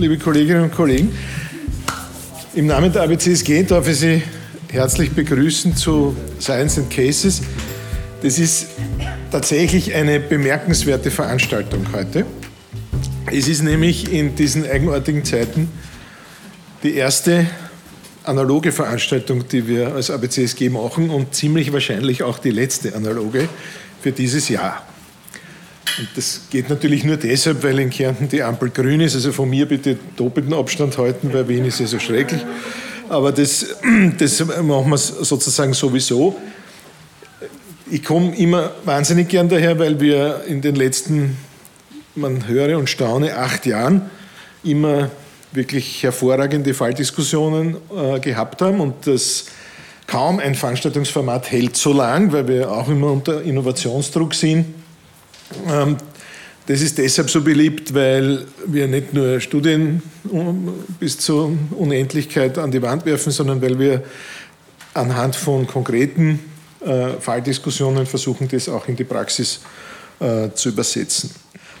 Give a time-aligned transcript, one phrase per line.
[0.00, 1.14] liebe Kolleginnen und Kollegen.
[2.54, 4.22] Im Namen der ABCSG darf ich Sie
[4.72, 7.42] herzlich begrüßen zu Science and Cases.
[8.22, 8.68] Das ist
[9.30, 12.24] tatsächlich eine bemerkenswerte Veranstaltung heute.
[13.26, 15.68] Es ist nämlich in diesen eigenartigen Zeiten
[16.82, 17.46] die erste
[18.24, 23.48] analoge Veranstaltung, die wir als ABCSG machen und ziemlich wahrscheinlich auch die letzte analoge
[24.00, 24.82] für dieses Jahr.
[25.98, 29.14] Und das geht natürlich nur deshalb, weil in Kärnten die Ampel grün ist.
[29.14, 32.40] Also von mir bitte doppelten Abstand halten, weil Wien ist ja so schrecklich.
[33.08, 33.66] Aber das,
[34.18, 36.36] das machen wir sozusagen sowieso.
[37.90, 41.36] Ich komme immer wahnsinnig gern daher, weil wir in den letzten,
[42.14, 44.10] man höre und staune, acht Jahren
[44.62, 45.10] immer
[45.52, 49.46] wirklich hervorragende Falldiskussionen äh, gehabt haben und das
[50.06, 54.66] kaum ein Veranstaltungsformat hält so lang, weil wir auch immer unter Innovationsdruck sind.
[55.68, 55.96] Ähm,
[56.66, 60.02] das ist deshalb so beliebt, weil wir nicht nur Studien
[61.00, 64.04] bis zur Unendlichkeit an die Wand werfen, sondern weil wir
[64.94, 66.38] anhand von konkreten
[66.80, 69.60] äh, Falldiskussionen versuchen, das auch in die Praxis
[70.20, 71.30] äh, zu übersetzen.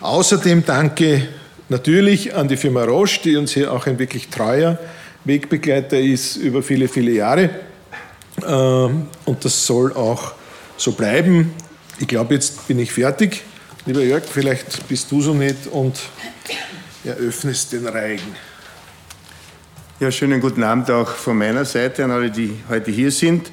[0.00, 1.28] Außerdem danke
[1.68, 4.78] natürlich an die Firma Roche, die uns hier auch ein wirklich treuer
[5.24, 7.50] Wegbegleiter ist über viele, viele Jahre.
[8.46, 10.32] Ähm, und das soll auch
[10.76, 11.52] so bleiben.
[11.98, 13.42] Ich glaube, jetzt bin ich fertig.
[13.86, 15.98] Lieber Jörg, vielleicht bist du so nett und
[17.02, 18.36] eröffnest den Reigen.
[19.98, 23.50] Ja, schönen guten Abend auch von meiner Seite an alle, die heute hier sind.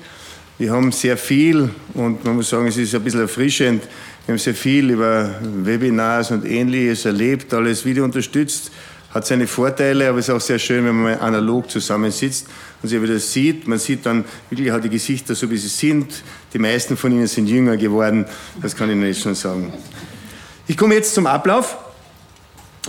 [0.58, 3.84] Wir haben sehr viel und man muss sagen, es ist ein bisschen erfrischend.
[4.26, 8.72] Wir haben sehr viel über Webinars und ähnliches erlebt, alles Video unterstützt,
[9.14, 12.48] hat seine Vorteile, aber es ist auch sehr schön, wenn man analog zusammensitzt
[12.84, 13.66] und sich wieder sieht.
[13.66, 16.22] Man sieht dann wirklich auch die Gesichter so, wie sie sind.
[16.54, 18.26] Die meisten von ihnen sind jünger geworden,
[18.62, 19.72] das kann ich Ihnen jetzt schon sagen.
[20.70, 21.78] Ich komme jetzt zum Ablauf.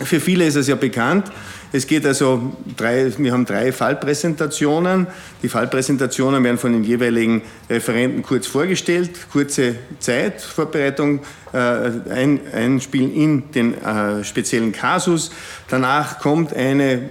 [0.03, 1.31] Für viele ist es ja bekannt.
[1.71, 5.07] Es geht also drei, wir haben drei Fallpräsentationen.
[5.45, 11.21] Die Fallpräsentationen werden von den jeweiligen Referenten kurz vorgestellt, kurze Zeit, Vorbereitung,
[11.53, 11.59] äh,
[12.11, 15.31] ein, einspielen in den äh, speziellen Kasus.
[15.69, 17.11] Danach kommt eine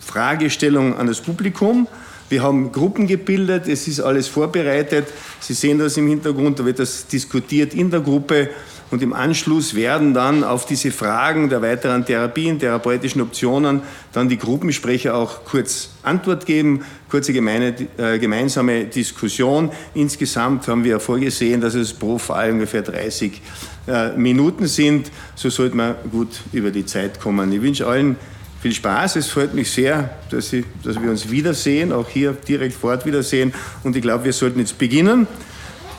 [0.00, 1.86] Fragestellung an das Publikum.
[2.30, 5.06] Wir haben Gruppen gebildet, es ist alles vorbereitet.
[5.38, 8.50] Sie sehen das im Hintergrund, da wird das diskutiert in der Gruppe.
[8.90, 14.36] Und im Anschluss werden dann auf diese Fragen der weiteren Therapien, therapeutischen Optionen, dann die
[14.36, 19.70] Gruppensprecher auch kurz Antwort geben, kurze gemeine, äh, gemeinsame Diskussion.
[19.94, 23.40] Insgesamt haben wir vorgesehen, dass es pro Fall ungefähr 30
[23.86, 25.10] äh, Minuten sind.
[25.36, 27.52] So sollte man gut über die Zeit kommen.
[27.52, 28.16] Ich wünsche allen
[28.60, 29.16] viel Spaß.
[29.16, 33.06] Es freut mich sehr, dass, ich, dass wir uns wiedersehen, auch hier direkt vor Ort
[33.06, 33.54] wiedersehen.
[33.84, 35.26] Und ich glaube, wir sollten jetzt beginnen.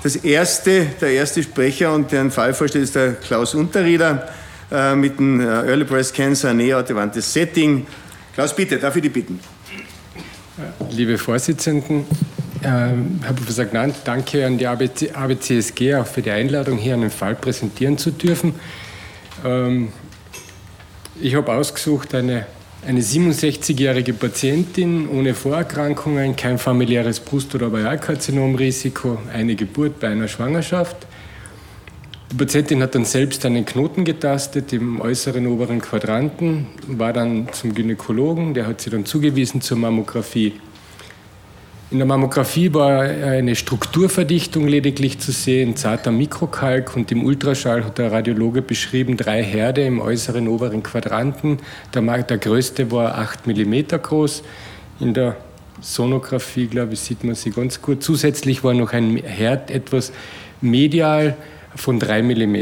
[0.04, 4.30] Das erste, der erste Sprecher und der einen Fall vorstellt, ist der Klaus Unterrieder
[4.72, 7.86] äh, mit dem äh, Early Breast Cancer neoadjuvantes Setting.
[8.34, 9.40] Klaus, bitte, darf ich dich bitten?
[10.90, 12.06] Liebe Vorsitzenden,
[12.62, 17.12] äh, Herr Professor Gnant, danke an die ABC, ABCSG auch für die Einladung, hier einen
[17.12, 18.56] Fall präsentieren zu dürfen.
[19.46, 19.90] Ähm,
[21.22, 22.48] ich habe ausgesucht eine
[22.86, 30.96] eine 67-jährige Patientin ohne Vorerkrankungen, kein familiäres Brust- oder Ovaralkarzinomrisiko, eine Geburt bei einer Schwangerschaft.
[32.32, 37.76] Die Patientin hat dann selbst einen Knoten getastet im äußeren oberen Quadranten, war dann zum
[37.76, 40.54] Gynäkologen, der hat sie dann zugewiesen zur Mammographie.
[41.92, 47.98] In der Mammographie war eine Strukturverdichtung lediglich zu sehen, zarter Mikrokalk und im Ultraschall hat
[47.98, 51.58] der Radiologe beschrieben drei Herde im äußeren oberen Quadranten.
[51.94, 54.42] Der, der größte war 8 mm groß.
[55.02, 55.36] In der
[55.82, 58.02] Sonographie, glaube ich, sieht man sie ganz gut.
[58.02, 60.14] Zusätzlich war noch ein Herd etwas
[60.62, 61.36] medial
[61.76, 62.56] von 3 mm.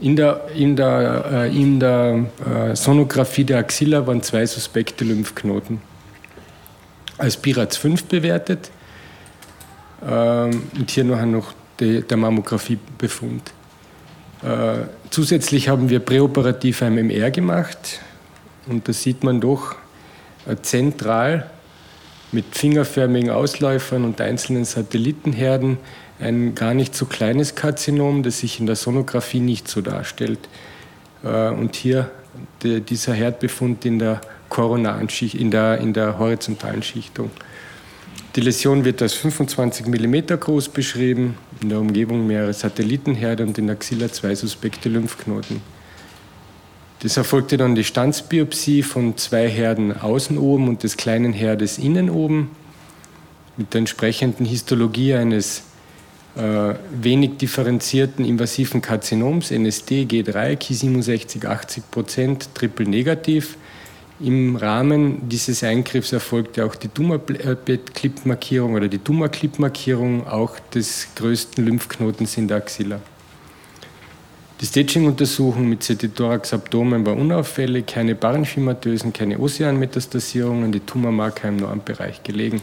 [0.00, 5.93] In der, in der, äh, in der äh, Sonographie der Axilla waren zwei suspekte Lymphknoten
[7.18, 8.70] als Piraz 5 bewertet.
[10.06, 13.52] Ähm, und hier noch die, der Mammografiebefund.
[14.42, 18.00] Äh, zusätzlich haben wir präoperativ ein MR gemacht
[18.66, 19.76] und da sieht man doch
[20.46, 21.50] äh, zentral
[22.30, 25.78] mit fingerförmigen Ausläufern und einzelnen Satellitenherden
[26.20, 30.40] ein gar nicht so kleines Karzinom, das sich in der Sonographie nicht so darstellt.
[31.22, 32.10] Äh, und hier
[32.62, 34.20] dieser Herdbefund in der
[34.54, 37.30] koronaren Schicht, in der, in der horizontalen Schichtung.
[38.36, 43.68] Die Läsion wird als 25 mm groß beschrieben, in der Umgebung mehrere Satellitenherde und in
[43.68, 45.60] Axilla zwei suspekte Lymphknoten.
[47.00, 52.08] Das erfolgte dann die Standsbiopsie von zwei Herden außen oben und des kleinen Herdes innen
[52.08, 52.52] oben
[53.56, 55.64] mit der entsprechenden Histologie eines
[56.36, 63.56] äh, wenig differenzierten invasiven Karzinoms, NSD G3, Ki67 80 Prozent, triple negativ
[64.20, 72.36] Im Rahmen dieses Eingriffs erfolgte auch die Tumorbettclip-Markierung oder die Tumorclip-Markierung auch des größten Lymphknotens
[72.36, 73.00] in der Axilla.
[74.60, 82.62] Die Staging-Untersuchung mit CT-Thorax-Abdomen war unauffällig, keine Parenchymatösen, keine Ozeanmetastasierungen, die Tumormarker im Normbereich gelegen.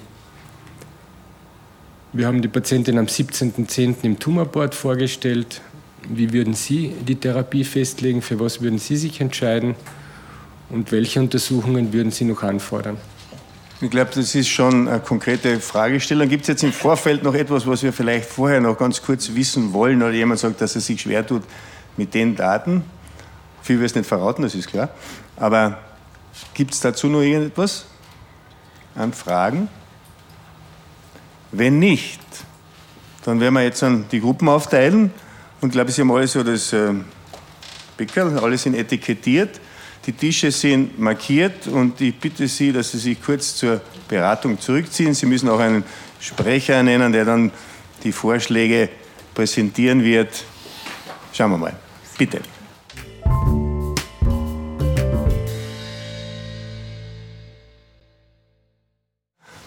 [2.14, 4.04] Wir haben die Patientin am 17.10.
[4.04, 5.60] im Tumorboard vorgestellt.
[6.08, 8.22] Wie würden Sie die Therapie festlegen?
[8.22, 9.76] Für was würden Sie sich entscheiden?
[10.72, 12.96] Und welche Untersuchungen würden Sie noch anfordern?
[13.82, 16.30] Ich glaube, das ist schon eine konkrete Fragestellung.
[16.30, 19.74] Gibt es jetzt im Vorfeld noch etwas, was wir vielleicht vorher noch ganz kurz wissen
[19.74, 21.44] wollen oder jemand sagt, dass er sich schwer tut
[21.98, 22.86] mit den Daten?
[23.62, 24.90] Viel wir es nicht verraten, das ist klar.
[25.36, 25.80] Aber
[26.54, 27.86] gibt es dazu noch irgendetwas
[28.96, 29.68] an Fragen?
[31.52, 32.22] Wenn nicht,
[33.26, 35.12] dann werden wir jetzt die Gruppen aufteilen.
[35.60, 36.94] Und ich glaube, Sie haben alle so das äh,
[37.98, 39.60] Pickel, alle sind etikettiert.
[40.06, 45.14] Die Tische sind markiert und ich bitte Sie, dass Sie sich kurz zur Beratung zurückziehen.
[45.14, 45.84] Sie müssen auch einen
[46.20, 47.52] Sprecher nennen, der dann
[48.04, 48.90] die Vorschläge
[49.36, 50.44] präsentieren wird.
[51.34, 51.76] Schauen wir mal.
[52.18, 52.42] Bitte.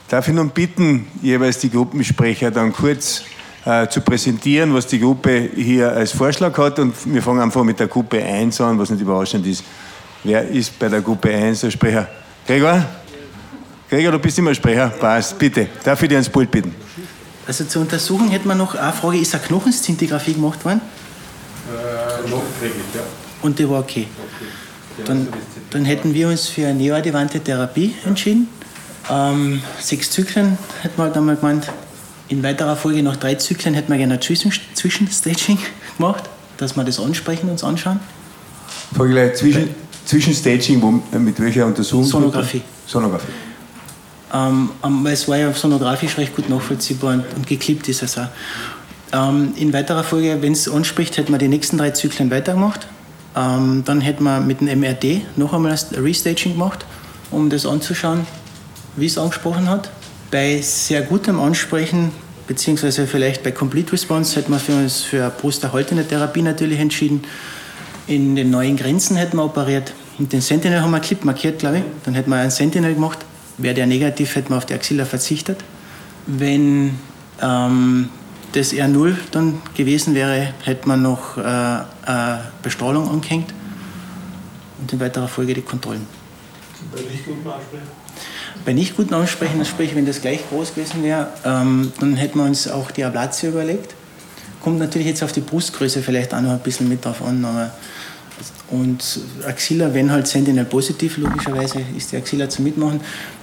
[0.08, 3.22] Darf ich nun bitten, jeweils die Gruppensprecher dann kurz
[3.64, 6.80] äh, zu präsentieren, was die Gruppe hier als Vorschlag hat.
[6.80, 9.64] Und wir fangen einfach mit der Gruppe 1 an, was nicht überraschend ist.
[10.24, 12.08] Wer ist bei der Gruppe 1 der Sprecher?
[12.46, 12.82] Gregor?
[13.90, 14.88] Gregor, du bist immer Sprecher.
[14.88, 15.68] Passt, bitte.
[15.84, 16.74] Darf ich dir ans Pult bitten?
[17.46, 20.80] Also zur Untersuchung hätte man noch eine Frage, ist eine Knochenszintigraphie gemacht worden?
[21.68, 23.02] Äh, nachträglich, ja.
[23.42, 24.06] Und die war okay.
[24.08, 25.04] okay.
[25.04, 25.28] Dann,
[25.70, 28.48] dann hätten wir uns für eine neoadjuvante Therapie entschieden.
[29.10, 31.70] Ähm, sechs Zyklen hätten wir halt einmal gemeint.
[32.28, 35.58] In weiterer Folge nach drei Zyklen hätten wir gerne ein Zwischenstaging
[35.98, 36.24] gemacht,
[36.56, 38.00] dass wir das ansprechen, uns anschauen.
[38.96, 39.74] Frage gleich, zwischen,
[40.04, 42.04] Zwischenstaging, wo, mit welcher Untersuchung?
[42.04, 42.62] Sonographie.
[42.86, 43.32] Sonographie.
[44.32, 44.70] Ähm,
[45.06, 48.28] es war ja sonografisch recht gut nachvollziehbar und, und geklippt ist es auch.
[49.12, 52.86] Ähm, in weiterer Folge, wenn es anspricht, hätten wir die nächsten drei Zyklen weitergemacht.
[53.36, 56.84] Ähm, dann hätten wir mit dem MRD noch einmal ein Restaging gemacht,
[57.30, 58.26] um das anzuschauen,
[58.96, 59.90] wie es angesprochen hat.
[60.30, 62.10] Bei sehr gutem Ansprechen,
[62.48, 67.22] beziehungsweise vielleicht bei Complete Response, hätten wir für uns für eine brusterhaltende Therapie natürlich entschieden.
[68.06, 69.94] In den neuen Grenzen hätten wir operiert.
[70.18, 71.84] Und den Sentinel haben wir Clip markiert, glaube ich.
[72.04, 73.18] Dann hätten wir einen Sentinel gemacht.
[73.56, 75.64] Wäre der negativ, hätten wir auf die Axilla verzichtet.
[76.26, 76.98] Wenn
[77.40, 78.08] ähm,
[78.52, 83.52] das R0 dann gewesen wäre, hätte man noch äh, eine Bestrahlung angehängt
[84.80, 86.06] und in weiterer Folge die Kontrollen.
[86.92, 88.04] Bei nicht guten Ansprechen?
[88.64, 92.44] Bei nicht guten Ansprechen, sprich, wenn das gleich groß gewesen wäre, ähm, dann hätten wir
[92.44, 93.94] uns auch die Ablatio überlegt.
[94.62, 97.72] Kommt natürlich jetzt auf die Brustgröße vielleicht auch noch ein bisschen mit drauf an, aber
[98.70, 103.00] und Axilla, wenn halt Sentinel positiv, logischerweise ist die Axilla zum Mitmachen.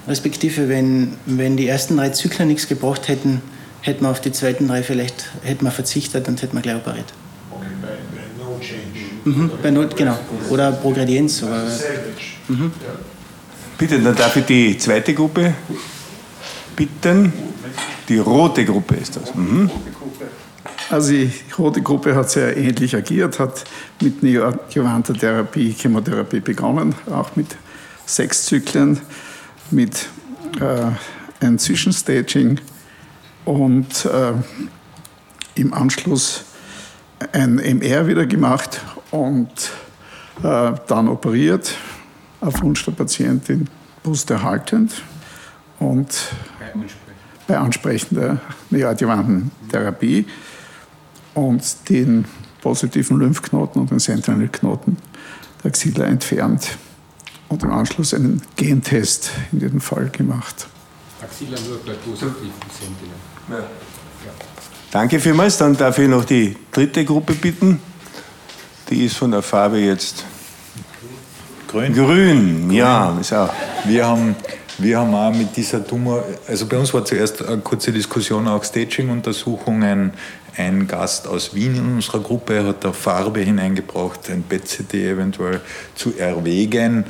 [0.08, 3.42] Respektive, wenn, wenn die ersten drei Zyklen nichts gebracht hätten,
[3.82, 7.14] hätten wir auf die zweiten drei vielleicht hätten wir verzichtet und hätten wir gleich operiert.
[7.52, 9.40] Okay, bei, bei No Change.
[9.40, 10.18] Mhm, bei no, genau.
[10.50, 11.44] Oder Progredienz.
[11.44, 11.68] Oder,
[12.48, 12.72] mhm.
[13.78, 15.54] Bitte, dann darf ich die zweite Gruppe
[16.76, 17.34] bitten.
[18.10, 19.34] Die rote Gruppe ist das.
[19.34, 19.70] Mhm.
[20.92, 23.64] Also die rote Gruppe hat sehr ähnlich agiert, hat
[24.02, 27.56] mit neoadjuvanter Therapie, Chemotherapie begonnen, auch mit
[28.06, 29.00] sechs Zyklen,
[29.70, 30.10] mit
[30.60, 30.88] äh,
[31.40, 32.60] einem Zwischenstaging
[33.46, 34.34] und äh,
[35.56, 36.44] im Anschluss
[37.32, 38.82] ein MR wieder gemacht
[39.12, 39.50] und
[40.44, 41.74] äh, dann operiert,
[42.42, 43.70] auf Wunsch der Patientin
[44.04, 44.92] brusterhaltend
[45.80, 46.34] und
[47.48, 48.42] bei ansprechender.
[48.70, 50.26] neoadjuvanten Therapie
[51.34, 52.26] und den
[52.62, 54.98] positiven Lymphknoten und den Sentinelknoten
[55.64, 56.78] der Axilla entfernt
[57.50, 60.68] und im Anschluss einen Gentest in diesem Fall gemacht.
[61.22, 63.16] Axilla nur bei positiven Sentinel.
[63.50, 63.58] Ja.
[63.58, 64.32] Ja.
[64.92, 65.58] Danke vielmals.
[65.58, 67.80] Dann darf ich noch die dritte Gruppe bitten.
[68.90, 70.26] Die ist von der Farbe jetzt
[71.68, 71.94] Grün.
[71.94, 73.18] Grün, ja.
[73.20, 73.54] Ist auch.
[73.86, 74.36] Wir haben
[74.78, 78.64] wir haben auch mit dieser Tumor, also bei uns war zuerst eine kurze Diskussion, auch
[78.64, 80.12] Staging-Untersuchungen.
[80.58, 85.62] Ein Gast aus Wien in unserer Gruppe hat da Farbe hineingebracht, ein PET-CT eventuell
[85.96, 87.06] zu erwägen.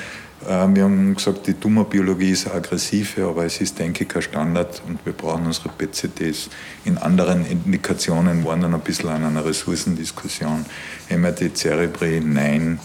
[0.48, 4.82] Äh, wir haben gesagt, die Tumorbiologie ist aggressive, aber es ist, denke ich, kein Standard
[4.88, 6.50] und wir brauchen unsere PCTs.
[6.86, 10.66] In anderen Indikationen waren dann ein bisschen an einer Ressourcendiskussion.
[11.10, 12.80] MRT Cerebri, nein.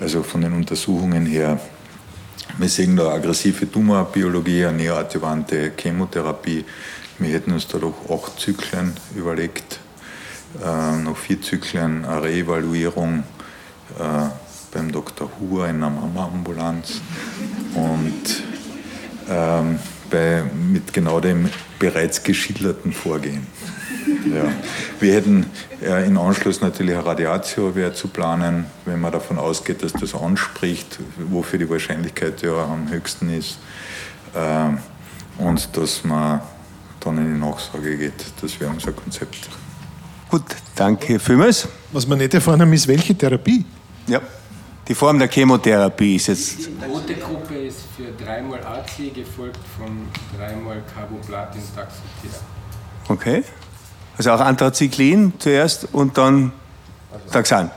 [0.00, 1.58] Also von den Untersuchungen her,
[2.58, 6.64] wir sehen da aggressive Tumorbiologie, eine neoadjuvante Chemotherapie.
[7.18, 9.80] Wir hätten uns da doch acht Zyklen überlegt,
[10.62, 13.24] äh, noch vier Zyklen, eine Reevaluierung.
[13.98, 14.28] Äh,
[14.76, 15.30] beim Dr.
[15.40, 17.00] Huhr in einer Mama-Ambulanz
[17.74, 18.42] und
[19.28, 19.78] ähm,
[20.10, 23.46] bei, mit genau dem bereits geschilderten Vorgehen.
[24.32, 24.44] Ja.
[25.00, 25.46] Wir hätten
[25.82, 30.14] äh, in Anschluss natürlich eine Radiatio wäre zu planen, wenn man davon ausgeht, dass das
[30.14, 30.98] anspricht,
[31.30, 33.58] wofür die Wahrscheinlichkeit ja am höchsten ist.
[34.34, 34.78] Ähm,
[35.38, 36.40] und dass man
[37.06, 38.24] dann in die Nachsorge geht.
[38.40, 39.48] Das wäre unser Konzept.
[40.28, 40.42] Gut,
[40.74, 41.68] danke vielmals.
[41.92, 43.64] Was man nicht erfahren haben, ist, welche Therapie?
[44.06, 44.20] Ja,
[44.88, 46.66] die Form der Chemotherapie ist jetzt.
[46.66, 52.40] Die rote Gruppe ist für dreimal AC gefolgt von dreimal Carboplatin Taxotir.
[53.08, 53.44] Okay.
[54.18, 56.52] Also auch Anthracyclin zuerst und dann
[57.30, 57.70] Taxan.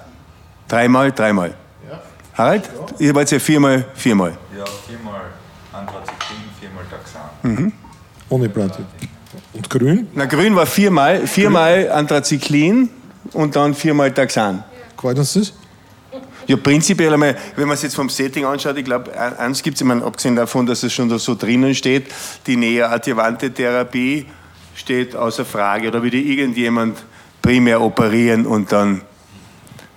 [0.67, 1.55] Dreimal, dreimal.
[1.89, 2.01] Ja.
[2.33, 2.69] Harald,
[2.99, 4.37] ihr wollt ja viermal, viermal.
[4.57, 5.21] Ja, viermal
[5.73, 7.21] Anthracyclin, viermal Taxan.
[7.43, 7.73] Mhm.
[8.29, 8.85] Ohne Platin.
[9.53, 10.07] Und grün?
[10.13, 12.89] Na, grün war viermal, viermal Anthracyclin
[13.33, 14.63] und dann viermal Taxan.
[14.95, 15.53] Gefällt uns das?
[16.47, 19.81] Ja, prinzipiell einmal, wenn man es jetzt vom Setting anschaut, ich glaube, eins gibt es,
[19.81, 22.07] ich meine, abgesehen davon, dass es schon da so drinnen steht,
[22.47, 24.25] die neoadjuvante Therapie
[24.73, 25.89] steht außer Frage.
[25.89, 27.03] Oder würde irgendjemand
[27.41, 29.01] primär operieren und dann,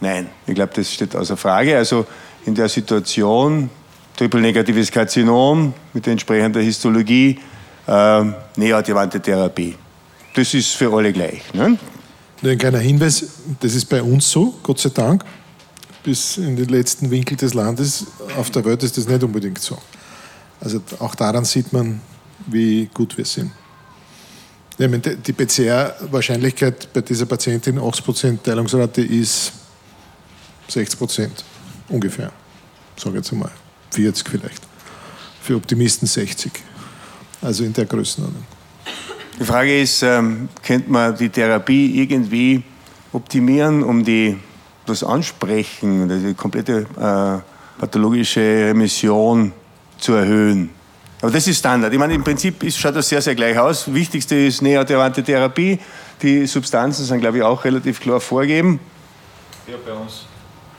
[0.01, 1.77] nein, ich glaube, das steht außer Frage.
[1.77, 2.07] Also
[2.45, 3.71] in der Situation,
[4.17, 7.39] triple-negatives Karzinom mit entsprechender Histologie,
[7.87, 8.25] äh,
[8.57, 9.77] neoadjuvante Therapie.
[10.35, 11.53] Das ist für alle gleich.
[11.53, 11.79] Ne?
[12.41, 13.25] Nur ein kleiner Hinweis,
[13.61, 15.25] das ist bei uns so, Gott sei Dank.
[16.03, 19.79] Bis in den letzten Winkel des Landes auf der Welt ist das nicht unbedingt so.
[20.61, 22.01] Also auch daran sieht man,
[22.47, 23.53] wie gut wir sind.
[24.79, 29.53] Die PCR-Wahrscheinlichkeit bei dieser Patientin 8% Teilungsrate ist
[30.71, 31.29] 60%
[31.89, 32.33] ungefähr.
[32.97, 33.53] Sage jetzt einmal
[33.91, 34.63] 40 vielleicht.
[35.43, 36.53] Für Optimisten 60.
[37.43, 38.45] Also in der Größenordnung.
[39.39, 42.63] Die Frage ist, ähm, könnte man die Therapie irgendwie
[43.13, 44.39] optimieren, um die,
[44.87, 49.53] das Ansprechen, die komplette äh, pathologische Remission
[49.99, 50.71] zu erhöhen?
[51.21, 51.93] Aber das ist Standard.
[51.93, 53.93] Ich meine, im Prinzip ist, schaut das sehr, sehr gleich aus.
[53.93, 55.79] Wichtigste ist neoadjuvante Therapie.
[56.21, 58.81] Die Substanzen sind, glaube ich, auch relativ klar vorgegeben.
[59.67, 60.27] Ja, bei uns,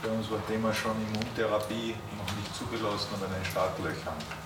[0.02, 4.43] bei uns war Thema schon Immuntherapie noch nicht zugelassen, aber in den Startlöchern.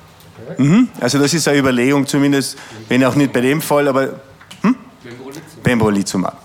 [0.58, 0.90] Mhm.
[1.00, 2.58] Also das ist eine Überlegung, zumindest,
[2.90, 4.20] wenn auch nicht bei dem Fall, aber
[4.62, 4.76] hm?
[5.64, 6.42] Pembrolizumab.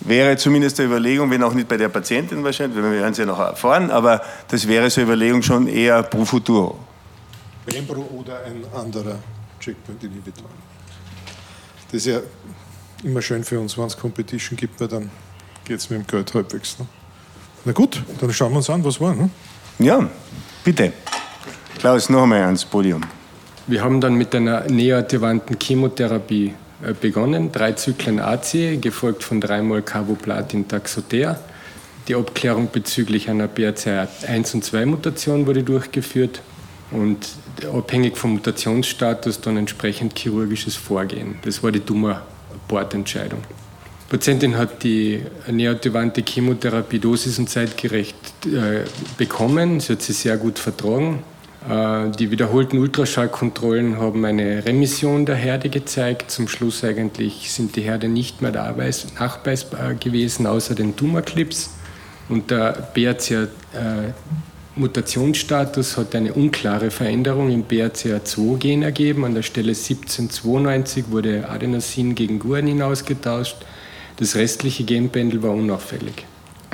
[0.00, 3.26] Wäre zumindest eine Überlegung, wenn auch nicht bei der Patientin wahrscheinlich, wir werden es ja
[3.26, 6.78] noch erfahren, aber das wäre so eine Überlegung schon eher pro futuro.
[7.64, 9.18] Bembro oder ein anderer
[9.60, 10.48] Checkpoint-Inhibitor.
[11.86, 12.20] Das ist ja
[13.04, 15.10] immer schön für uns, wenn es Competition gibt, weil dann
[15.64, 16.78] geht es mit dem Geld halbwegs.
[16.78, 16.86] Ne?
[17.64, 19.14] Na gut, dann schauen wir uns an, was war.
[19.14, 19.30] Ne?
[19.78, 20.08] Ja,
[20.64, 20.92] bitte.
[21.78, 23.02] Klaus, noch einmal ans Podium.
[23.66, 29.82] Wir haben dann mit einer neoadjuvanten Chemotherapie äh, begonnen, drei Zyklen AC, gefolgt von dreimal
[29.82, 31.38] Carboplatin Taxoter.
[32.08, 36.42] Die Abklärung bezüglich einer BRCA1 und 2 Mutation wurde durchgeführt
[36.90, 37.28] und
[37.72, 41.36] abhängig vom Mutationsstatus dann entsprechend chirurgisches Vorgehen.
[41.42, 43.40] Das war die Tumor-Bordentscheidung.
[43.40, 48.84] Die Patientin hat die neoadjuvante Chemotherapie dosis- und zeitgerecht äh,
[49.16, 49.78] bekommen.
[49.78, 51.22] Sie hat sie sehr gut vertragen.
[51.68, 56.30] Äh, die wiederholten Ultraschallkontrollen haben eine Remission der Herde gezeigt.
[56.30, 61.70] Zum Schluss eigentlich sind die Herde nicht mehr nachweisbar gewesen, außer den Tumorclips.
[62.28, 64.12] Und der BRCA äh,
[65.96, 69.24] hat eine unklare Veränderung im BRCA2-Gen ergeben.
[69.24, 73.56] An der Stelle 1792 wurde Adenosin gegen Guanin ausgetauscht.
[74.16, 76.26] Das restliche Genpendel war unauffällig.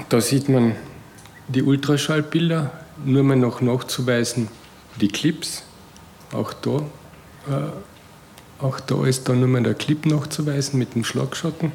[0.08, 0.76] Da sieht man
[1.48, 2.70] die Ultraschallbilder,
[3.04, 4.48] nur mal noch nachzuweisen,
[5.00, 5.62] die Clips.
[6.32, 6.78] Auch da,
[7.48, 11.72] äh, auch da ist dann nur mal der Clip nachzuweisen mit dem Schlagschatten.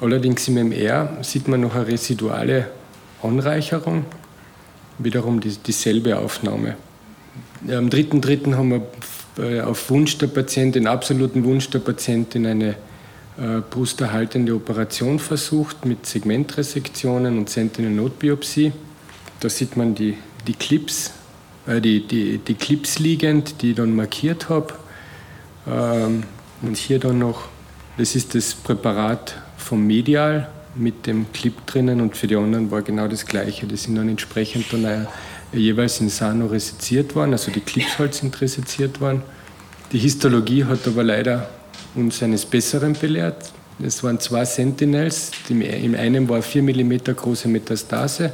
[0.00, 2.70] Allerdings im MR sieht man noch eine residuale
[3.22, 4.04] Anreicherung
[5.04, 6.76] wiederum die, dieselbe Aufnahme.
[7.68, 8.54] Am 3.3.
[8.54, 8.82] haben wir
[9.38, 12.70] äh, auf Wunsch der Patientin, absoluten Wunsch der Patientin, eine
[13.38, 18.72] äh, brusterhaltende Operation versucht mit Segmentresektionen und Sentinel-Notbiopsie.
[19.40, 21.12] Da sieht man die, die Clips,
[21.70, 24.74] äh, die, die, die Clips liegend, die ich dann markiert habe.
[25.66, 26.24] Ähm,
[26.62, 27.48] und hier dann noch,
[27.96, 32.82] das ist das Präparat vom Medial, mit dem Clip drinnen und für die anderen war
[32.82, 33.66] genau das Gleiche.
[33.66, 35.06] Die sind dann entsprechend dann
[35.52, 39.22] jeweils in Sano resiziert worden, also die Clips halt sind resiziert worden.
[39.92, 41.48] Die Histologie hat aber leider
[41.96, 43.50] uns eines Besseren belehrt.
[43.82, 48.32] Es waren zwei Sentinels, im einen war 4 mm große Metastase.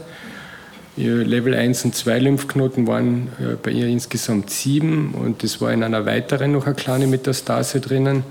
[0.96, 5.82] Level 1 und 2 Lymphknoten waren äh, bei ihr insgesamt sieben und es war in
[5.82, 8.24] einer weiteren noch eine kleine Metastase drinnen.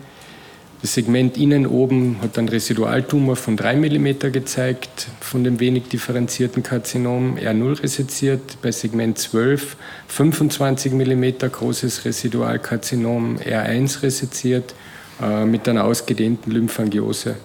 [0.81, 6.63] Das Segment innen oben hat einen Residualtumor von 3 mm gezeigt, von dem wenig differenzierten
[6.63, 8.57] Karzinom, R0 reseziert.
[8.61, 14.75] Bei Segment 12 25 mm großes Residualkarzinom, R1 reseziert,
[15.21, 17.35] äh, mit einer ausgedehnten Lymphangiose.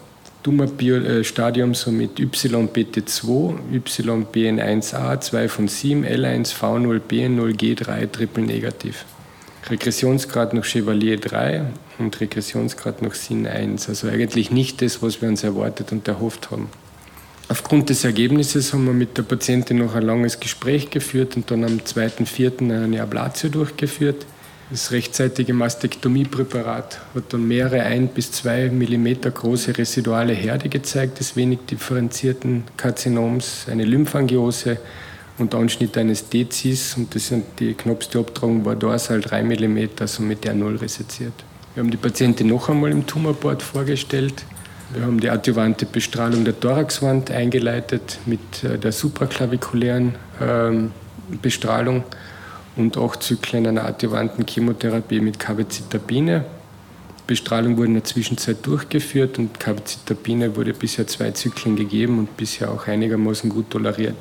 [0.42, 9.04] Tumorstadium somit YBT2, YBN1A, 2 von 7, L1, V0, BN0, G3, triple negativ.
[9.68, 11.66] Regressionsgrad noch Chevalier 3
[11.98, 13.88] und Regressionsgrad noch Sin 1.
[13.90, 16.70] Also eigentlich nicht das, was wir uns erwartet und erhofft haben.
[17.50, 21.64] Aufgrund des Ergebnisses haben wir mit der Patientin noch ein langes Gespräch geführt und dann
[21.64, 22.84] am 2.4.
[22.84, 24.24] eine Ablatio durchgeführt.
[24.70, 31.34] Das rechtzeitige Mastektomiepräparat hat dann mehrere 1 bis 2 mm große residuale Herde gezeigt des
[31.34, 34.78] wenig differenzierten Karzinoms, eine Lymphangiose
[35.38, 37.74] und Anschnitt eines Dezis und das sind die
[38.14, 41.32] Abtragung war dorsal 3 mm, also mit der Null reseziert.
[41.74, 44.44] Wir haben die Patientin noch einmal im Tumorboard vorgestellt.
[44.92, 50.92] Wir haben die adjuvante Bestrahlung der Thoraxwand eingeleitet mit äh, der supraklavikulären ähm,
[51.42, 52.04] Bestrahlung
[52.76, 56.44] und acht Zyklen einer adjuvanten Chemotherapie mit Carbezitabine.
[57.26, 62.70] Bestrahlung wurde in der Zwischenzeit durchgeführt und Carbezitabine wurde bisher zwei Zyklen gegeben und bisher
[62.70, 64.16] auch einigermaßen gut toleriert.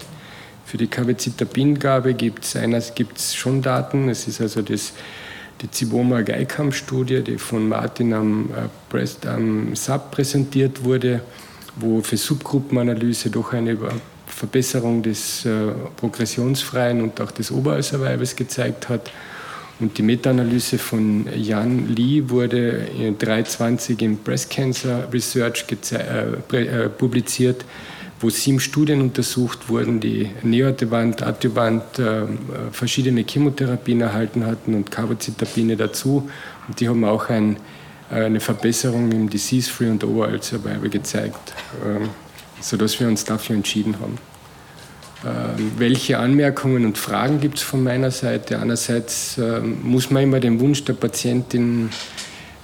[0.66, 4.08] Für die Carbezitabingabe gibt es schon Daten.
[4.10, 4.94] Es ist also das,
[5.62, 8.50] die Ziboma geikam studie die von Martin am,
[8.94, 11.22] äh, am SAP präsentiert wurde,
[11.76, 13.76] wo für Subgruppenanalyse doch eine
[14.40, 15.50] Verbesserung des äh,
[15.98, 19.12] progressionsfreien und auch des Oberhalserweibes gezeigt hat.
[19.82, 26.90] Und die Meta-Analyse von Jan Lee wurde in 320 im Breast Cancer Research äh, äh,
[26.90, 27.66] publiziert,
[28.22, 32.24] wo sieben Studien untersucht wurden, die neoadjuvant, adjuvant äh,
[32.72, 36.30] verschiedene Chemotherapien erhalten hatten und Carbocytabine dazu.
[36.70, 37.58] Und die haben auch ein,
[38.10, 41.54] eine Verbesserung im Disease-Free und Overall Survival gezeigt,
[41.84, 42.06] äh,
[42.62, 44.29] sodass wir uns dafür entschieden haben.
[45.26, 48.60] Ähm, welche Anmerkungen und Fragen gibt es von meiner Seite?
[48.60, 51.90] Einerseits ähm, muss man immer dem Wunsch der Patientin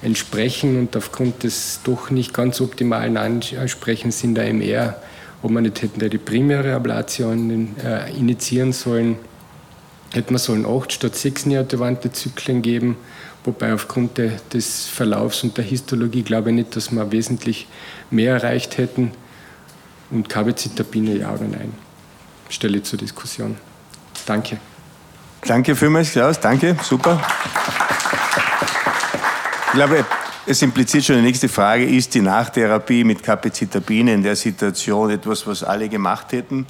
[0.02, 5.02] entsprechen und aufgrund des doch nicht ganz optimalen Ansprechens in der MR,
[5.41, 9.18] ob man nicht hätten die primäre Ablation äh, initiieren sollen,
[10.13, 12.96] hätte man sollen acht statt sechs neoadjuvante Zyklen geben,
[13.44, 17.68] wobei aufgrund des Verlaufs und der Histologie glaube ich nicht, dass wir wesentlich
[18.12, 19.12] mehr erreicht hätten
[20.10, 21.85] und Carbezitabine ja oder nein
[22.49, 23.58] stelle zur Diskussion.
[24.25, 24.60] Danke.
[25.41, 26.39] Danke vielmals, Klaus.
[26.39, 27.21] Danke, super.
[29.67, 30.05] Ich glaube,
[30.47, 35.45] es impliziert schon die nächste Frage, ist die Nachtherapie mit Kapazitabine in der Situation etwas,
[35.45, 36.65] was alle gemacht hätten?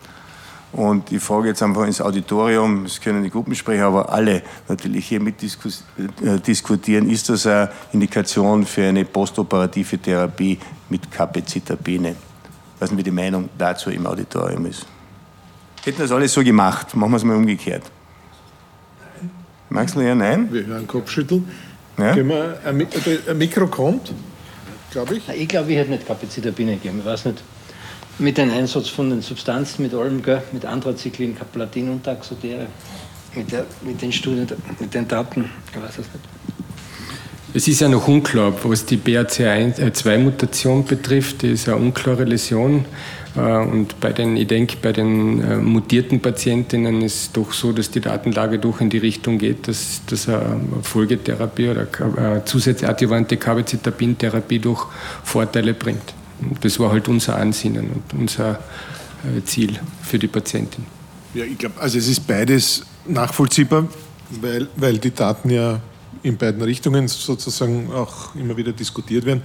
[0.71, 5.21] Und ich frage jetzt einfach ins Auditorium, es können die Gruppensprecher, aber alle natürlich hier
[5.21, 10.59] mit äh, diskutieren, ist das eine Indikation für eine postoperative Therapie
[10.89, 12.15] mit Kapazitabine?
[12.79, 14.85] Was mir die Meinung dazu im Auditorium ist.
[15.85, 17.83] Hätten das alles so gemacht, machen wir es mal umgekehrt.
[19.21, 19.29] Nein.
[19.69, 20.51] Magst du ja nein?
[20.51, 21.47] Wir hören Kopfschütteln.
[21.99, 22.15] Ja?
[22.15, 22.87] Gehen wir, ein,
[23.29, 24.11] ein Mikro kommt,
[24.89, 25.29] glaube ich.
[25.29, 26.99] Ich glaube, ich hätte nicht Kapazitabine gegeben.
[26.99, 27.43] Ich weiß nicht.
[28.17, 30.41] Mit dem Einsatz von den Substanzen, mit allem, gell?
[30.53, 32.65] mit Anthracyclin, Caplatin und Taxotere,
[33.35, 34.47] mit, der, mit den Studien,
[34.79, 36.25] mit den Daten, ich weiß es nicht.
[37.53, 41.43] Es ist ja noch unklar, was die BRCA2-Mutation betrifft.
[41.43, 42.85] Die ist eine unklare Läsion.
[43.35, 47.71] Äh, und bei den, ich denke, bei den äh, mutierten Patientinnen ist es doch so,
[47.71, 52.89] dass die Datenlage doch in die Richtung geht, dass, dass eine Folgetherapie oder eine zusätzliche
[52.91, 54.91] adjuvante Carbezitabin-Therapie doch
[55.23, 56.13] Vorteile bringt.
[56.41, 58.59] Und das war halt unser Ansinnen und unser
[59.23, 60.85] äh, Ziel für die Patientin.
[61.33, 63.87] Ja, ich glaube, also es ist beides nachvollziehbar,
[64.41, 65.79] weil, weil die Daten ja
[66.23, 69.43] in beiden Richtungen sozusagen auch immer wieder diskutiert werden.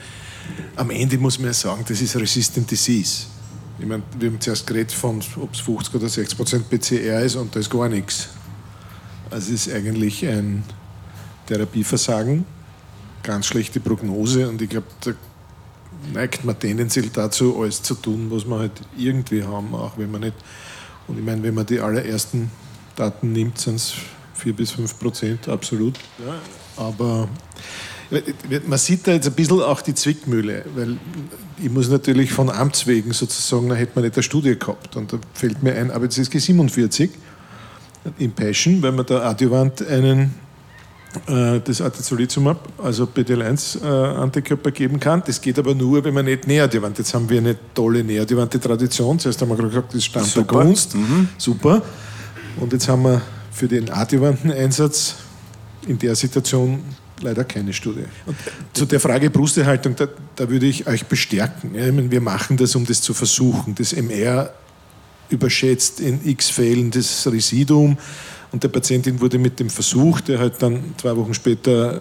[0.77, 3.27] Am Ende muss man ja sagen, das ist Resistant Disease.
[3.81, 7.37] Ich meine, wir haben zuerst geredet von, ob es 50 oder 60 Prozent PCR ist
[7.37, 8.29] und da ist gar nichts.
[9.31, 10.63] Also es ist eigentlich ein
[11.47, 12.45] Therapieversagen,
[13.23, 15.13] ganz schlechte Prognose und ich glaube, da
[16.13, 20.21] neigt man tendenziell dazu, alles zu tun, was wir halt irgendwie haben, auch wenn man
[20.23, 20.35] nicht.
[21.09, 22.51] Und ich meine, wenn man die allerersten
[22.97, 23.95] Daten nimmt, sind es
[24.35, 25.97] 4 bis 5 Prozent, absolut.
[26.19, 26.35] Ja,
[26.77, 27.29] aber
[28.67, 30.97] man sieht da jetzt ein bisschen auch die Zwickmühle, weil
[31.63, 34.97] ich muss natürlich von Amts wegen sozusagen, da hätte man nicht eine Studie gehabt.
[34.97, 37.11] Und da fällt mir ein ABCSG 47
[38.19, 40.35] in Passion, weil man da adjuvant einen
[41.27, 45.23] äh, das Atezolizumab, also PD-1-Antikörper äh, geben kann.
[45.27, 46.99] Das geht aber nur, wenn man nicht neadjuvant.
[46.99, 49.19] Jetzt haben wir eine tolle neadjuvante Tradition.
[49.19, 50.95] Zuerst haben wir gesagt, das ist Stand der Kunst.
[50.95, 51.29] Mhm.
[51.37, 51.83] Super.
[52.59, 55.17] Und jetzt haben wir für den adjuvanten Einsatz
[55.87, 56.83] in der Situation
[57.23, 58.05] leider keine Studie.
[58.27, 58.37] Und
[58.73, 61.75] zu der Frage Brusterhaltung, da, da würde ich euch bestärken.
[61.75, 63.75] Ja, meine, wir machen das, um das zu versuchen.
[63.75, 64.53] Das MR
[65.29, 67.97] überschätzt in x Fällen das Residuum
[68.53, 72.01] und der Patientin wurde mit dem Versuch, der halt dann zwei Wochen später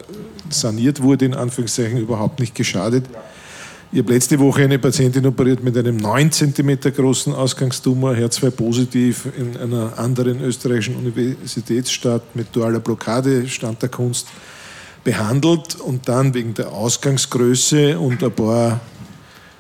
[0.50, 3.06] saniert wurde, in Anführungszeichen überhaupt nicht geschadet.
[3.92, 9.28] Ich habe letzte Woche eine Patientin operiert mit einem 9 cm großen Ausgangstumor, HER2 positiv,
[9.36, 14.28] in einer anderen österreichischen Universitätsstadt mit dualer Blockade, Stand der Kunst,
[15.10, 18.80] behandelt und dann wegen der Ausgangsgröße und ein paar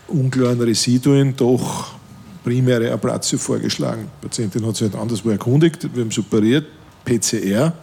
[0.08, 1.96] unklaren Residuen doch
[2.44, 4.08] primäre Ablatio vorgeschlagen.
[4.22, 6.68] Die Patientin hat sich halt anderswo erkundigt, wir haben es operiert,
[7.04, 7.74] PCR, ein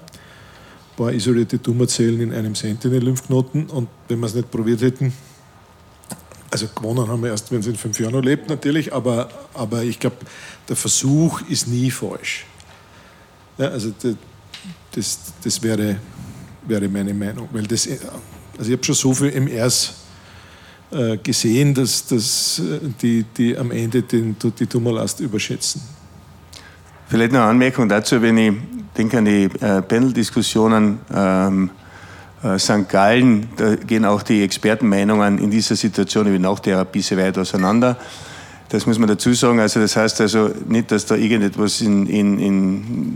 [0.97, 5.13] paar isolierte Tumorzellen in einem Sentinel-Lymphknoten und wenn wir es nicht probiert hätten,
[6.49, 9.83] also gewonnen haben wir erst, wenn es in fünf Jahren noch lebt natürlich, aber, aber
[9.83, 10.19] ich glaube,
[10.69, 12.47] der Versuch ist nie falsch.
[13.59, 13.93] Ja, also
[14.93, 15.97] das, das wäre,
[16.67, 17.89] wäre meine Meinung, weil das,
[18.59, 19.95] also ich habe schon so viel MRs
[20.91, 25.81] äh, gesehen, dass, dass äh, die, die am Ende den, die Tumorlast überschätzen.
[27.09, 28.53] Vielleicht noch eine Anmerkung dazu, wenn ich
[28.97, 31.71] denke an die äh, Panel-Diskussionen ähm,
[32.43, 32.89] äh, St.
[32.89, 37.97] Gallen, da gehen auch die Expertenmeinungen in dieser Situation wie Nachtherapie sehr weit auseinander.
[38.69, 39.61] Das muss man dazu sagen.
[39.61, 42.39] Also das heißt also nicht, dass da irgendetwas in, in,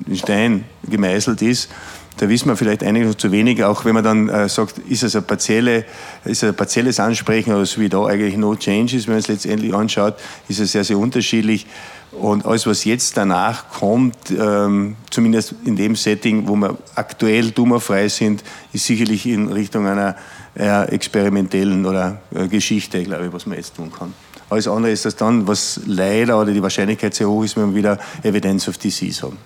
[0.07, 1.69] in Stein gemeißelt ist.
[2.17, 5.03] Da wissen wir vielleicht eigentlich noch zu wenig, auch wenn man dann äh, sagt, ist
[5.03, 5.85] es ein, partielle,
[6.25, 9.75] ist ein partielles Ansprechen oder so wie da eigentlich no changes, wenn man es letztendlich
[9.75, 10.17] anschaut,
[10.49, 11.67] ist es sehr, sehr unterschiedlich.
[12.13, 18.09] Und alles, was jetzt danach kommt, ähm, zumindest in dem Setting, wo wir aktuell tumorfrei
[18.09, 18.43] sind,
[18.73, 20.17] ist sicherlich in Richtung einer
[20.59, 24.13] äh, experimentellen oder äh, Geschichte, glaube ich, was man jetzt tun kann.
[24.51, 27.77] Alles andere ist das dann, was leider oder die Wahrscheinlichkeit sehr hoch ist, wenn wir
[27.77, 29.39] wieder Evidence of Disease haben.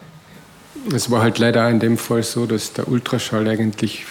[0.92, 4.04] Es war halt leider in dem Fall so, dass der Ultraschall eigentlich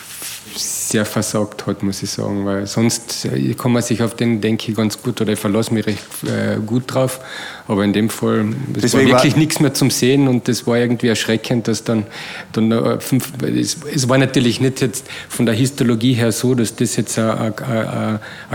[0.56, 4.70] sehr versagt hat, muss ich sagen, weil sonst äh, kann man sich auf den, denke
[4.70, 7.20] ich, ganz gut oder ich verlasse mich recht äh, gut drauf,
[7.68, 10.78] aber in dem Fall, es war wirklich war nichts mehr zum Sehen und das war
[10.78, 12.06] irgendwie erschreckend, dass dann,
[12.52, 16.76] dann äh, fünf, es, es, war natürlich nicht jetzt von der Histologie her so, dass
[16.76, 17.54] das jetzt ein,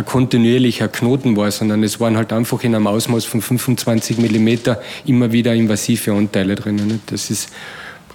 [0.04, 5.32] kontinuierlicher Knoten war, sondern es waren halt einfach in einem Ausmaß von 25 Millimeter immer
[5.32, 7.00] wieder invasive Anteile drinnen.
[7.06, 7.48] Das ist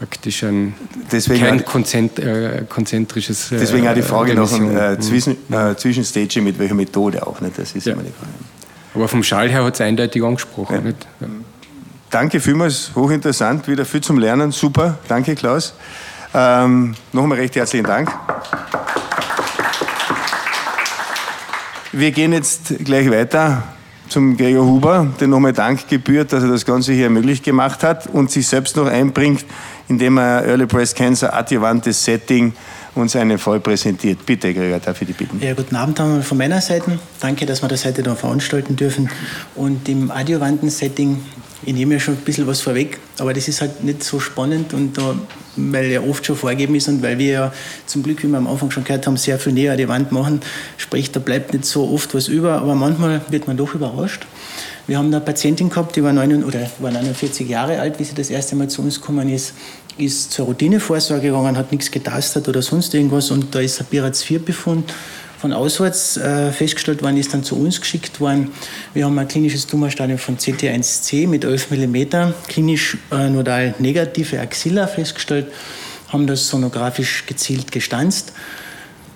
[0.06, 0.74] praktisch ein
[1.12, 3.52] deswegen kein konzent, äh, konzentrisches.
[3.52, 7.40] Äh, deswegen auch die Frage nach dem äh, Zwischen, äh, Zwischenstage mit welcher Methode auch
[7.40, 7.58] nicht.
[7.58, 7.94] Das ist ja.
[7.94, 8.32] immer die Frage.
[8.96, 10.76] Aber vom Schall her hat es eindeutig angesprochen.
[10.76, 10.82] Ja.
[10.82, 11.08] Nicht?
[11.20, 11.28] Ja.
[12.10, 15.00] Danke vielmals, hochinteressant, wieder viel zum Lernen, super.
[15.08, 15.74] Danke, Klaus.
[16.34, 18.12] Ähm, Nochmal recht herzlichen Dank.
[21.92, 23.64] Wir gehen jetzt gleich weiter
[24.10, 28.06] zum Gregor Huber, der nochmal Dank gebührt, dass er das Ganze hier möglich gemacht hat
[28.06, 29.44] und sich selbst noch einbringt
[29.88, 32.54] indem er Early Breast Cancer adjuvantes Setting
[32.96, 34.26] uns einen Fall präsentiert.
[34.26, 35.42] Bitte, Gregor, darf ich dich bitten?
[35.42, 37.00] Ja, guten Abend von meiner Seite.
[37.20, 39.10] Danke, dass wir das heute da veranstalten dürfen.
[39.56, 41.24] Und im adjuvanten Setting,
[41.66, 44.74] ich nehme ja schon ein bisschen was vorweg, aber das ist halt nicht so spannend
[44.74, 45.16] und da,
[45.56, 47.54] weil ja oft schon vorgegeben ist und weil wir ja
[47.86, 50.12] zum Glück, wie wir am Anfang schon gehört haben, sehr viel näher an die Wand
[50.12, 50.42] machen,
[50.78, 54.26] sprich, da bleibt nicht so oft was über, aber manchmal wird man doch überrascht.
[54.86, 58.16] Wir haben eine Patientin gehabt, die war, 9, oder war 49 Jahre alt, wie sie
[58.16, 59.54] das erste Mal zu uns gekommen ist,
[59.98, 64.94] ist zur Routinevorsorge gegangen, hat nichts getastet oder sonst irgendwas und da ist ein Piraz-4-Befund
[65.40, 68.52] von auswärts äh, festgestellt worden, ist dann zu uns geschickt worden.
[68.94, 74.88] Wir haben ein klinisches Tumorstadium von CT1C mit 11 mm, klinisch äh, nodal negative Axilla
[74.88, 75.48] festgestellt,
[76.10, 78.34] haben das sonografisch gezielt gestanzt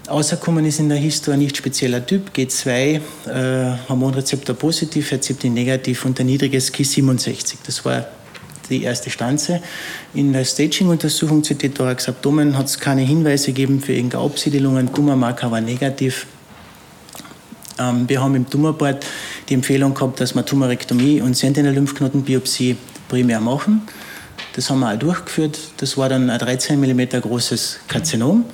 [0.07, 6.05] Außerkommen ist in der Historie ein nicht spezieller Typ, G2, äh, Hormonrezeptor positiv, Herziptin negativ
[6.05, 7.57] und ein niedriges Ki67.
[7.65, 8.05] Das war
[8.69, 9.61] die erste Stanze.
[10.13, 14.93] In der Staging-Untersuchung CT Thorax Abdomen hat es keine Hinweise gegeben für irgendeine Absiedelungen.
[14.93, 16.25] Tumormarker war negativ.
[17.77, 19.05] Ähm, wir haben im Tumorboard
[19.49, 22.77] die Empfehlung gehabt, dass wir Tumorektomie und Sentinel-Lymphknotenbiopsie
[23.09, 23.81] primär machen.
[24.53, 25.59] Das haben wir auch durchgeführt.
[25.77, 28.45] Das war dann ein 13 mm großes Karzinom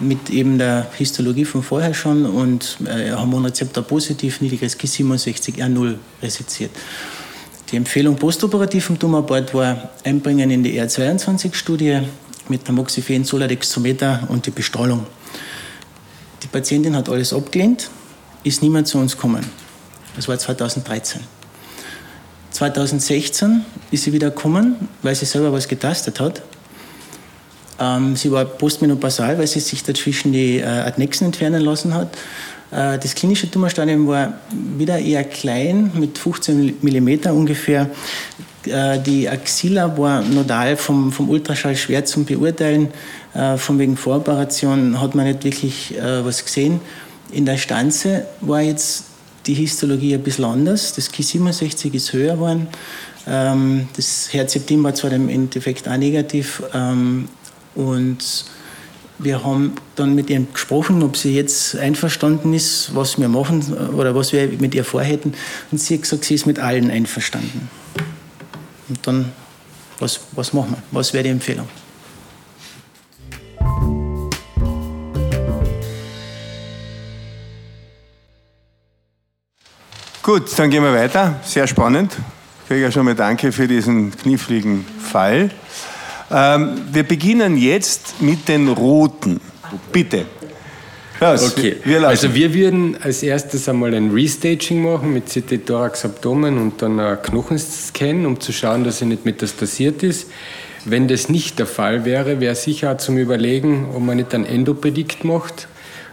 [0.00, 6.70] mit eben der Histologie von vorher schon und äh, Hormonrezeptor positiv, niedriges Ki67R0 resiziert.
[7.70, 12.00] Die Empfehlung postoperativ im Tumorboard war Einbringen in die R22-Studie
[12.48, 15.06] mit Tamoxifen, Soladextrometer und die Bestrahlung.
[16.42, 17.90] Die Patientin hat alles abgelehnt,
[18.44, 19.44] ist niemand zu uns gekommen.
[20.16, 21.20] Das war 2013.
[22.52, 26.42] 2016 ist sie wieder gekommen, weil sie selber was getastet hat
[27.80, 32.16] ähm, sie war postmenopausal, weil sie sich dazwischen die äh, Adnexen entfernen lassen hat.
[32.70, 34.34] Äh, das klinische Tumorstadium war
[34.76, 37.88] wieder eher klein, mit 15 mm ungefähr.
[38.66, 42.88] Äh, die Axilla war nodal vom, vom Ultraschall schwer zum Beurteilen.
[43.34, 46.80] Äh, von wegen Voroperation hat man nicht wirklich äh, was gesehen.
[47.30, 49.04] In der Stanze war jetzt
[49.46, 50.94] die Histologie ein bisschen anders.
[50.94, 52.68] Das Ki67 ist höher geworden.
[53.26, 56.62] Ähm, das Herzeptin war zwar im Endeffekt auch negativ.
[57.78, 58.44] Und
[59.20, 63.62] wir haben dann mit ihr gesprochen, ob sie jetzt einverstanden ist, was wir machen
[63.94, 65.32] oder was wir mit ihr vorhätten.
[65.70, 67.70] Und sie hat gesagt, sie ist mit allen einverstanden.
[68.88, 69.32] Und dann,
[70.00, 70.82] was, was machen wir?
[70.90, 71.68] Was wäre die Empfehlung?
[80.24, 81.38] Gut, dann gehen wir weiter.
[81.44, 82.16] Sehr spannend.
[82.62, 85.52] Ich kriege ja schon mal Danke für diesen kniffligen Fall.
[86.30, 89.40] Ähm, wir beginnen jetzt mit den roten.
[89.92, 90.26] Bitte.
[91.20, 96.04] Los, okay, wir also wir würden als erstes einmal ein Restaging machen mit CT Thorax
[96.04, 100.30] Abdomen und dann ein Knochenscan, um zu schauen, dass er nicht metastasiert ist.
[100.84, 104.46] Wenn das nicht der Fall wäre, wäre sicher auch zum Überlegen, ob man nicht ein
[104.46, 105.66] Endopredikt macht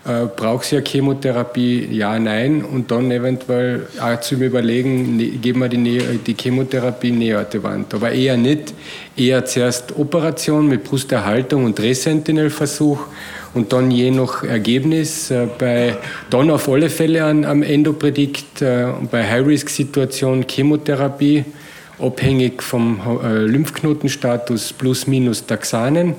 [0.05, 1.87] äh, braucht eine Chemotherapie?
[1.91, 2.63] Ja, nein.
[2.63, 7.93] Und dann eventuell auch zum Überlegen, ne, geben wir die, die Chemotherapie Neoadjuvant.
[7.93, 8.73] Aber eher nicht.
[9.17, 13.07] Eher zuerst Operation mit Brusterhaltung und Resentinel-Versuch
[13.55, 15.97] und dann je nach Ergebnis äh, bei
[16.29, 21.45] dann auf alle Fälle an, am Endopredikt äh, bei High-Risk-Situation Chemotherapie
[21.97, 26.13] abhängig vom äh, Lymphknotenstatus plus minus Taxanen.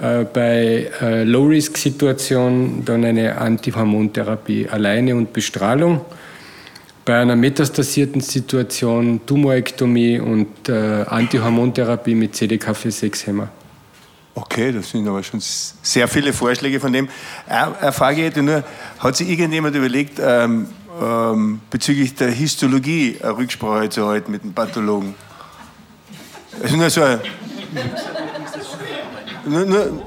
[0.00, 6.00] Äh, bei äh, Low-Risk-Situationen dann eine Antihormontherapie alleine und Bestrahlung.
[7.04, 13.48] Bei einer metastasierten Situation Tumorektomie und äh, Antihormontherapie mit CDK4-6-Hämmer.
[14.34, 17.08] Okay, das sind aber schon sehr viele Vorschläge von dem.
[17.46, 18.64] Eine Frage hätte nur,
[18.98, 20.68] hat sich irgendjemand überlegt, ähm,
[21.00, 25.14] ähm, bezüglich der Histologie eine Rücksprache zu halten mit dem Pathologen?
[26.62, 27.20] Also nur so ein
[29.46, 30.02] nur, nur,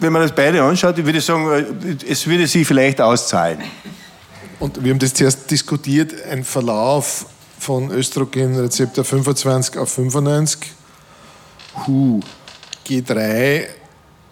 [0.00, 3.60] wenn man das beide anschaut, ich würde sagen, es würde sich vielleicht auszahlen.
[4.60, 7.26] Und wir haben das zuerst diskutiert, ein Verlauf
[7.58, 10.60] von Östrogenrezeptor 25 auf 95,
[11.86, 12.20] Hu,
[12.86, 13.66] G3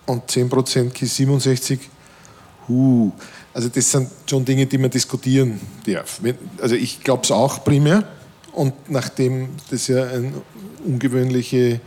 [0.06, 1.78] und 10% Ki67,
[2.68, 3.12] Hu.
[3.54, 6.20] Also das sind schon Dinge, die man diskutieren darf.
[6.60, 8.04] Also ich glaube es auch primär.
[8.52, 10.32] Und nachdem das ja eine
[10.84, 11.80] ungewöhnliche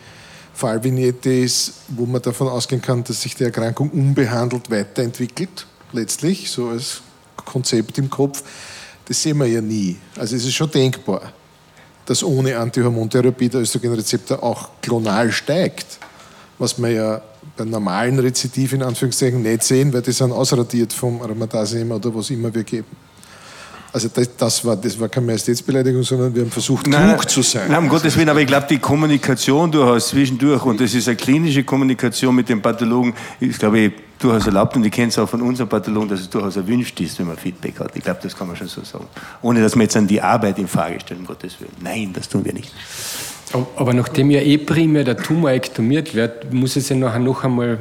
[0.56, 6.70] Fallvignette ist, wo man davon ausgehen kann, dass sich die Erkrankung unbehandelt weiterentwickelt, letztlich, so
[6.70, 7.02] als
[7.36, 8.42] Konzept im Kopf.
[9.06, 9.98] Das sehen wir ja nie.
[10.18, 11.34] Also es ist schon denkbar,
[12.06, 16.00] dass ohne Antihormontherapie der Östrogenrezeptor auch klonal steigt,
[16.58, 17.22] was wir ja
[17.58, 22.30] bei normalen Rezidiv in Anführungszeichen nicht sehen, weil die sind ausradiert vom Aromatasem oder was
[22.30, 23.05] immer wir geben.
[23.96, 27.42] Also das, das, war, das war keine Majestätsbeleidigung, sondern wir haben versucht, nein, klug zu
[27.42, 27.70] sein.
[27.70, 31.16] Nein, um Gottes Willen, aber ich glaube, die Kommunikation durchaus zwischendurch, und das ist eine
[31.16, 35.30] klinische Kommunikation mit dem Pathologen, ist, glaube ich, durchaus erlaubt, und ich kenne es auch
[35.30, 37.96] von unserem Pathologen, dass es durchaus erwünscht ist, wenn man Feedback hat.
[37.96, 39.06] Ich glaube, das kann man schon so sagen.
[39.42, 41.72] Ohne, dass wir jetzt an die Arbeit in Frage stellen, um Gottes Willen.
[41.80, 42.74] Nein, das tun wir nicht.
[43.78, 47.78] Aber nachdem ja eh primär der Tumor ektomiert wird, muss es ja nachher noch einmal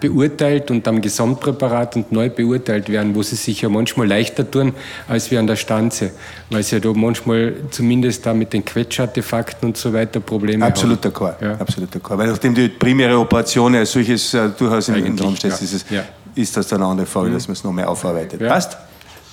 [0.00, 4.74] beurteilt und am Gesamtpräparat und neu beurteilt werden, wo sie sich ja manchmal leichter tun
[5.08, 6.12] als wir an der Stanze,
[6.50, 11.04] weil sie ja da manchmal zumindest da mit den Quetschartefakten und so weiter Probleme Absolut
[11.04, 11.12] haben.
[11.12, 11.42] D'accord.
[11.42, 11.54] Ja.
[11.54, 12.18] Absolut d'accord.
[12.18, 15.56] Weil nachdem die primäre Operation als solches äh, durchaus im Raum steht, ja.
[15.56, 16.04] ist, es, ja.
[16.34, 18.40] ist das dann eine andere Frage, dass man es noch mehr aufarbeitet.
[18.40, 18.76] Passt?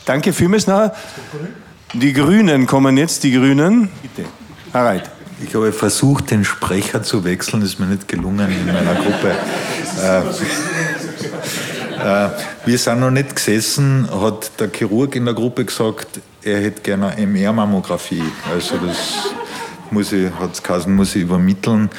[0.06, 0.68] Danke vielmals.
[0.68, 0.92] Noch.
[1.94, 3.90] Die Grünen kommen jetzt, die Grünen.
[4.02, 4.28] Bitte.
[4.74, 5.15] Alright.
[5.44, 9.36] Ich habe versucht, den Sprecher zu wechseln, ist mir nicht gelungen in meiner Gruppe.
[10.02, 10.20] Äh,
[12.26, 12.30] äh,
[12.66, 17.10] wir sind noch nicht gesessen, hat der Chirurg in der Gruppe gesagt, er hätte gerne
[17.10, 18.24] eine MR-Mammographie.
[18.50, 19.34] Also das
[19.92, 21.90] muss ich, hat's geheißen, muss ich übermitteln.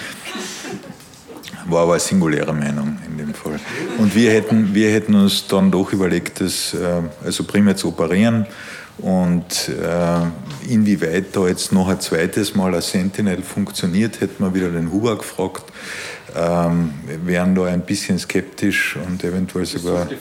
[1.66, 3.60] War aber eine singuläre Meinung in dem Fall.
[3.98, 8.46] Und wir hätten, wir hätten uns dann doch überlegt, das äh, also primär zu operieren
[8.98, 14.70] und äh, inwieweit da jetzt noch ein zweites Mal ein Sentinel funktioniert, hätten wir wieder
[14.70, 15.64] den Huber gefragt.
[16.34, 16.92] Ähm,
[17.24, 20.06] wären da ein bisschen skeptisch und eventuell das sogar.
[20.06, 20.16] Sollte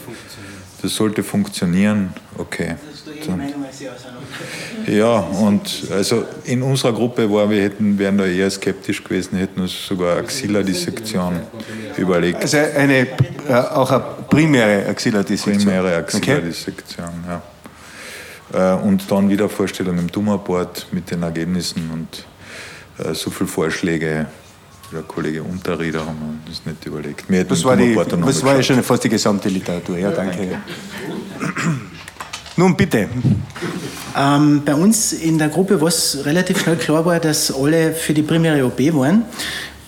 [0.81, 2.13] das sollte funktionieren.
[2.38, 2.75] Okay.
[3.25, 3.51] Dann,
[4.85, 9.61] ja, und also in unserer Gruppe war, wir hätten, wären da eher skeptisch gewesen, hätten
[9.61, 11.39] uns sogar Axilla-Dissektion
[11.97, 12.41] überlegt.
[12.41, 13.07] Also eine,
[13.47, 15.65] äh, auch eine primäre Axilla-Dissektion.
[15.65, 17.29] Primäre Axilla-Dissektion, okay.
[17.29, 17.41] ja.
[18.56, 24.28] Äh, und dann wieder Vorstellung im Tumorboard mit den Ergebnissen und äh, so viele Vorschläge.
[24.94, 27.30] Der Kollege Unterrieder haben wir das nicht überlegt.
[27.30, 29.98] Mir das war, die, das war ja schon fast die gesamte Literatur.
[29.98, 30.44] Ja, danke.
[30.44, 31.82] Ja, danke.
[32.56, 33.10] Nun bitte.
[34.15, 38.13] Ähm, bei uns in der Gruppe war es relativ schnell klar war, dass alle für
[38.13, 39.26] die primäre OP waren.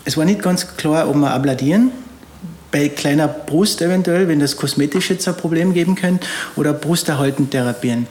[0.03, 1.91] Es war nicht ganz klar, ob wir abladieren.
[2.71, 6.27] Bei kleiner Brust eventuell, wenn das kosmetisch jetzt ein Problem geben könnte,
[6.57, 8.07] oder brusterhaltend therapieren.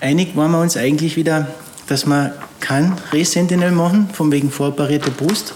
[0.00, 1.48] Einig waren wir uns eigentlich wieder,
[1.86, 5.52] dass wir kein Resentinel machen, von wegen voroperierte Brust,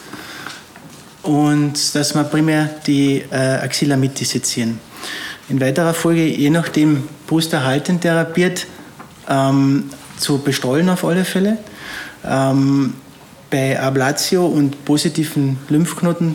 [1.22, 4.78] und dass wir primär die äh, Axilla mitdissezieren.
[5.48, 8.66] In weiterer Folge, je nachdem brusterhaltend therapiert,
[9.30, 9.84] ähm,
[10.18, 11.56] zu bestrahlen auf alle Fälle.
[12.22, 12.92] Ähm,
[13.48, 16.34] bei Ablatio und positiven Lymphknoten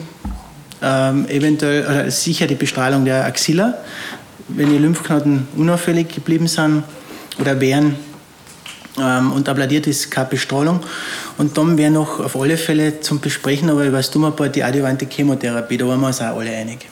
[0.81, 3.75] ähm, eventuell oder sicher die Bestrahlung der Axilla.
[4.47, 6.83] Wenn die Lymphknoten unauffällig geblieben sind
[7.39, 7.95] oder wären
[8.99, 10.81] ähm, und abladiert ist, keine Bestrahlung.
[11.37, 15.05] Und dann wäre noch auf alle Fälle zum Besprechen, aber über das Tumorboard die adjuvante
[15.05, 16.87] Chemotherapie, da waren wir uns auch alle einig.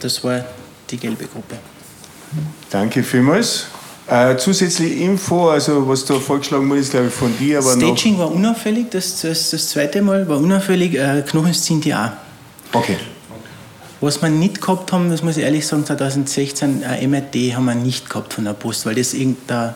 [0.00, 0.44] Das war
[0.90, 1.56] die gelbe Gruppe.
[2.70, 3.66] Danke vielmals.
[4.08, 8.18] Äh, zusätzliche Info, also was da vorgeschlagen wurde, ist glaube ich von dir, aber Staging
[8.18, 12.10] war unauffällig, das, das, das zweite Mal war unauffällig, äh, Knochen die auch.
[12.72, 12.96] Okay.
[14.00, 17.74] Was wir nicht gehabt haben, das muss ich ehrlich sagen, 2016 ein MRT haben wir
[17.74, 19.74] nicht gehabt von der Post, weil das irgendein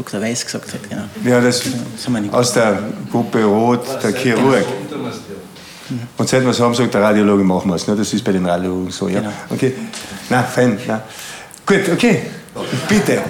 [0.00, 0.20] Dr.
[0.20, 0.80] Weiß gesagt hat.
[0.88, 1.02] Genau.
[1.24, 2.78] Ja, das, das aus der
[3.10, 4.64] Gruppe Rot, der Chirurg.
[6.16, 7.86] Und seit wir es haben, sagt der Radiologe, machen wir es.
[7.86, 7.96] Ne?
[7.96, 9.08] Das ist bei den Radiologen so.
[9.08, 9.20] Ja?
[9.20, 9.32] Genau.
[9.50, 9.74] Okay.
[10.28, 10.78] Na, fein.
[10.86, 11.02] Na.
[11.66, 12.22] Gut, okay.
[12.88, 13.22] Bitte.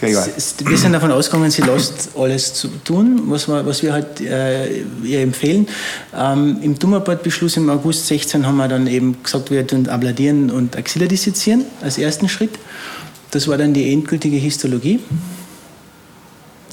[0.00, 0.26] Ja,
[0.64, 4.80] wir sind davon ausgegangen, sie lässt alles zu tun, was wir, was wir halt äh,
[5.04, 5.68] ihr empfehlen.
[6.16, 10.76] Ähm, Im Tumorboardbeschluss im August 16 haben wir dann eben gesagt, wir tun abladieren und
[10.76, 12.52] Axilla dissezieren als ersten Schritt.
[13.30, 15.00] Das war dann die endgültige Histologie.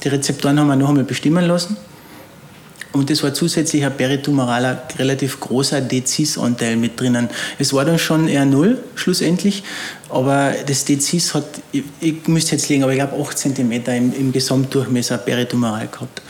[0.02, 1.76] Die Rezeptoren haben wir noch einmal bestimmen lassen.
[2.92, 7.28] Und es war zusätzlich ein peritumoraler, relativ großer Dezis-Anteil mit drinnen.
[7.58, 9.62] Es war dann schon eher null, schlussendlich.
[10.08, 14.12] Aber das Dezis hat, ich, ich müsste jetzt legen, aber ich glaube 8 cm im,
[14.12, 16.20] im Gesamtdurchmesser peritumoral gehabt.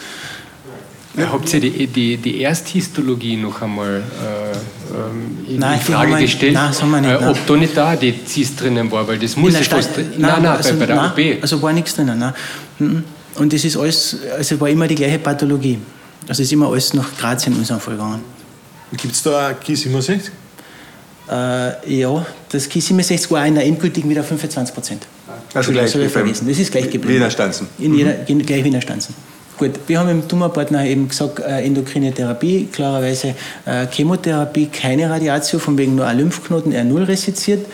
[1.16, 1.32] Ja.
[1.32, 4.52] Habt ihr die, die, die Ersthistologie noch einmal äh,
[4.94, 6.52] ähm, in, nein, Frage wir, gestellt?
[6.52, 7.10] Nein, das haben wir nicht.
[7.10, 9.96] Äh, ob da nicht da die Cis drinnen war, weil das muss ja fast.
[9.96, 11.42] Nein, nein, nein, also, bei, bei der nein, OP.
[11.42, 12.18] Also war nichts drinnen.
[12.18, 13.04] Nein.
[13.40, 15.78] Und das ist alles, also war immer die gleiche Pathologie.
[16.28, 18.20] Also ist immer alles nach Graz in unserem Fall gegangen.
[18.92, 20.30] Gibt es da ein Ki67?
[21.30, 25.06] Äh, ja, das Ki67 war in der endgültigen wieder 25 Prozent.
[25.54, 26.48] Also gleich das, vergessen.
[26.48, 27.14] das ist gleich geblieben.
[27.14, 27.66] Wiener Stanzen.
[27.78, 28.42] In jeder, mhm.
[28.42, 29.14] Gleich Wiener Stanzen.
[29.56, 35.58] Gut, wir haben im Tumorpartner eben gesagt, äh, endokrine Therapie, klarerweise äh, Chemotherapie, keine Radiatio,
[35.58, 37.66] von wegen nur ein Lymphknoten R0 resiziert.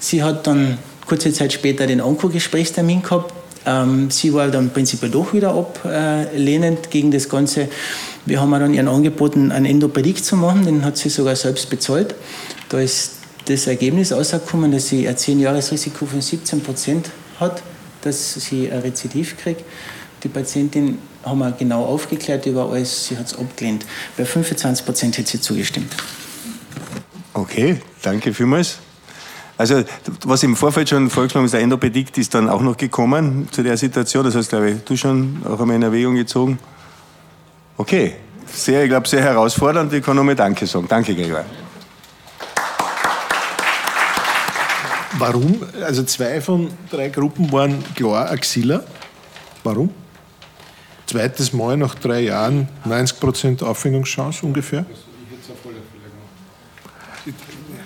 [0.00, 3.32] Sie hat dann kurze Zeit später den Onko-Gesprächstermin gehabt,
[3.66, 7.68] ähm, sie war dann prinzipiell doch wieder ablehnend gegen das Ganze.
[8.24, 12.14] Wir haben dann ihren angeboten, einen Endopädik zu machen, den hat sie sogar selbst bezahlt.
[12.68, 17.62] Da ist das Ergebnis rausgekommen, dass sie ein 10-Jahres-Risiko von 17 Prozent hat,
[18.02, 19.64] dass sie ein Rezidiv kriegt.
[20.22, 23.84] Die Patientin haben wir genau aufgeklärt über alles, sie hat es abgelehnt.
[24.16, 25.92] Bei 25 Prozent hätte sie zugestimmt.
[27.34, 28.78] Okay, danke vielmals.
[29.58, 29.84] Also
[30.24, 33.76] was im Vorfeld schon vorgeschlagen ist, der Endopädikt ist dann auch noch gekommen zu der
[33.76, 34.24] Situation.
[34.24, 36.58] Das hast, glaube ich, du schon auch einmal in Erwägung gezogen.
[37.78, 38.16] Okay,
[38.46, 39.92] sehr, ich glaube, sehr herausfordernd.
[39.92, 40.86] Ich kann nur mal Danke sagen.
[40.88, 41.44] Danke, Gregor.
[45.18, 45.62] Warum?
[45.82, 48.82] Also zwei von drei Gruppen waren klar Axilla.
[49.64, 49.90] Warum?
[51.06, 54.84] Zweites Mal nach drei Jahren 90% Auffängungschance ungefähr.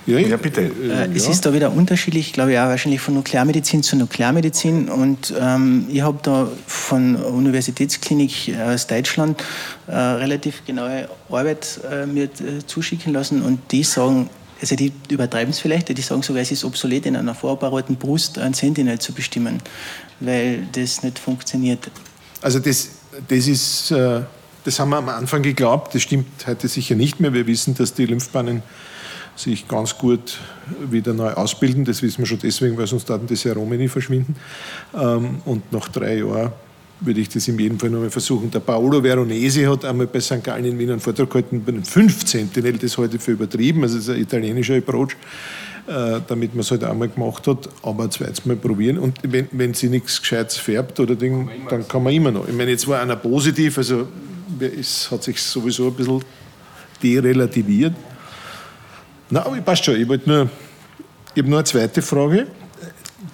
[0.07, 0.63] Ja, ja bitte.
[0.63, 1.31] Äh, es ja.
[1.31, 4.89] ist da wieder unterschiedlich, glaube ich, auch wahrscheinlich von Nuklearmedizin zu Nuklearmedizin.
[4.89, 9.43] Und ähm, ich habe da von Universitätsklinik aus Deutschland
[9.87, 13.43] äh, relativ genaue Arbeit äh, mir äh, zuschicken lassen.
[13.43, 17.17] Und die sagen, also die übertreiben es vielleicht, die sagen sogar, es ist obsolet, in
[17.17, 19.59] einer voroperaten Brust ein Sentinel zu bestimmen,
[20.21, 21.91] weil das nicht funktioniert.
[22.43, 22.89] Also das,
[23.29, 24.21] das ist, äh,
[24.65, 27.33] das haben wir am Anfang geglaubt, das stimmt heute sicher nicht mehr.
[27.33, 28.63] Wir wissen, dass die Lymphbahnen
[29.37, 30.39] sich ganz gut
[30.91, 31.85] wieder neu ausbilden.
[31.85, 34.37] Das wissen wir schon deswegen, weil sonst Daten des Serome nie verschwinden.
[34.95, 36.53] Ähm, und nach drei Jahren
[37.01, 38.51] würde ich das in jedem Fall nochmal versuchen.
[38.51, 40.45] Der Paolo Veronesi hat einmal bei St.
[40.45, 42.51] Gallen in Wien einen Vortrag gehalten bei einem 15.
[42.81, 45.17] das heute für übertrieben, also das ist ein italienischer Approach,
[45.87, 48.99] äh, damit man es halt einmal gemacht hat, aber ein zweites Mal probieren.
[48.99, 52.47] Und wenn, wenn sie nichts Gescheites färbt oder Ding, dann kann man immer noch.
[52.47, 54.07] Ich meine, jetzt war einer positiv, also
[54.61, 56.23] es hat sich sowieso ein bisschen
[57.03, 57.95] derelativiert.
[59.31, 60.01] Na, aber passt schon.
[60.01, 60.51] Ich wollte nur,
[61.35, 62.49] ich habe nur eine zweite Frage.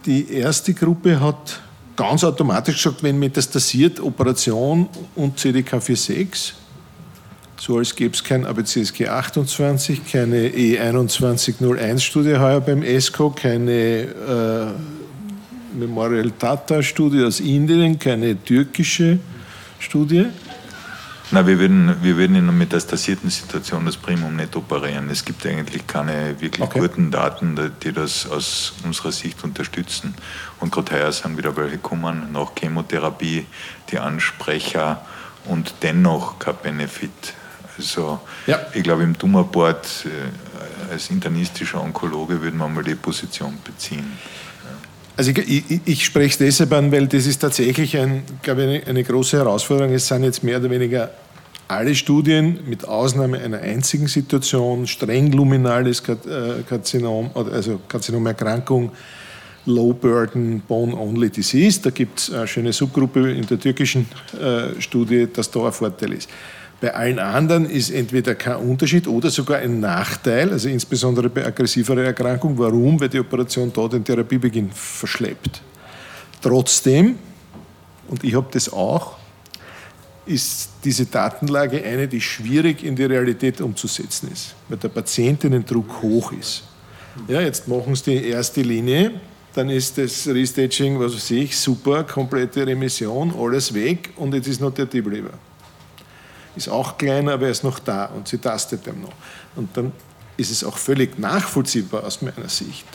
[0.04, 1.60] Die erste Gruppe hat
[1.96, 6.52] ganz automatisch gesagt, wenn metastasiert, Operation und CDK46,
[7.58, 14.66] so als gäbe es kein ABCSG 28, keine E2101-Studie heuer beim ESCO, keine äh,
[15.78, 19.18] Memorial Tata-Studie aus Indien, keine türkische
[19.78, 20.26] Studie?
[21.32, 25.10] Nein, wir würden, wir würden in einer metastasierten Situation das Primum nicht operieren.
[25.10, 26.78] Es gibt eigentlich keine wirklich okay.
[26.78, 30.14] guten Daten, die das aus unserer Sicht unterstützen.
[30.60, 33.46] Und gerade heuer sind wieder welche gekommen, nach Chemotherapie,
[33.90, 35.04] die Ansprecher
[35.46, 37.34] und dennoch kein Benefit.
[37.76, 38.60] Also ja.
[38.72, 44.16] ich glaube, im Tumorboard äh, als internistischer Onkologe würden wir mal die Position beziehen.
[45.16, 48.68] Also ich, ich, ich spreche es deshalb an, weil das ist tatsächlich ein, glaube ich,
[48.68, 49.94] eine, eine große Herausforderung.
[49.94, 51.10] Es sind jetzt mehr oder weniger
[51.68, 58.92] alle Studien, mit Ausnahme einer einzigen Situation, streng luminales äh, Karzinom, also Karzinomerkrankung,
[59.64, 61.80] Low Burden Bone Only Disease.
[61.82, 64.06] Da gibt es eine schöne Subgruppe in der türkischen
[64.40, 66.28] äh, Studie, dass da ein Vorteil ist.
[66.86, 72.04] Bei allen anderen ist entweder kein Unterschied oder sogar ein Nachteil, also insbesondere bei aggressiverer
[72.04, 72.56] Erkrankung.
[72.56, 73.00] Warum?
[73.00, 75.62] Weil die Operation da den Therapiebeginn verschleppt.
[76.40, 77.18] Trotzdem,
[78.06, 79.16] und ich habe das auch,
[80.26, 86.30] ist diese Datenlage eine, die schwierig in die Realität umzusetzen ist, weil der Patientinnendruck hoch
[86.30, 86.62] ist.
[87.26, 89.10] Ja, jetzt machen sie die erste Linie,
[89.54, 94.60] dann ist das Restaging, was weiß ich, super, komplette Remission, alles weg und jetzt ist
[94.60, 95.32] noch der Deep Liver
[96.56, 99.12] ist auch klein, aber er ist noch da und sie tastet ihm noch.
[99.54, 99.92] Und dann
[100.36, 102.86] ist es auch völlig nachvollziehbar aus meiner Sicht,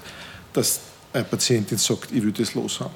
[0.53, 0.81] dass
[1.13, 2.95] eine Patientin sagt, ich will das loshaben.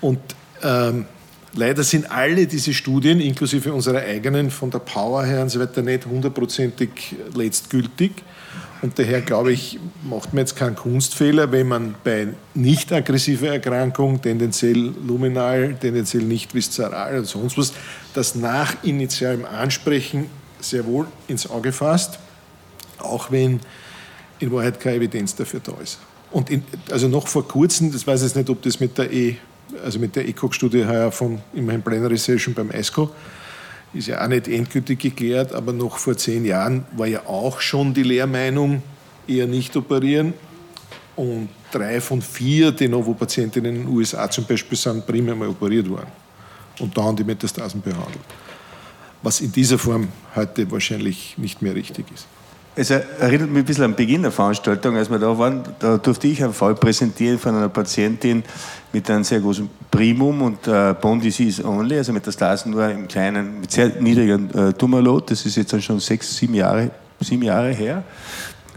[0.00, 0.20] Und
[0.62, 1.06] ähm,
[1.54, 5.82] leider sind alle diese Studien, inklusive unserer eigenen, von der Power her und so weiter,
[5.82, 8.12] nicht hundertprozentig letztgültig.
[8.80, 14.22] Und daher glaube ich, macht man jetzt keinen Kunstfehler, wenn man bei nicht aggressiver Erkrankung,
[14.22, 17.72] tendenziell luminal, tendenziell nicht viszeral oder sonst was,
[18.14, 20.26] das nach initialem Ansprechen
[20.60, 22.18] sehr wohl ins Auge fasst,
[22.98, 23.60] auch wenn
[24.38, 25.98] in Wahrheit keine Evidenz dafür da ist.
[26.30, 29.36] Und in, also noch vor kurzem, das weiß ich nicht, ob das mit der E,
[29.84, 33.10] also mit der ECOG-Studie heuer von immerhin Plenary Session beim ESCO
[33.94, 37.94] ist ja auch nicht endgültig geklärt, aber noch vor zehn Jahren war ja auch schon
[37.94, 38.82] die Lehrmeinung,
[39.26, 40.34] eher nicht operieren.
[41.16, 45.88] Und drei von vier De Novo-Patientinnen in den USA zum Beispiel sind primär mal operiert
[45.88, 46.10] worden
[46.78, 48.18] und dann die Metastasen behandelt.
[49.22, 52.26] Was in dieser Form heute wahrscheinlich nicht mehr richtig ist.
[52.80, 55.64] Es erinnert mich ein bisschen an Beginn der Veranstaltung, als wir da waren.
[55.80, 58.44] Da durfte ich einen Fall präsentieren von einer Patientin
[58.92, 63.62] mit einem sehr großen Primum und äh, Bone Disease Only, also Metastasen nur im kleinen,
[63.62, 65.24] mit sehr niedrigem äh, Tumorload.
[65.30, 68.04] Das ist jetzt schon sechs, sieben Jahre, sieben Jahre her.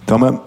[0.08, 0.44] Da haben wir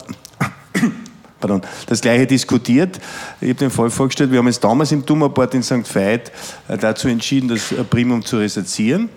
[1.38, 2.98] pardon, das gleiche diskutiert.
[3.40, 5.94] Ich habe den Fall vorgestellt, wir haben uns damals im Tumorboard in St.
[5.94, 6.32] Veit
[6.66, 9.10] äh, dazu entschieden, das Primum zu resezieren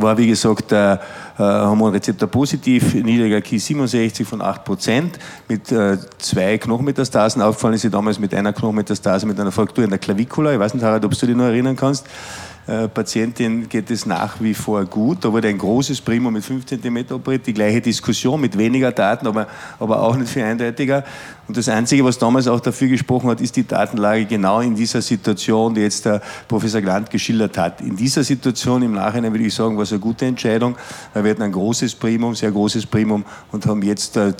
[0.00, 0.96] war wie gesagt äh,
[1.38, 5.04] Hormonrezeptor positiv, niedriger Ki67 von 8%
[5.48, 7.42] mit äh, zwei Knochenmetastasen.
[7.42, 10.52] Aufgefallen ist sie damals mit einer Knochenmetastase mit einer Fraktur in der Klavikula.
[10.52, 12.06] Ich weiß nicht, Harald, ob du dich noch erinnern kannst.
[12.64, 15.24] Äh, Patientin geht es nach wie vor gut.
[15.24, 19.26] Da wurde ein großes Primo mit 5 cm operiert, die gleiche Diskussion mit weniger Daten,
[19.26, 19.48] aber,
[19.80, 21.02] aber auch nicht viel eindeutiger.
[21.48, 25.02] Und das Einzige, was damals auch dafür gesprochen hat, ist die Datenlage genau in dieser
[25.02, 27.80] Situation, die jetzt der Professor Glant geschildert hat.
[27.80, 30.76] In dieser Situation im Nachhinein würde ich sagen, war es eine gute Entscheidung.
[31.14, 34.32] Wir hatten ein großes Primum, sehr großes Primum und haben jetzt äh,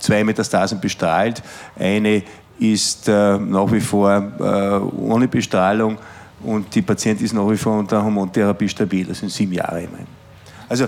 [0.00, 1.40] zwei Metastasen bestrahlt.
[1.78, 2.24] Eine
[2.58, 5.98] ist äh, nach wie vor ohne Bestrahlung
[6.42, 10.06] und die Patientin ist nach wie vor unter Hormontherapie stabil, das sind sieben Jahre immerhin.
[10.68, 10.86] Also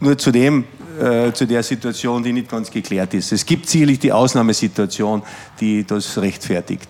[0.00, 0.64] nur zu dem,
[1.00, 3.32] äh, zu der Situation, die nicht ganz geklärt ist.
[3.32, 5.22] Es gibt sicherlich die Ausnahmesituation,
[5.60, 6.88] die das rechtfertigt.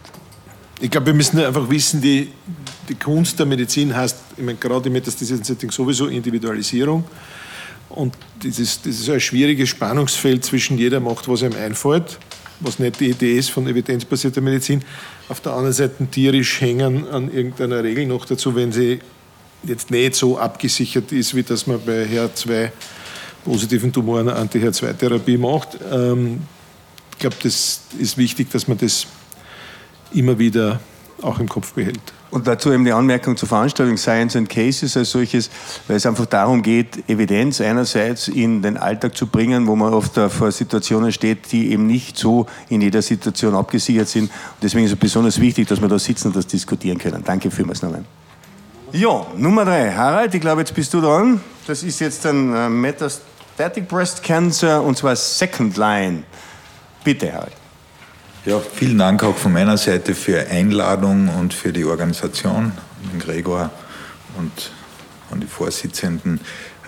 [0.80, 2.30] Ich glaube, wir müssen einfach wissen, die,
[2.88, 7.04] die Kunst der Medizin heißt, ich meine, gerade im Metastasierten-Setting sowieso Individualisierung.
[7.90, 12.18] Und das ist, das ist ein schwieriges Spannungsfeld zwischen jeder macht, was ihm einfällt
[12.62, 14.82] was nicht die Idee ist von evidenzbasierter Medizin.
[15.28, 19.00] Auf der anderen Seite tierisch hängen an irgendeiner Regel noch dazu, wenn sie
[19.64, 22.70] jetzt nicht so abgesichert ist, wie dass man bei HER2
[23.44, 25.78] positiven Tumoren eine Anti-HER2-Therapie macht.
[25.90, 26.40] Ähm,
[27.12, 29.06] ich glaube, das ist wichtig, dass man das
[30.12, 30.80] immer wieder
[31.20, 32.00] auch im Kopf behält.
[32.32, 35.50] Und dazu eben die Anmerkung zur Veranstaltung Science and Cases als solches,
[35.86, 40.14] weil es einfach darum geht, Evidenz einerseits in den Alltag zu bringen, wo man oft
[40.14, 44.24] vor Situationen steht, die eben nicht so in jeder Situation abgesichert sind.
[44.24, 47.22] Und deswegen ist es besonders wichtig, dass wir da sitzen und das diskutieren können.
[47.22, 48.02] Danke vielmals nochmal.
[48.92, 49.92] Ja, Nummer drei.
[49.92, 51.38] Harald, ich glaube, jetzt bist du dran.
[51.66, 56.22] Das ist jetzt ein äh, Metastatic Breast Cancer und zwar Second Line.
[57.04, 57.61] Bitte, Harald.
[58.44, 62.72] Ja, vielen Dank auch von meiner Seite für Einladung und für die Organisation,
[63.12, 63.70] den Gregor
[64.36, 64.72] und,
[65.30, 66.40] und die Vorsitzenden.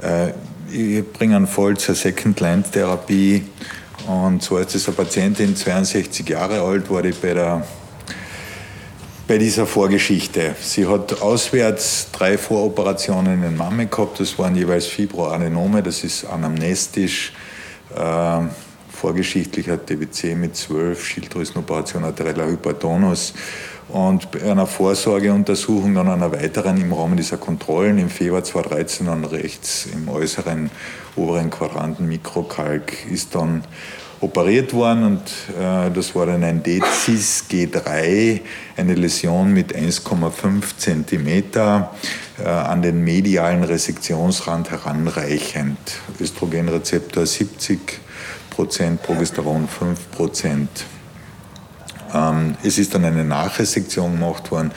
[0.03, 0.31] Äh,
[0.73, 3.45] ich bringe einen Fall zur Second-Line-Therapie
[4.09, 7.65] und zwar ist es eine Patientin, 62 Jahre alt, ich bei der
[9.29, 10.57] bei dieser Vorgeschichte.
[10.61, 14.19] Sie hat auswärts drei Voroperationen in Mame gehabt.
[14.19, 17.33] Das waren jeweils Fibroadenome, das ist anamnestisch.
[17.95, 18.41] Äh,
[19.05, 23.35] vorgeschichtlich hat DBC mit 12, Schilddrüsenoperation arterieller Hypertonus.
[23.91, 29.27] Und bei einer Vorsorgeuntersuchung, dann einer weiteren im Rahmen dieser Kontrollen im Februar 2013 dann
[29.27, 30.71] rechts im äußeren
[31.17, 33.65] oberen Quadranten Mikrokalk ist dann
[34.23, 35.21] operiert worden und
[35.61, 38.41] äh, das war dann ein DCIS G3,
[38.79, 41.29] eine Läsion mit 1,5 cm
[42.39, 45.77] äh, an den medialen Resektionsrand heranreichend.
[46.19, 48.01] Östrogenrezeptor 70
[48.57, 50.67] Progesteron 5%
[52.15, 54.71] ähm, es ist dann eine Nachresektion gemacht worden,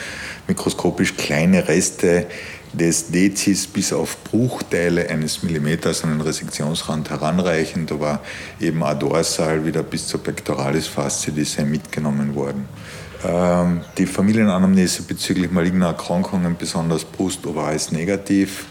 [0.48, 2.26] mikroskopisch kleine Reste
[2.74, 7.98] des Dezis bis auf Bruchteile eines Millimeters an den Resektionsrand heranreichend.
[8.00, 8.22] War
[8.60, 12.68] eben A-Dorsal wieder bis zur Pectoralis fasciatis mitgenommen worden.
[13.26, 18.66] Ähm, die Familienanamnese bezüglich maligner Erkrankungen, besonders Brust-Ovar, ist negativ.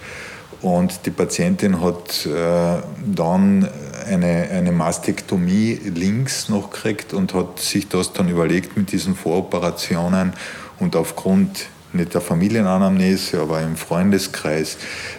[0.62, 3.68] Und die Patientin hat äh, dann
[4.06, 10.32] eine, eine Mastektomie links noch gekriegt und hat sich das dann überlegt mit diesen Voroperationen
[10.78, 14.76] und aufgrund nicht der Familienanamnese, aber im Freundeskreis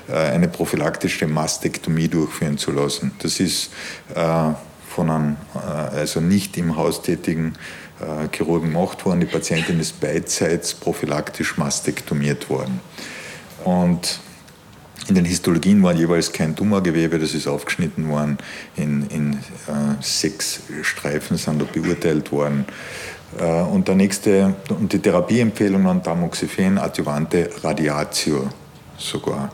[0.08, 3.12] äh, eine prophylaktische Mastektomie durchführen zu lassen.
[3.20, 3.72] Das ist
[4.14, 4.54] äh,
[4.88, 7.54] von einem, äh, also nicht im Haus tätigen
[8.32, 9.22] Chirurgen gemacht worden.
[9.22, 12.80] Die Patientin ist beidseits prophylaktisch mastektomiert worden.
[13.64, 14.20] Und
[15.08, 18.38] in den Histologien war jeweils kein Tumorgewebe, das ist aufgeschnitten worden.
[18.76, 22.66] In, in äh, sechs Streifen sind da beurteilt worden.
[23.40, 28.50] Äh, und der nächste, und die Therapieempfehlung an Tamoxifen, Adjuvante Radiatio
[28.98, 29.52] sogar,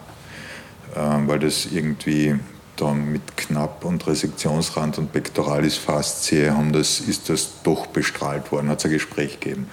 [0.95, 2.35] äh, weil das irgendwie
[2.75, 8.69] dann mit Knapp und Resektionsrand und Pectoralis Faszie haben das, ist das doch bestrahlt worden,
[8.69, 9.67] hat es ein Gespräch gegeben.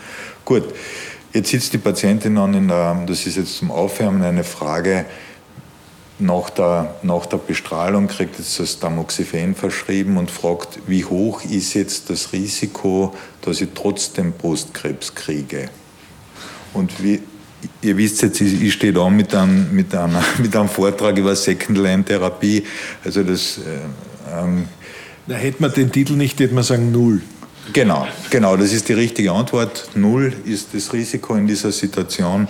[0.44, 0.64] Gut,
[1.32, 5.06] jetzt sitzt die Patientin an in der, das ist jetzt zum Aufwärmen eine Frage,
[6.20, 11.74] nach der, nach der Bestrahlung kriegt jetzt das Tamoxifen verschrieben und fragt, wie hoch ist
[11.74, 15.68] jetzt das Risiko, dass ich trotzdem Brustkrebs kriege.
[16.72, 17.20] Und wie,
[17.82, 22.64] ihr wisst jetzt, ich stehe da mit einem, mit, einer, mit einem Vortrag über Second-Line-Therapie.
[23.04, 23.58] Also das...
[23.58, 24.68] Äh, ähm,
[25.26, 27.20] da hätte man den Titel nicht, hätte man sagen Null.
[27.72, 29.90] Genau, genau, das ist die richtige Antwort.
[29.94, 32.48] Null ist das Risiko in dieser Situation.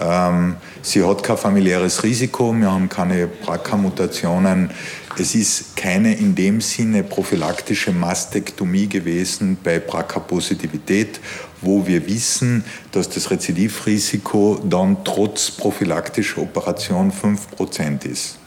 [0.00, 4.70] Ähm, sie hat kein familiäres Risiko, wir haben keine BRCA-Mutationen.
[5.18, 11.20] Es ist keine in dem Sinne prophylaktische Mastektomie gewesen bei BRCA-Positivität,
[11.62, 18.38] wo wir wissen, dass das Rezidivrisiko dann trotz prophylaktischer Operation 5% ist.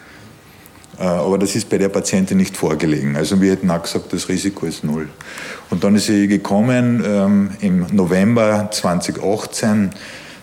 [0.99, 3.15] Äh, aber das ist bei der Patientin nicht vorgelegen.
[3.15, 5.09] Also wir hätten auch gesagt, das Risiko ist null.
[5.69, 9.91] Und dann ist sie gekommen ähm, im November 2018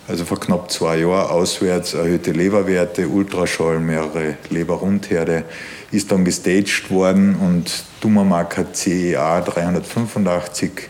[0.07, 5.43] also vor knapp zwei Jahren auswärts erhöhte Leberwerte, Ultraschall, mehrere Leberrundherde,
[5.91, 10.89] ist dann gestaged worden und Tumormarker CEA 385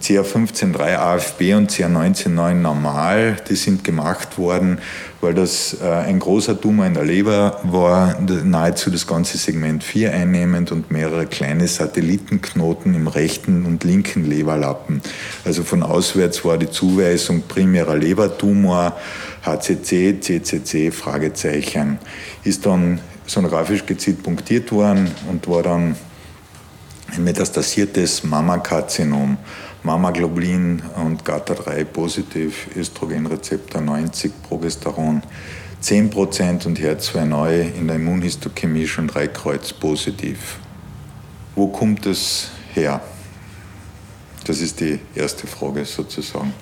[0.00, 3.36] CR15-3 AFB und CR19-9 normal.
[3.48, 4.78] Die sind gemacht worden,
[5.20, 10.12] weil das äh, ein großer Tumor in der Leber war, nahezu das ganze Segment 4
[10.14, 15.02] einnehmend und mehrere kleine Satellitenknoten im rechten und linken Leberlappen.
[15.44, 18.96] Also von auswärts war die Zuweisung primärer Lebertumor,
[19.44, 21.98] HCC, CCC, Fragezeichen.
[22.44, 25.96] Ist dann sonografisch gezielt punktiert worden und war dann
[27.14, 29.36] ein metastasiertes Mammakarzinom.
[29.84, 35.22] Mammaglobulin und GATA3 positiv, Östrogenrezeptor 90, Progesteron
[35.82, 40.58] 10% und HER2 neu in der Immunhistochemie schon drei Kreuz positiv.
[41.56, 43.00] Wo kommt es her?
[44.44, 46.54] Das ist die erste Frage sozusagen.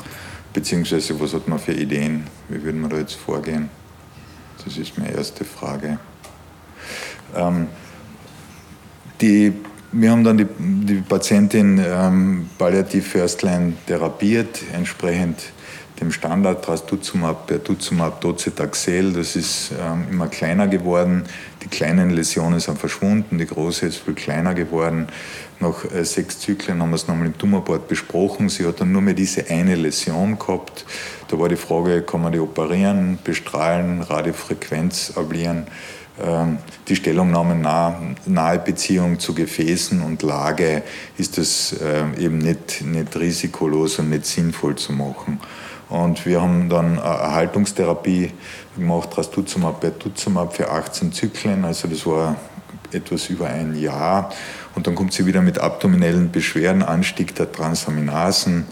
[0.55, 2.27] Beziehungsweise, was hat man für Ideen?
[2.49, 3.69] Wie würden wir da jetzt vorgehen?
[4.65, 5.99] Das ist meine erste Frage.
[7.35, 7.69] Ähm,
[9.21, 9.53] die
[9.93, 15.53] wir haben dann die, die Patientin ähm, palliativ Firstline therapiert, entsprechend
[16.01, 19.13] dem Standard Trastuzumab, Pertuzumab, Docetaxel.
[19.13, 21.25] Das ist ähm, immer kleiner geworden.
[21.63, 25.09] Die kleinen Läsionen sind verschwunden, die große ist viel kleiner geworden.
[25.59, 28.49] Nach äh, sechs Zyklen haben wir es nochmal im Tumorboard besprochen.
[28.49, 30.87] Sie hat dann nur mehr diese eine Läsion gehabt.
[31.29, 35.67] Da war die Frage, kann man die operieren, bestrahlen, Radiofrequenz ablieren.
[36.23, 36.59] Ähm,
[36.89, 40.83] die Stellungnahmen nahe, nahe Beziehung zu Gefäßen und Lage
[41.19, 45.41] ist es äh, eben nicht, nicht risikolos und nicht sinnvoll zu machen.
[45.89, 48.33] Und wir haben dann Erhaltungstherapie
[48.77, 52.37] gemacht, Trastuzumab, Bertuzumab für 18 Zyklen, also das war
[52.93, 54.31] etwas über ein Jahr.
[54.75, 58.67] Und dann kommt sie wieder mit abdominellen Beschwerden, Anstieg der Transaminasen,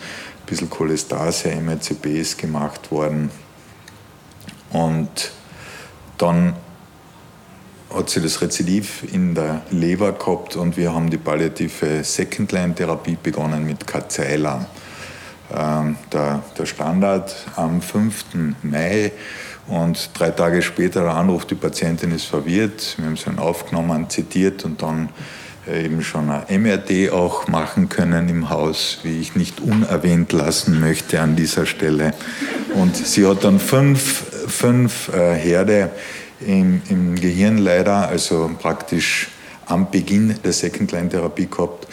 [0.47, 3.31] bisschen Cholestase, MRCBs gemacht worden.
[4.71, 5.33] Und
[6.19, 6.55] dann
[7.95, 13.67] hat sie das Rezidiv in der Leber gehabt und wir haben die palliative Second-Line-Therapie begonnen
[13.67, 14.67] mit Kazeilan.
[15.55, 18.25] Ähm, der, der Standard am 5.
[18.63, 19.13] Mai
[19.67, 22.97] und drei Tage später der Anruf, die Patientin ist verwirrt.
[22.99, 25.09] Wir haben sie dann aufgenommen, zitiert und dann
[25.67, 30.81] äh, eben schon ein MRT auch machen können im Haus, wie ich nicht unerwähnt lassen
[30.81, 32.13] möchte an dieser Stelle.
[32.75, 35.91] Und sie hat dann fünf, fünf äh, Herde
[36.41, 39.29] im, im Gehirn leider, also praktisch
[39.67, 41.87] am Beginn der Second-Line-Therapie gehabt.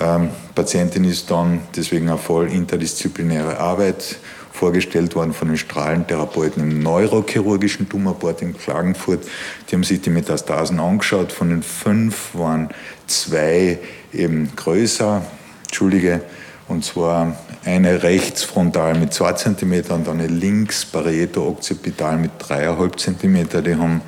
[0.00, 4.18] Ähm, Patientin ist dann deswegen eine voll interdisziplinäre Arbeit
[4.52, 9.24] vorgestellt worden von den Strahlentherapeuten im neurochirurgischen Tumorboard in Klagenfurt.
[9.68, 11.30] Die haben sich die Metastasen angeschaut.
[11.30, 12.70] Von den fünf waren
[13.06, 13.78] zwei
[14.12, 15.22] eben größer,
[15.66, 16.22] Entschuldige,
[16.68, 17.36] und zwar
[17.66, 23.64] eine rechts frontal mit 2 cm und eine links parieto-occipital mit 3,5 cm.
[23.64, 24.02] Die haben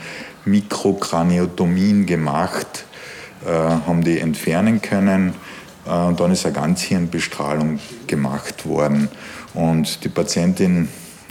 [0.44, 2.84] Mikrokraniotomien gemacht,
[3.44, 5.34] äh, haben die entfernen können
[5.84, 9.08] äh, und dann ist eine Ganzhirnbestrahlung gemacht worden.
[9.54, 10.88] Und die Patientin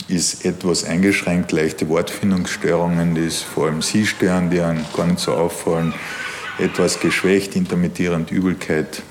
[0.10, 5.20] ist etwas eingeschränkt, leichte Wortfindungsstörungen, die ist vor allem sie stören, die einem gar nicht
[5.20, 5.94] so auffallen,
[6.60, 9.02] etwas geschwächt, intermittierend Übelkeit.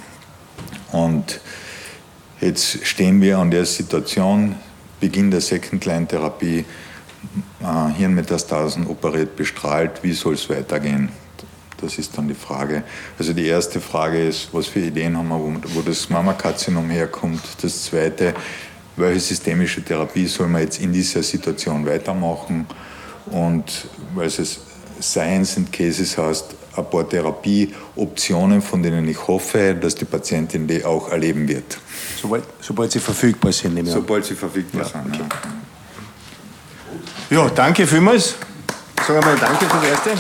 [0.93, 1.41] Und
[2.47, 4.55] jetzt stehen wir an der Situation,
[5.01, 6.65] Beginn der Second-Line-Therapie,
[7.61, 11.11] äh, Hirnmetastasen operiert, bestrahlt, wie soll es weitergehen?
[11.79, 12.83] Das ist dann die Frage.
[13.19, 17.43] Also die erste Frage ist, was für Ideen haben wir, wo, das Mammakarzinom herkommt.
[17.61, 18.33] Das zweite,
[18.97, 22.67] welche systemische Therapie soll man jetzt in dieser Situation weitermachen?
[23.27, 24.61] Und weil es
[25.03, 30.85] Science and Cases heißt, ein paar Therapieoptionen, von denen ich hoffe, dass die Patientin die
[30.85, 31.79] auch erleben wird.
[32.21, 35.15] Sobald, sobald sie verfügbar sind, nehme ich Sobald sie verfügbar ja, sind.
[35.15, 35.25] Okay.
[37.31, 37.45] Ja.
[37.45, 38.37] ja, danke vielmals.
[39.07, 40.11] Sagen wir mal Danke für das Erste.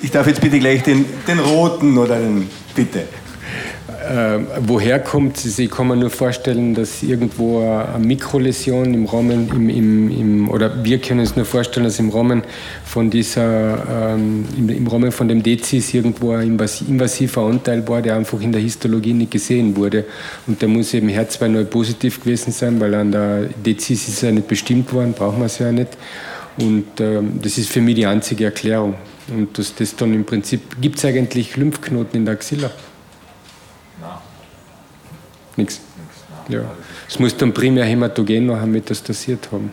[0.00, 3.06] Ich darf jetzt bitte gleich den, den roten oder den, bitte.
[4.08, 5.58] Äh, woher kommt es?
[5.58, 10.82] Ich kann mir nur vorstellen, dass irgendwo eine Mikroläsion im Rahmen, im, im, im, oder
[10.82, 12.42] wir können uns nur vorstellen, dass im Rahmen
[12.86, 18.16] von dieser, ähm, im, im, Rahmen von dem Dezis irgendwo ein invasiver Anteil war, der
[18.16, 20.06] einfach in der Histologie nicht gesehen wurde.
[20.46, 24.48] Und der muss eben Herz2 positiv gewesen sein, weil an der Dezis ist ja nicht
[24.48, 25.98] bestimmt worden, brauchen wir es ja nicht.
[26.58, 28.94] Und ähm, das ist für mich die einzige Erklärung.
[29.28, 32.70] Und dass das dann im Prinzip, gibt es eigentlich Lymphknoten in der Axilla?
[35.58, 35.80] Nichts?
[36.48, 36.60] Ja.
[37.08, 39.70] Es muss dann primär Hämatogen noch metastasiert haben.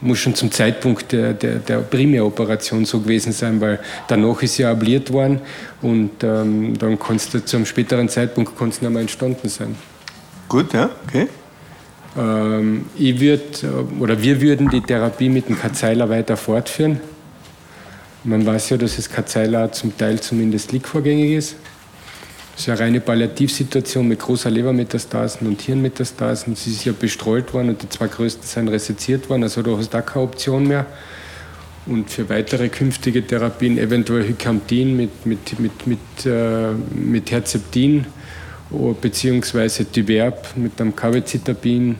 [0.00, 4.70] Muss schon zum Zeitpunkt der, der, der Primäroperation so gewesen sein, weil danach ist ja
[4.70, 5.40] abliert worden
[5.82, 9.76] und ähm, dann kannst du zum späteren Zeitpunkt kannst nicht mehr entstanden sein.
[10.48, 11.28] Gut, ja, okay.
[12.16, 13.64] Ähm, ich würd,
[14.00, 17.00] oder wir würden die Therapie mit dem Kazeiler weiter fortführen.
[18.24, 21.56] Man weiß ja, dass das Kazeiler zum Teil zumindest liegvorgängig ist.
[22.58, 26.56] Es ist eine reine Palliativsituation mit großer Lebermetastasen und Hirnmetastasen.
[26.56, 29.94] Sie ist ja bestreut worden und die zwei größten sind reseziert worden, also da hast
[29.94, 30.84] du auch keine Option mehr.
[31.86, 38.06] Und für weitere künftige Therapien eventuell Hykamtin mit, mit, mit, mit, äh, mit Herzeptin
[39.00, 41.94] beziehungsweise Tiverb mit einem Cavecitabin äh,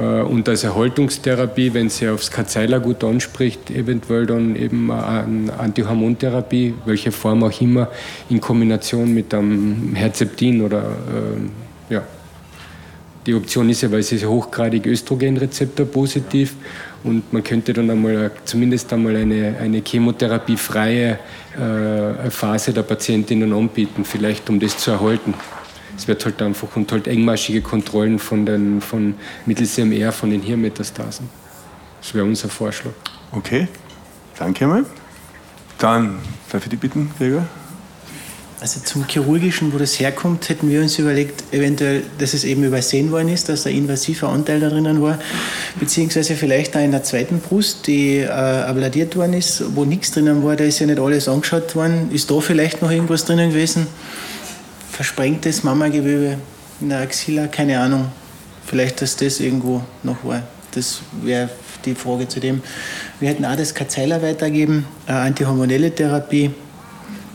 [0.00, 7.12] und als Erhaltungstherapie, wenn sie aufs Kazeiler gut anspricht, eventuell dann eben eine Antihormontherapie, welche
[7.12, 7.88] Form auch immer,
[8.28, 12.02] in Kombination mit einem Herzeptin oder äh, ja.
[13.26, 16.56] Die Option ist ja, weil sie ist hochgradig Östrogenrezeptor positiv
[17.04, 21.18] und man könnte dann einmal zumindest einmal eine, eine chemotherapiefreie
[21.56, 25.32] äh, Phase der Patientinnen anbieten, vielleicht um das zu erhalten
[25.96, 29.14] es wird halt einfach und halt engmaschige Kontrollen von den, von
[29.46, 31.28] mittels CMR von den Hirnmetastasen.
[32.00, 32.92] Das wäre unser Vorschlag.
[33.32, 33.68] Okay,
[34.38, 34.84] danke mal.
[35.78, 36.18] Dann
[36.50, 37.46] darf ich dich bitten, Gregor?
[38.60, 43.10] Also zum Chirurgischen, wo das herkommt, hätten wir uns überlegt, eventuell, dass es eben übersehen
[43.10, 45.18] worden ist, dass ein invasiver Anteil da drinnen war,
[45.78, 50.42] beziehungsweise vielleicht auch in der zweiten Brust, die äh, abladiert worden ist, wo nichts drinnen
[50.42, 52.10] war, da ist ja nicht alles angeschaut worden.
[52.10, 53.86] Ist da vielleicht noch irgendwas drinnen gewesen?
[54.94, 56.38] Versprengtes Mammagewebe
[56.80, 58.12] in der Axilla, keine Ahnung.
[58.66, 60.42] Vielleicht, dass das irgendwo noch war.
[60.72, 61.50] Das wäre
[61.84, 62.62] die Frage zu dem.
[63.20, 66.50] Wir hätten auch das Kazeiler weitergeben, eine antihormonelle Therapie.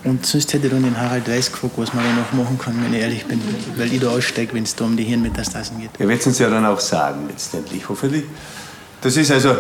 [0.06, 2.74] Und sonst hätte ich dann den Harald Weiß gefragt, was man da noch machen kann,
[2.84, 3.42] wenn ich ehrlich bin.
[3.76, 5.92] Weil ich da aussteige, wenn es da um die Hirnmetastasen geht.
[6.00, 8.24] Er wird es uns ja dann auch sagen, letztendlich, hoffentlich.
[9.02, 9.56] Das ist also,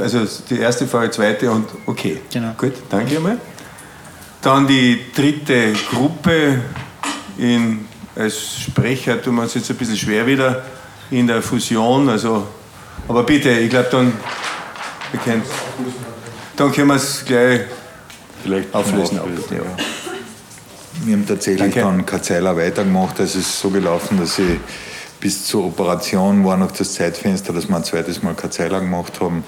[0.00, 2.20] also die erste Frage, zweite und okay.
[2.32, 2.52] Genau.
[2.56, 3.38] Gut, danke einmal.
[4.42, 6.60] Dann die dritte Gruppe
[7.40, 10.62] in, als Sprecher tun wir uns jetzt ein bisschen schwer wieder
[11.10, 12.08] in der Fusion.
[12.08, 12.46] Also,
[13.08, 14.12] aber bitte, ich glaube, dann,
[16.56, 17.62] dann können wir es gleich
[18.42, 19.16] Vielleicht auflösen.
[19.50, 19.60] ja.
[21.02, 21.80] Wir haben tatsächlich Danke.
[21.80, 23.18] dann Karzeiler weitergemacht.
[23.20, 24.58] Es ist so gelaufen, dass ich
[25.18, 29.44] bis zur Operation war noch das Zeitfenster, dass wir ein zweites Mal Karzeiler gemacht haben.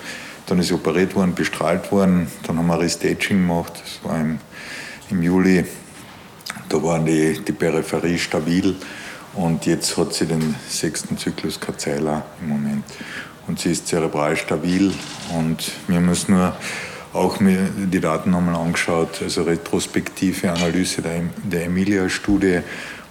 [0.47, 2.29] Dann ist sie operiert worden, bestrahlt worden.
[2.47, 3.75] Dann haben wir Restaging gemacht.
[3.75, 4.39] Das war im,
[5.11, 5.67] im Juli.
[6.69, 8.75] Da war die, die Peripherie stabil.
[9.35, 12.85] Und jetzt hat sie den sechsten Zyklus Karzeiler im Moment.
[13.47, 14.93] Und sie ist zerebral stabil.
[15.37, 16.55] Und wir uns nur
[17.13, 22.61] auch mir die Daten nochmal angeschaut, also retrospektive Analyse der, der Emilia-Studie,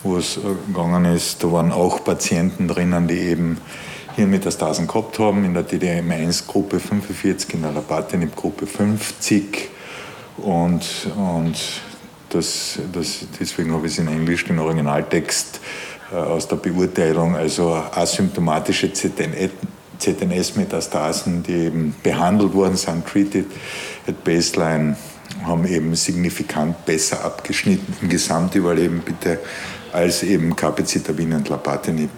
[0.04, 1.44] wo es äh, gegangen ist.
[1.44, 3.58] Da waren auch Patienten drinnen, die eben
[4.16, 9.70] Hirnmetastasen gehabt haben, in der DDM1-Gruppe 45, in der Lapatinib-Gruppe 50.
[10.38, 11.56] Und, und
[12.32, 15.60] das, das, deswegen habe ich es in Englisch, den Originaltext
[16.12, 19.52] äh, aus der Beurteilung, also asymptomatische ZNS
[20.02, 23.46] ZNS-Metastasen, die eben behandelt worden sind, treated
[24.08, 24.98] at baseline,
[25.46, 29.40] haben eben signifikant besser abgeschnitten im Gesamtüberleben bitte
[29.94, 32.10] als eben Capecitabin und Lapatinib.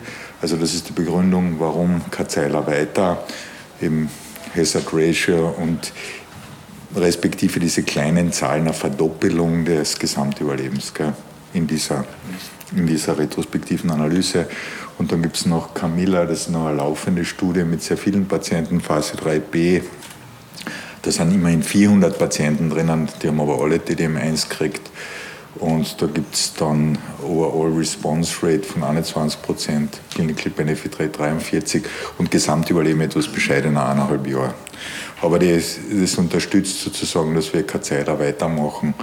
[0.42, 3.24] Also das ist die Begründung, warum Karzeiler weiter
[3.82, 4.10] eben
[4.56, 5.92] Hazard Ratio und
[6.96, 11.14] respektive diese kleinen Zahlen eine Verdoppelung des Gesamtüberlebens gell,
[11.54, 12.06] in, dieser,
[12.76, 14.48] in dieser retrospektiven Analyse.
[14.98, 18.28] Und dann gibt es noch Camilla, das ist noch eine laufende Studie mit sehr vielen
[18.28, 19.82] Patienten, Phase 3b.
[21.02, 24.90] Da sind immerhin 400 Patienten drinnen, die haben aber alle DDM1 gekriegt.
[25.56, 31.84] Und da gibt es dann Overall Response Rate von 21 Prozent, Clinical Benefit Rate 43%
[32.18, 34.56] und Gesamtüberleben etwas bescheidener eineinhalb Jahre.
[35.24, 38.94] Aber das, das unterstützt sozusagen, dass wir keine Zeit weitermachen.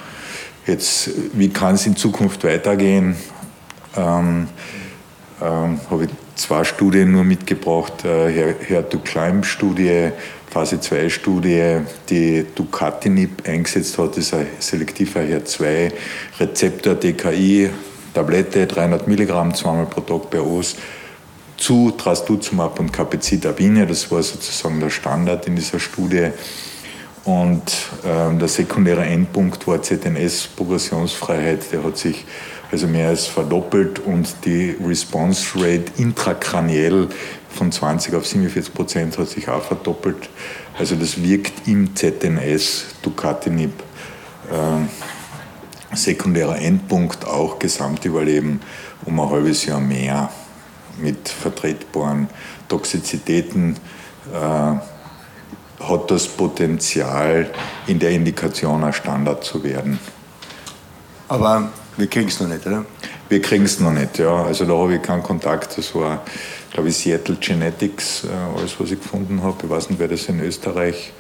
[0.67, 3.17] Jetzt, wie kann es in Zukunft weitergehen?
[3.97, 4.47] Ähm,
[5.41, 8.05] ähm, habe ich zwei Studien nur mitgebracht.
[8.05, 10.11] Äh, Her- HER2-Climb-Studie,
[10.51, 11.79] Phase 2-Studie,
[12.11, 17.71] die Ducatinib eingesetzt hat, das ist ein selektiver HER2-Rezeptor DKI,
[18.13, 20.77] Tablette, 300 Milligramm, zweimal pro Tag bei OS,
[21.61, 23.87] zu Trastuzumab und Capecitabine.
[23.87, 26.31] Das war sozusagen der Standard in dieser Studie.
[27.25, 27.63] Und
[28.05, 31.71] ähm, der sekundäre Endpunkt war ZNS-Progressionsfreiheit.
[31.71, 32.25] Der hat sich
[32.73, 37.09] also mehr als verdoppelt und die Response Rate intrakraniell
[37.51, 40.31] von 20 auf 47 Prozent hat sich auch verdoppelt.
[40.79, 43.73] Also das wirkt im ZNS Ducatinib.
[44.51, 48.61] Äh, sekundärer Endpunkt auch Gesamtüberleben
[49.05, 50.31] um ein halbes Jahr mehr
[51.01, 52.29] mit vertretbaren
[52.69, 53.77] Toxizitäten.
[54.33, 54.75] Äh,
[55.81, 57.51] hat das Potenzial,
[57.87, 59.99] in der Indikation ein Standard zu werden.
[61.29, 62.85] Aber wir kriegen es noch nicht, oder?
[63.29, 64.45] Wir kriegen es noch nicht, ja.
[64.45, 65.79] Also da habe ich keinen Kontakt.
[65.79, 66.23] Das war,
[66.73, 69.57] glaube ich, Seattle Genetics, äh, alles, was ich gefunden habe.
[69.63, 71.13] Ich weiß nicht, wer das in Österreich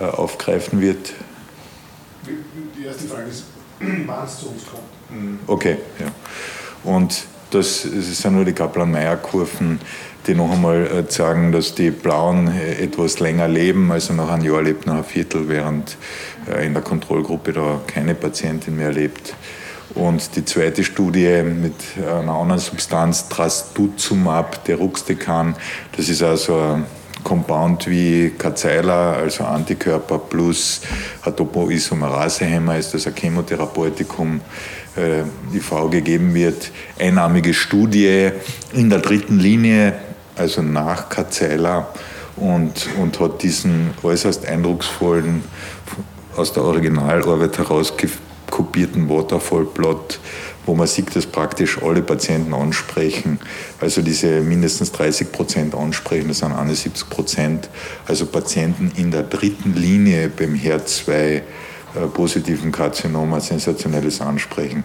[0.00, 1.12] äh, aufgreifen wird.
[2.26, 3.44] Die erste Frage ist,
[4.06, 4.82] wann es zu uns kommt.
[5.46, 6.06] Okay, ja.
[6.90, 7.24] Und
[7.54, 9.80] das, sind nur die Kaplan-Meier-Kurven,
[10.26, 14.44] die noch einmal äh, sagen, dass die Blauen äh, etwas länger leben, also nach einem
[14.44, 15.96] Jahr lebt noch ein Viertel, während
[16.50, 19.34] äh, in der Kontrollgruppe da keine Patientin mehr lebt.
[19.94, 25.54] Und die zweite Studie mit einer anderen Substanz, Trastuzumab deruxtecan,
[25.94, 26.86] das ist also ein
[27.22, 30.80] Compound wie Karzeiler, also Antikörper plus
[31.24, 34.40] ein Topoisomerase-Hämmer, ist das ein Chemotherapeutikum,
[34.96, 35.20] äh,
[35.56, 36.70] IV gegeben wird.
[36.98, 38.30] Einarmige Studie
[38.72, 39.94] in der dritten Linie,
[40.36, 41.88] also nach Karzeiler
[42.36, 45.44] und, und hat diesen äußerst eindrucksvollen,
[46.36, 47.58] aus der Originalarbeit
[48.52, 50.20] herauskopierten Waterfall-Plot
[50.64, 53.40] wo man sieht, dass praktisch alle Patienten ansprechen.
[53.80, 57.68] Also diese mindestens 30 Prozent ansprechen, das sind 71 Prozent.
[58.06, 64.84] Also Patienten in der dritten Linie beim HER2 äh, Karzinom ein sensationelles Ansprechen.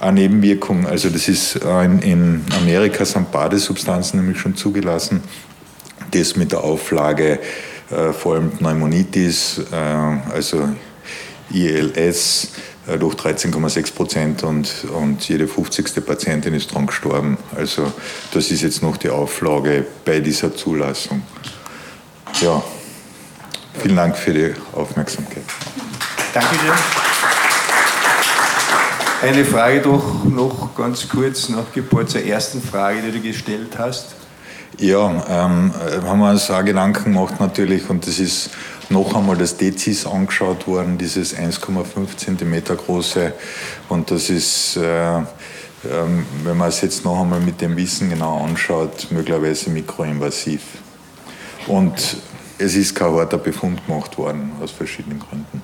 [0.00, 5.22] Eine Nebenwirkung, also das ist in, Amerika sind Badesubstanzen nämlich schon zugelassen.
[6.12, 7.38] Das mit der Auflage
[7.90, 9.76] äh, vor allem Pneumonitis, äh,
[10.32, 10.70] also
[11.50, 12.48] ILS,
[12.96, 16.04] durch 13,6 Prozent und, und jede 50.
[16.04, 17.36] Patientin ist daran gestorben.
[17.56, 17.92] Also
[18.32, 21.22] das ist jetzt noch die Auflage bei dieser Zulassung.
[22.40, 22.62] Ja,
[23.80, 25.42] vielen Dank für die Aufmerksamkeit.
[26.32, 26.72] Dankeschön.
[29.20, 34.14] Eine Frage doch noch ganz kurz nach Geburt zur ersten Frage, die du gestellt hast.
[34.78, 35.72] Ja, ähm,
[36.06, 38.50] haben wir uns auch Gedanken gemacht natürlich und das ist
[38.90, 43.32] noch einmal das Dezis angeschaut worden, dieses 1,5 cm große
[43.88, 45.24] und das ist, äh, ähm,
[46.42, 50.62] wenn man es jetzt noch einmal mit dem Wissen genau anschaut, möglicherweise mikroinvasiv.
[51.66, 52.16] Und
[52.58, 55.62] es ist kein harter Befund gemacht worden, aus verschiedenen Gründen.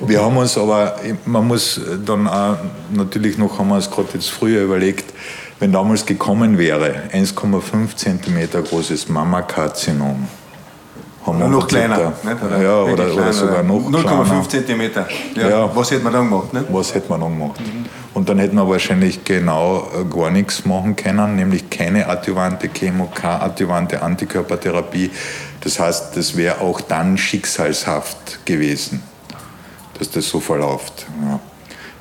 [0.00, 2.56] Wir haben uns aber, man muss dann auch
[2.92, 5.12] natürlich noch, haben wir es gerade jetzt früher überlegt,
[5.58, 10.28] wenn damals gekommen wäre, 1,5 cm großes Mammakarzinom,
[11.28, 12.12] haben wir noch kleiner.
[12.22, 12.42] Nicht?
[12.42, 14.80] Oder ja, oder, kleiner, oder sogar noch 0,5 cm.
[15.34, 15.48] Ja.
[15.48, 15.76] ja.
[15.76, 16.52] Was hätte man dann gemacht?
[16.52, 16.66] Nicht?
[16.70, 17.60] Was hätte man dann gemacht?
[17.60, 17.86] Mhm.
[18.14, 23.06] Und dann hätten wir wahrscheinlich genau äh, gar nichts machen können, nämlich keine adjuvante Chemo,
[23.14, 25.10] keine adjuvante Antikörpertherapie.
[25.60, 29.02] Das heißt, das wäre auch dann schicksalshaft gewesen,
[29.98, 31.06] dass das so verläuft.
[31.22, 31.40] Ja.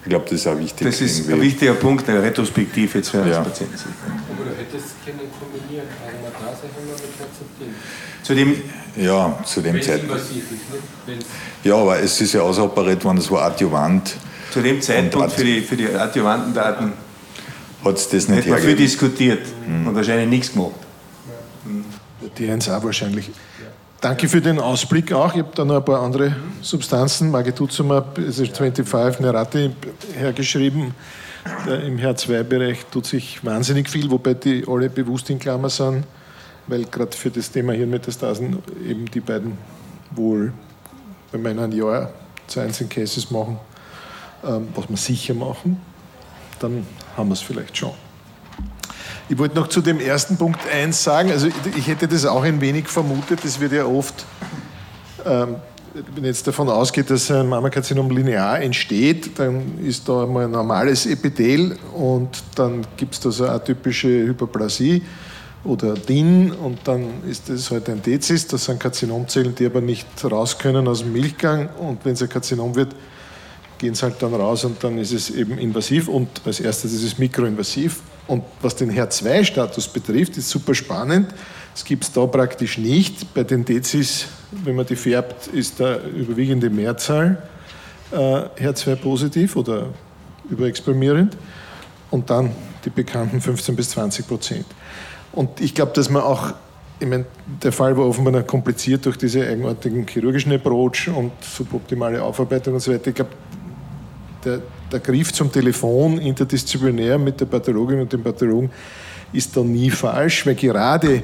[0.08, 0.88] Ich glaube, das ist auch wichtig.
[0.88, 1.34] Das ist irgendwie.
[1.34, 3.42] ein wichtiger Punkt, eine Retrospektiv jetzt für ja.
[3.42, 3.76] Patienten.
[3.76, 7.76] Aber du hättest können kombinieren, Aromatase mit Herzogin.
[8.24, 8.56] Zu dem,
[8.98, 10.24] ja, zu dem Zeitpunkt.
[11.64, 14.16] Ja, aber es ist ja ausoperiert worden, das war Adjuvant.
[14.52, 16.94] Zu dem Zeitpunkt für die, für die Adjuvantendaten
[17.84, 19.88] hat es das nicht man viel diskutiert mhm.
[19.88, 20.72] und wahrscheinlich nichts gemacht.
[22.38, 23.32] Die 1A wahrscheinlich.
[24.00, 25.34] Danke für den Ausblick auch.
[25.34, 27.32] Ich habe da noch ein paar andere Substanzen.
[27.32, 29.72] Magituzumab, es ist 25 Nerati
[30.16, 30.94] hergeschrieben.
[31.66, 36.04] Im HER2-Bereich tut sich wahnsinnig viel, wobei die alle bewusst in Klammer sind,
[36.68, 38.58] weil gerade für das Thema Hirnmetastasen
[38.88, 39.58] eben die beiden
[40.12, 40.54] wohl,
[41.32, 42.08] wenn wir in
[42.48, 43.60] zu einzelnen Cases machen,
[44.44, 45.82] ähm, was wir sicher machen,
[46.60, 47.92] dann haben wir es vielleicht schon.
[49.30, 51.32] Ich wollte noch zu dem ersten Punkt eins sagen.
[51.32, 53.42] Also ich hätte das auch ein wenig vermutet.
[53.44, 54.26] Das wird ja oft,
[55.26, 55.56] ähm,
[56.16, 61.06] wenn jetzt davon ausgeht, dass ein Mammakarzinom linear entsteht, dann ist da mal ein normales
[61.06, 65.04] Epithel und dann gibt es da so eine atypische Hyperplasie
[65.68, 68.48] oder DIN und dann ist das halt ein Dezis.
[68.48, 72.30] Das sind Karzinomzellen, die aber nicht raus können aus dem Milchgang und wenn es ein
[72.30, 72.96] Karzinom wird,
[73.78, 77.04] gehen sie halt dann raus und dann ist es eben invasiv und als erstes ist
[77.04, 78.02] es mikroinvasiv.
[78.28, 81.34] Und was den HER2-Status betrifft, ist super spannend.
[81.74, 83.34] Es gibt es da praktisch nicht.
[83.34, 87.42] Bei den Dezis, wenn man die färbt, ist da überwiegende Mehrzahl
[88.12, 89.88] äh, HER2 positiv oder
[90.50, 91.38] überexprimierend
[92.10, 92.52] und dann
[92.84, 94.66] die bekannten 15 bis 20 Prozent.
[95.38, 96.54] Und ich glaube, dass man auch
[97.00, 97.26] ich meine,
[97.62, 102.92] der Fall war offenbar kompliziert durch diese eigenartigen chirurgischen Approach und suboptimale Aufarbeitung und so
[102.92, 103.10] weiter.
[103.10, 103.30] Ich glaube,
[104.44, 104.62] der,
[104.92, 108.72] der Griff zum Telefon interdisziplinär mit der Pathologin und dem Pathologen
[109.32, 111.22] ist da nie falsch, weil gerade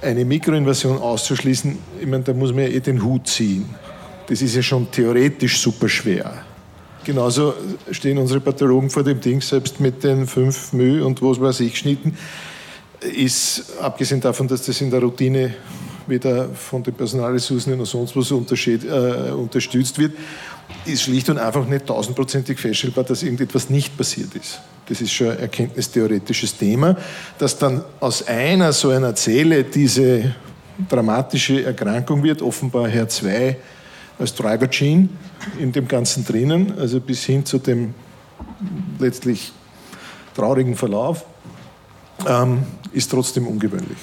[0.00, 3.66] eine Mikroinvasion auszuschließen, ich meine, da muss man ja eh den Hut ziehen.
[4.28, 6.32] Das ist ja schon theoretisch super schwer.
[7.04, 7.52] Genauso
[7.90, 11.76] stehen unsere Pathologen vor dem Ding, selbst mit den fünf Mühe und was weiß ich
[11.76, 12.16] Schnitten,
[13.04, 15.54] ist, abgesehen davon, dass das in der Routine
[16.06, 20.12] weder von den Personalressourcen noch sonst was äh, unterstützt wird,
[20.84, 24.60] ist schlicht und einfach nicht tausendprozentig feststellbar, dass irgendetwas nicht passiert ist.
[24.86, 26.96] Das ist schon ein erkenntnistheoretisches Thema,
[27.38, 30.34] dass dann aus einer so einer Zelle diese
[30.88, 33.56] dramatische Erkrankung wird, offenbar HER2
[34.18, 35.08] als Driver Gene
[35.58, 37.94] in dem Ganzen drinnen, also bis hin zu dem
[38.98, 39.52] letztlich
[40.34, 41.24] traurigen Verlauf,
[42.26, 43.98] ähm, ist trotzdem ungewöhnlich.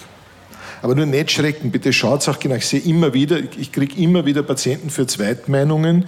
[0.81, 2.55] Aber nur nicht schrecken, bitte schaut auch genau.
[2.55, 6.05] Ich sehe immer wieder, ich kriege immer wieder Patienten für Zweitmeinungen,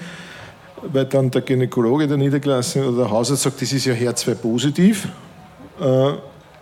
[0.82, 5.08] weil dann der Gynäkologe der Niederklasse oder der Hausarzt sagt, das ist ja HER2 positiv.
[5.80, 6.14] Äh,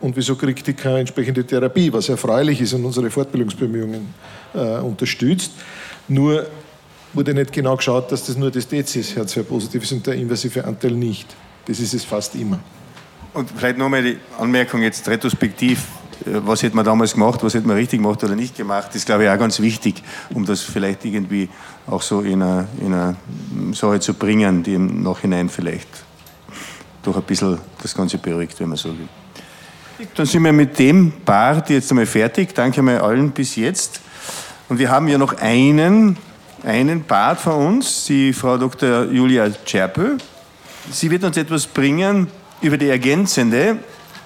[0.01, 4.13] und wieso kriegt die keine entsprechende Therapie, was erfreulich ist und unsere Fortbildungsbemühungen
[4.53, 5.51] äh, unterstützt.
[6.07, 6.47] Nur
[7.13, 10.63] wurde nicht genau geschaut, dass das nur das Dezis HER2 positiv ist und der invasive
[10.63, 11.27] Anteil nicht.
[11.65, 12.59] Das ist es fast immer.
[13.33, 15.85] Und vielleicht nochmal die Anmerkung jetzt retrospektiv
[16.25, 19.23] was hätte man damals gemacht, was hätte man richtig gemacht oder nicht gemacht, ist, glaube
[19.23, 20.03] ich, auch ganz wichtig,
[20.33, 21.49] um das vielleicht irgendwie
[21.87, 23.15] auch so in eine, in eine
[23.73, 25.87] Sache zu bringen, die im Nachhinein vielleicht
[27.03, 29.07] doch ein bisschen das Ganze beruhigt, wenn man so will.
[30.15, 32.53] Dann sind wir mit dem Part jetzt einmal fertig.
[32.55, 33.99] Danke mal allen bis jetzt.
[34.69, 36.15] Und wir haben ja noch einen,
[36.63, 39.05] einen Part von uns, die Frau Dr.
[39.05, 40.17] Julia Czerpel.
[40.91, 42.27] Sie wird uns etwas bringen
[42.61, 43.77] über die ergänzende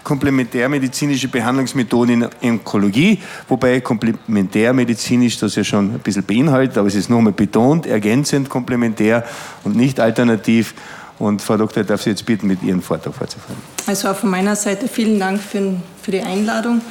[0.04, 7.10] komplementärmedizinische Behandlungsmethoden in Onkologie, wobei komplementärmedizinisch das ja schon ein bisschen beinhaltet, aber es ist
[7.10, 9.26] nochmal betont, ergänzend, komplementär
[9.64, 10.74] und nicht alternativ.
[11.20, 13.56] Und Frau Doktor, ich darf Sie jetzt bitten, mit Ihren Vortrag fortzufahren.
[13.86, 16.82] Also auch von meiner Seite vielen Dank für, für die Einladung.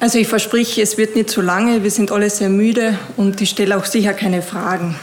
[0.00, 3.50] Also ich verspreche, es wird nicht zu lange, wir sind alle sehr müde und ich
[3.50, 4.94] stelle auch sicher keine Fragen.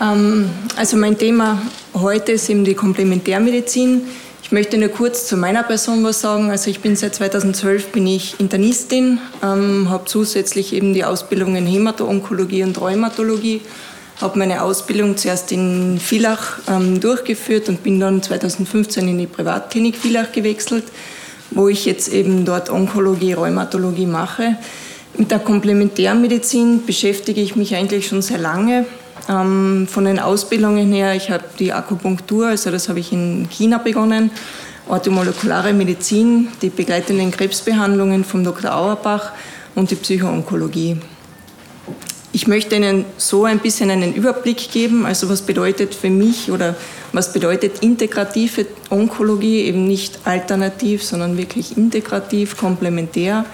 [0.00, 1.60] Ähm, also mein Thema
[1.94, 4.02] heute ist eben die Komplementärmedizin.
[4.42, 6.50] Ich möchte nur kurz zu meiner Person was sagen.
[6.50, 11.66] Also ich bin seit 2012 bin ich Internistin, ähm, habe zusätzlich eben die Ausbildung in
[11.66, 13.60] Hämato-Onkologie und Rheumatologie,
[14.20, 19.96] habe meine Ausbildung zuerst in Villach ähm, durchgeführt und bin dann 2015 in die Privatklinik
[19.96, 20.84] Villach gewechselt,
[21.50, 24.56] wo ich jetzt eben dort Onkologie, Rheumatologie mache.
[25.18, 28.86] Mit der Komplementärmedizin beschäftige ich mich eigentlich schon sehr lange.
[29.28, 33.78] Ähm, von den Ausbildungen her, ich habe die Akupunktur, also das habe ich in China
[33.78, 34.30] begonnen,
[34.88, 38.74] orthomolekulare Medizin, die begleitenden Krebsbehandlungen vom Dr.
[38.74, 39.32] Auerbach
[39.74, 40.96] und die Psychoonkologie.
[42.32, 46.76] Ich möchte Ihnen so ein bisschen einen Überblick geben, also was bedeutet für mich oder
[47.12, 53.44] was bedeutet integrative Onkologie, eben nicht alternativ, sondern wirklich integrativ, komplementär.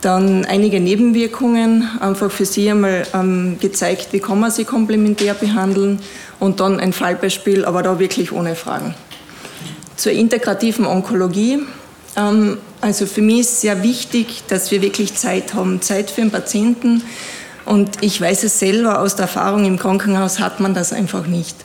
[0.00, 5.98] Dann einige Nebenwirkungen, einfach für Sie einmal ähm, gezeigt, wie kann man sie komplementär behandeln
[6.38, 8.94] und dann ein Fallbeispiel, aber da wirklich ohne Fragen.
[9.96, 11.60] Zur integrativen Onkologie.
[12.16, 16.30] Ähm, also für mich ist sehr wichtig, dass wir wirklich Zeit haben, Zeit für den
[16.30, 17.02] Patienten.
[17.64, 21.56] Und ich weiß es selber aus der Erfahrung im Krankenhaus hat man das einfach nicht.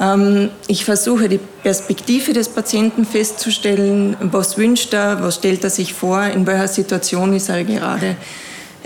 [0.00, 5.94] Ähm, ich versuche die Perspektive des Patienten festzustellen, was wünscht er, was stellt er sich
[5.94, 8.16] vor, in welcher Situation ist er gerade.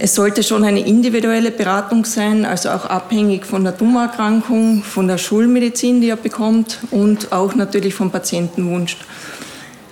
[0.03, 5.19] Es sollte schon eine individuelle Beratung sein, also auch abhängig von der Tumorerkrankung, von der
[5.19, 8.97] Schulmedizin, die er bekommt und auch natürlich vom Patientenwunsch.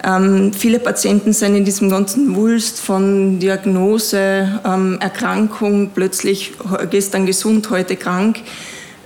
[0.03, 6.53] Ähm, viele Patienten sind in diesem ganzen Wulst von Diagnose, ähm, Erkrankung, plötzlich
[6.89, 8.39] gestern gesund, heute krank,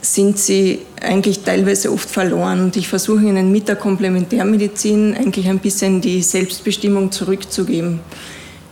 [0.02, 2.60] sind sie eigentlich teilweise oft verloren.
[2.60, 8.00] Und ich versuche ihnen mit der Komplementärmedizin eigentlich ein bisschen die Selbstbestimmung zurückzugeben.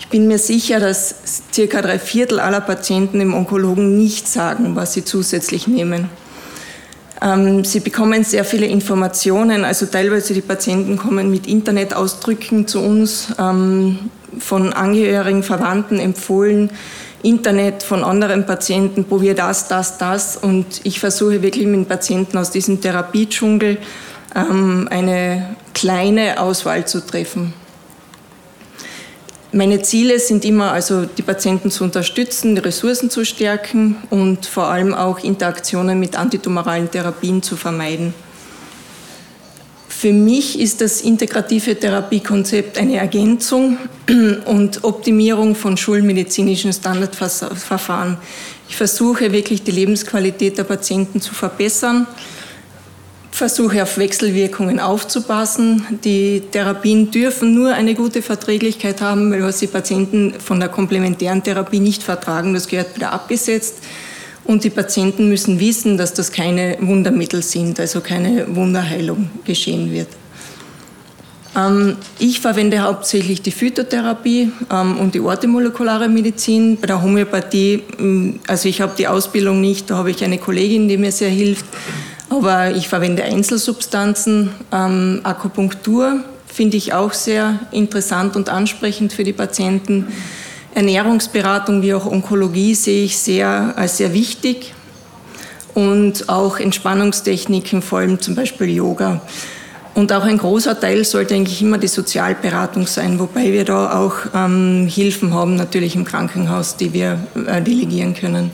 [0.01, 1.15] Ich bin mir sicher, dass
[1.53, 6.11] circa drei Viertel aller Patienten im Onkologen nicht sagen, was sie zusätzlich nehmen.
[7.23, 13.29] Ähm, sie bekommen sehr viele Informationen, also teilweise die Patienten kommen mit Internetausdrücken zu uns,
[13.39, 13.99] ähm,
[14.39, 16.71] von Angehörigen, Verwandten empfohlen
[17.23, 20.37] Internet von anderen Patienten, probiere das, das, das.
[20.37, 23.79] Und ich versuche wirklich mit Patienten aus diesem Therapiedschungel
[24.35, 27.53] ähm, eine kleine Auswahl zu treffen.
[29.53, 34.69] Meine Ziele sind immer, also die Patienten zu unterstützen, die Ressourcen zu stärken und vor
[34.69, 38.15] allem auch Interaktionen mit antitumoralen Therapien zu vermeiden.
[40.01, 43.77] Für mich ist das integrative Therapiekonzept eine Ergänzung
[44.47, 48.17] und Optimierung von schulmedizinischen Standardverfahren.
[48.67, 52.07] Ich versuche wirklich die Lebensqualität der Patienten zu verbessern,
[53.31, 55.85] versuche auf Wechselwirkungen aufzupassen.
[56.03, 61.43] Die Therapien dürfen nur eine gute Verträglichkeit haben, weil was die Patienten von der komplementären
[61.43, 63.75] Therapie nicht vertragen, das gehört wieder abgesetzt.
[64.51, 70.09] Und die Patienten müssen wissen, dass das keine Wundermittel sind, also keine Wunderheilung geschehen wird.
[71.57, 76.79] Ähm, ich verwende hauptsächlich die Phytotherapie ähm, und die orthomolekulare Medizin.
[76.81, 80.89] Bei der Homöopathie, mm, also ich habe die Ausbildung nicht, da habe ich eine Kollegin,
[80.89, 81.67] die mir sehr hilft,
[82.29, 84.51] aber ich verwende Einzelsubstanzen.
[84.73, 90.09] Ähm, Akupunktur finde ich auch sehr interessant und ansprechend für die Patienten.
[90.75, 94.75] Ernährungsberatung wie auch Onkologie sehe ich sehr als sehr wichtig
[95.75, 99.21] und auch Entspannungstechniken, vor allem zum Beispiel Yoga.
[99.95, 104.15] Und auch ein großer Teil sollte eigentlich immer die Sozialberatung sein, wobei wir da auch
[104.35, 108.51] ähm, Hilfen haben, natürlich im Krankenhaus, die wir äh, delegieren können.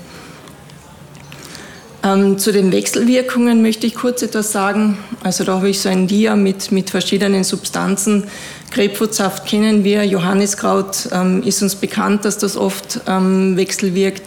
[2.03, 4.97] Ähm, zu den Wechselwirkungen möchte ich kurz etwas sagen.
[5.23, 8.25] Also da habe ich so ein Dia mit, mit verschiedenen Substanzen.
[8.73, 14.23] Grapefruitsaft kennen wir, Johanniskraut ähm, ist uns bekannt, dass das oft ähm, wechselwirkt.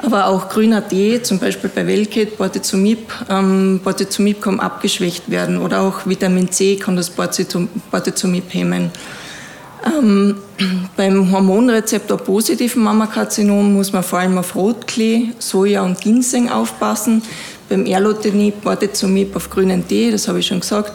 [0.00, 5.80] Aber auch grüner Tee, zum Beispiel bei Velket, Bortezomib, ähm, Bortezomib kann abgeschwächt werden oder
[5.80, 8.92] auch Vitamin C kann das Bortezomib hemmen.
[9.84, 10.36] Ähm,
[10.96, 17.22] beim Hormonrezeptor positiven Mammakarzinom muss man vor allem auf Rotklee, Soja und Ginseng aufpassen.
[17.68, 20.92] Beim Erlotinib, Bortezomib auf grünen Tee, das habe ich schon gesagt.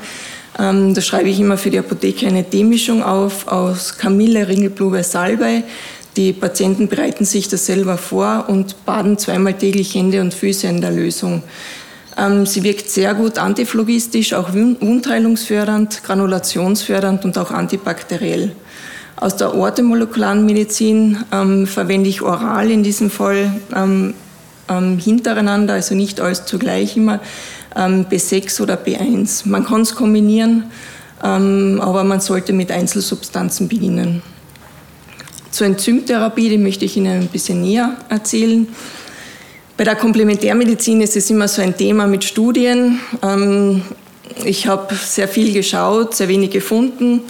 [0.54, 5.64] Da schreibe ich immer für die Apotheke eine Teemischung auf aus Kamille, Ringelblume, Salbei.
[6.16, 10.82] Die Patienten bereiten sich das selber vor und baden zweimal täglich Hände und Füße in
[10.82, 11.42] der Lösung.
[12.18, 18.52] Ähm, sie wirkt sehr gut antiphlogistisch, auch wundheilungsfördernd, granulationsfördernd und auch antibakteriell.
[19.16, 24.14] Aus der orthomolekularen Medizin ähm, verwende ich oral in diesem Fall ähm,
[24.68, 27.20] ähm, hintereinander, also nicht alles zugleich immer,
[27.74, 29.48] ähm, B6 oder B1.
[29.48, 30.64] Man kann es kombinieren,
[31.24, 34.22] ähm, aber man sollte mit Einzelsubstanzen beginnen.
[35.53, 38.66] Zur Enzymtherapie, die möchte ich Ihnen ein bisschen näher erzählen.
[39.76, 43.00] Bei der Komplementärmedizin ist es immer so ein Thema mit Studien.
[43.22, 43.82] Ähm,
[44.46, 47.20] ich habe sehr viel geschaut, sehr wenig gefunden.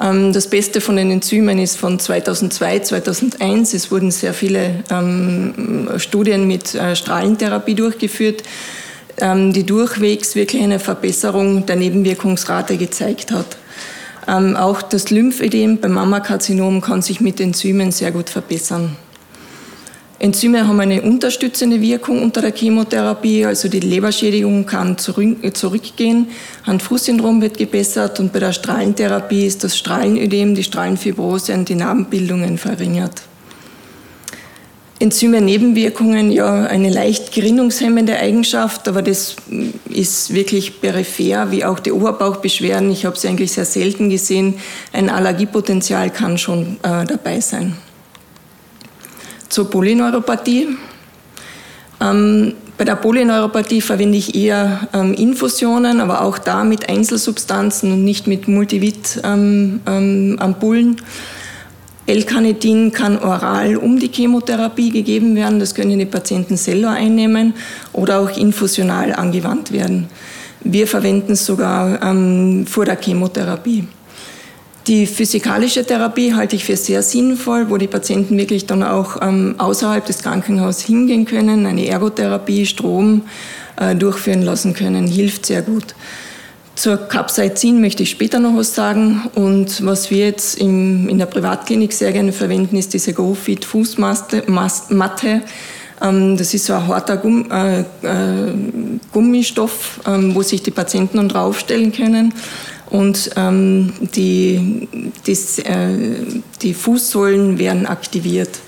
[0.00, 3.74] Ähm, das Beste von den Enzymen ist von 2002, 2001.
[3.74, 8.42] Es wurden sehr viele ähm, Studien mit äh, Strahlentherapie durchgeführt,
[9.20, 13.56] die durchwegs wirklich eine Verbesserung der Nebenwirkungsrate gezeigt hat.
[14.28, 18.94] Auch das Lymphödem beim Mammakarzinom kann sich mit Enzymen sehr gut verbessern.
[20.18, 26.26] Enzyme haben eine unterstützende Wirkung unter der Chemotherapie, also die Leberschädigung kann zurückgehen,
[26.66, 32.58] Hand-Fuß-Syndrom wird gebessert und bei der Strahlentherapie ist das Strahlenödem, die Strahlenfibrose und die Narbenbildungen
[32.58, 33.27] verringert.
[35.00, 39.36] Enzyme Nebenwirkungen, ja, eine leicht gerinnungshemmende Eigenschaft, aber das
[39.88, 42.90] ist wirklich peripher, wie auch die Oberbauchbeschwerden.
[42.90, 44.54] Ich habe sie eigentlich sehr selten gesehen.
[44.92, 47.76] Ein Allergiepotenzial kann schon äh, dabei sein
[49.48, 50.76] zur Polyneuropathie.
[52.00, 58.04] Ähm, bei der Polyneuropathie verwende ich eher ähm, Infusionen, aber auch da mit Einzelsubstanzen und
[58.04, 59.80] nicht mit Multivit-Ampullen.
[59.86, 60.96] Ähm, ähm,
[62.08, 67.52] L-Carnitin kann oral um die Chemotherapie gegeben werden, das können die Patienten selber einnehmen
[67.92, 70.08] oder auch infusional angewandt werden.
[70.60, 73.84] Wir verwenden es sogar ähm, vor der Chemotherapie.
[74.86, 79.56] Die physikalische Therapie halte ich für sehr sinnvoll, wo die Patienten wirklich dann auch ähm,
[79.58, 83.24] außerhalb des Krankenhauses hingehen können, eine Ergotherapie, Strom
[83.76, 85.94] äh, durchführen lassen können, hilft sehr gut.
[86.78, 89.28] Zur Capsaicin möchte ich später noch was sagen.
[89.34, 94.44] Und was wir jetzt im, in der Privatklinik sehr gerne verwenden, ist diese GoFit Fußmatte.
[96.00, 97.84] Ähm, das ist so ein harter Gumm, äh, äh,
[99.12, 102.32] Gummistoff, ähm, wo sich die Patienten dann draufstellen können
[102.90, 104.86] und ähm, die,
[105.26, 108.60] die, äh, die Fußsohlen werden aktiviert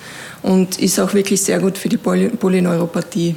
[0.42, 3.36] und ist auch wirklich sehr gut für die Poly Polyneuropathie.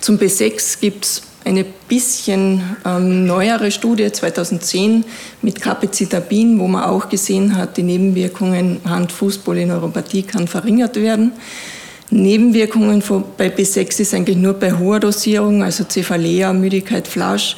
[0.00, 5.04] Zum B6 gibt es eine bisschen ähm, neuere Studie 2010
[5.42, 11.32] mit Capecitabin, wo man auch gesehen hat, die Nebenwirkungen Hand-Fuß-Polyneuropathie kann verringert werden.
[12.10, 13.02] Nebenwirkungen
[13.36, 17.56] bei B6 ist eigentlich nur bei hoher Dosierung, also Cephalea, Müdigkeit, Flasch.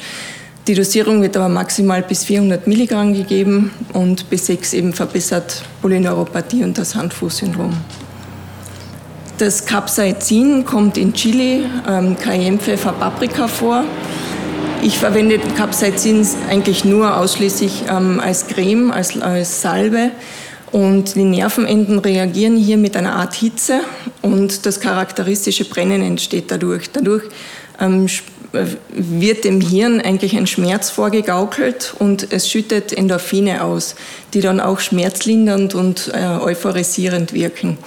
[0.67, 6.77] Die Dosierung wird aber maximal bis 400 Milligramm gegeben und B6 eben verbessert Polyneuropathie und
[6.77, 7.73] das Hand-Fuß-Syndrom.
[9.37, 13.83] Das Capsaicin kommt in Chili, ähm, Cayennepfeffer, Paprika vor.
[14.81, 20.09] Ich verwende Capsaicin eigentlich nur ausschließlich ähm, als Creme, als, als Salbe.
[20.71, 23.81] Und die Nervenenden reagieren hier mit einer Art Hitze
[24.23, 26.89] und das charakteristische Brennen entsteht dadurch.
[26.91, 27.25] Dadurch
[27.79, 28.07] ähm,
[28.89, 33.93] wird dem Hirn eigentlich ein Schmerz vorgegaukelt und es schüttet Endorphine aus,
[34.33, 37.77] die dann auch schmerzlindernd und äh, euphorisierend wirken.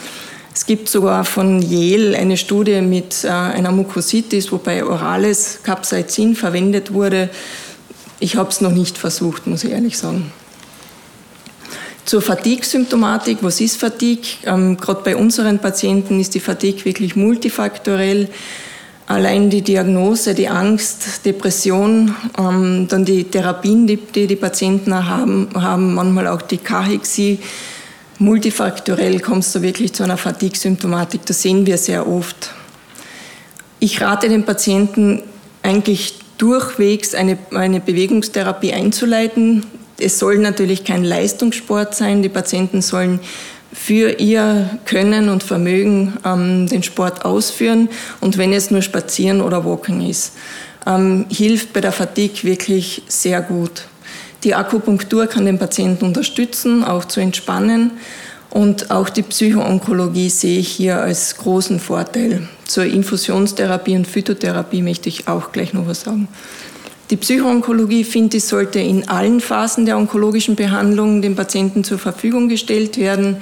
[0.61, 6.92] Es gibt sogar von Yale eine Studie mit äh, einer Mukositis, wobei orales Capsaicin verwendet
[6.92, 7.30] wurde.
[8.18, 10.30] Ich habe es noch nicht versucht, muss ich ehrlich sagen.
[12.04, 14.26] Zur Fatigue-Symptomatik, was ist Fatigue?
[14.45, 18.28] Ähm, Gerade bei unseren Patienten ist die Fatigue wirklich multifaktorell.
[19.07, 25.49] Allein die Diagnose, die Angst, Depression, ähm, dann die Therapien, die, die die Patienten haben,
[25.54, 27.38] haben manchmal auch die Kachexie.
[28.21, 31.25] Multifaktorell kommst du wirklich zu einer Fatigue-Symptomatik.
[31.25, 32.51] Das sehen wir sehr oft.
[33.79, 35.22] Ich rate den Patienten
[35.63, 39.64] eigentlich durchwegs eine, eine Bewegungstherapie einzuleiten.
[39.99, 42.21] Es soll natürlich kein Leistungssport sein.
[42.21, 43.21] Die Patienten sollen
[43.72, 47.88] für ihr Können und Vermögen ähm, den Sport ausführen
[48.21, 50.34] und wenn es nur Spazieren oder Walken ist.
[50.87, 53.84] Ähm, hilft bei der Fatigue wirklich sehr gut.
[54.45, 57.92] Die Akupunktur kann den Patienten unterstützen, auch zu entspannen.
[58.49, 62.49] Und auch die Psychoonkologie sehe ich hier als großen Vorteil.
[62.67, 66.26] Zur Infusionstherapie und Phytotherapie möchte ich auch gleich noch was sagen.
[67.11, 72.49] Die Psychoonkologie, finde ich, sollte in allen Phasen der onkologischen Behandlung den Patienten zur Verfügung
[72.49, 73.37] gestellt werden.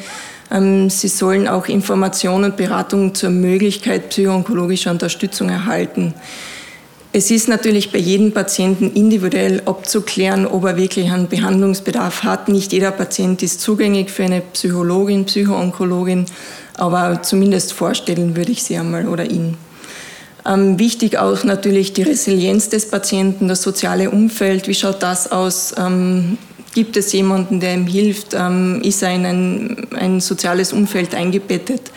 [0.51, 6.15] Ähm, sie sollen auch Informationen und Beratungen zur Möglichkeit psychoonkologischer Unterstützung erhalten.
[7.19, 12.49] Es ist natürlich bei jedem Patienten individuell abzuklären, ob er wirklich einen Behandlungsbedarf hat.
[12.49, 16.27] Nicht jeder Patient ist zugänglich für eine Psychologin, Psychoonkologin,
[16.75, 19.57] aber zumindest vorstellen würde ich sie einmal oder ihn.
[20.47, 24.69] Ähm, wichtig auch natürlich die Resilienz des Patienten, das soziale Umfeld.
[24.69, 25.75] Wie schaut das aus?
[25.77, 26.39] Ähm,
[26.73, 28.35] gibt es jemanden, der ihm hilft?
[28.35, 31.91] Ähm, ist er in ein, ein soziales Umfeld eingebettet?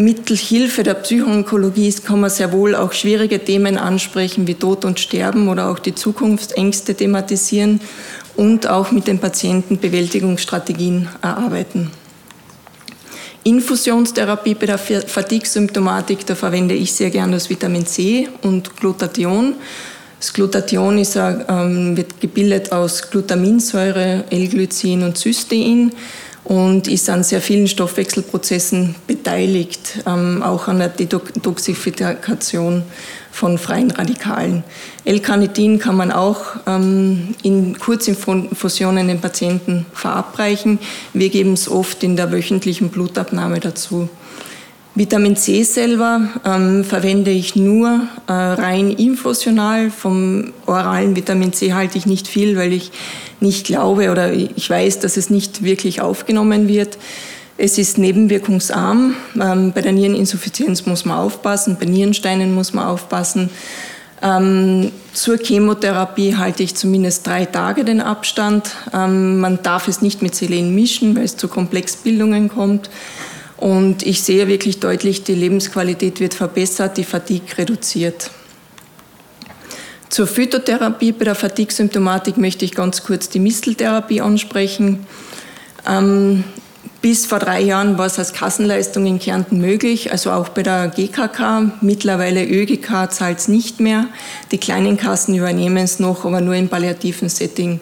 [0.00, 5.48] Mittelhilfe der Psychoonkologie kann man sehr wohl auch schwierige Themen ansprechen wie Tod und Sterben
[5.48, 7.80] oder auch die Zukunftsängste thematisieren
[8.36, 11.90] und auch mit den Patienten Bewältigungsstrategien erarbeiten.
[13.44, 19.54] Infusionstherapie bei der Fatigue-Symptomatik, da verwende ich sehr gerne das Vitamin C und Glutathion.
[20.18, 25.92] Das Glutathion ist, ähm, wird gebildet aus Glutaminsäure, L-Glycin und Cystein
[26.44, 32.82] und ist an sehr vielen Stoffwechselprozessen beteiligt, ähm, auch an der Detoxifikation
[33.30, 34.64] von freien Radikalen.
[35.04, 40.78] L-Carnitin kann man auch ähm, in Kurzinfusionen den Patienten verabreichen.
[41.12, 44.08] Wir geben es oft in der wöchentlichen Blutabnahme dazu.
[44.94, 49.90] Vitamin C selber ähm, verwende ich nur äh, rein infusional.
[49.90, 52.90] Vom oralen Vitamin C halte ich nicht viel, weil ich
[53.38, 56.98] nicht glaube oder ich weiß, dass es nicht wirklich aufgenommen wird.
[57.56, 59.14] Es ist nebenwirkungsarm.
[59.40, 63.48] Ähm, bei der Niereninsuffizienz muss man aufpassen, bei Nierensteinen muss man aufpassen.
[64.22, 68.70] Ähm, zur Chemotherapie halte ich zumindest drei Tage den Abstand.
[68.92, 72.90] Ähm, man darf es nicht mit Selen mischen, weil es zu Komplexbildungen kommt.
[73.60, 78.30] Und ich sehe wirklich deutlich, die Lebensqualität wird verbessert, die Fatigue reduziert.
[80.08, 85.06] Zur Phytotherapie bei der Fatigue-Symptomatik möchte ich ganz kurz die Misteltherapie ansprechen.
[85.86, 86.42] Ähm,
[87.02, 90.88] bis vor drei Jahren war es als Kassenleistung in Kärnten möglich, also auch bei der
[90.88, 91.72] GKK.
[91.80, 94.06] Mittlerweile ÖGK zahlt es nicht mehr.
[94.52, 97.80] Die kleinen Kassen übernehmen es noch, aber nur im palliativen Setting.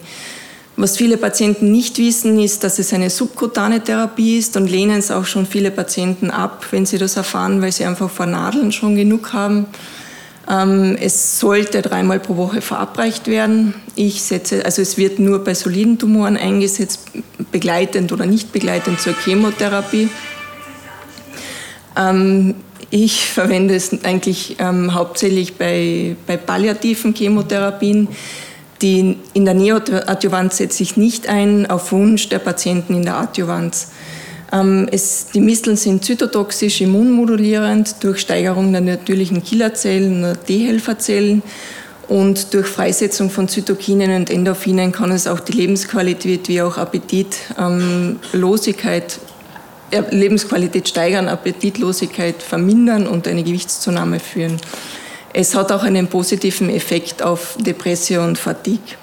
[0.81, 5.11] Was viele Patienten nicht wissen, ist, dass es eine subkutane Therapie ist und lehnen es
[5.11, 8.95] auch schon viele Patienten ab, wenn sie das erfahren, weil sie einfach vor Nadeln schon
[8.95, 9.65] genug haben.
[10.49, 13.73] Ähm, es sollte dreimal pro Woche verabreicht werden.
[13.95, 17.07] Ich setze, also es wird nur bei soliden Tumoren eingesetzt,
[17.51, 20.07] begleitend oder nicht begleitend zur Chemotherapie.
[21.97, 22.55] Ähm,
[22.89, 28.07] ich verwende es eigentlich ähm, hauptsächlich bei, bei palliativen Chemotherapien.
[28.81, 33.89] Die in der Neoadjuvanz setze ich nicht ein, auf Wunsch der Patienten in der Adjuvanz.
[34.51, 41.43] Ähm, es, die Misteln sind zytotoxisch, immunmodulierend durch Steigerung der natürlichen Killerzellen oder T-Helferzellen
[42.07, 49.19] und durch Freisetzung von Zytokinen und Endorphinen kann es auch die Lebensqualität wie auch Appetitlosigkeit,
[49.91, 54.57] ähm, äh, Lebensqualität steigern, Appetitlosigkeit vermindern und eine Gewichtszunahme führen.
[55.33, 58.97] Es hat auch einen positiven Effekt auf Depression und Fatigue.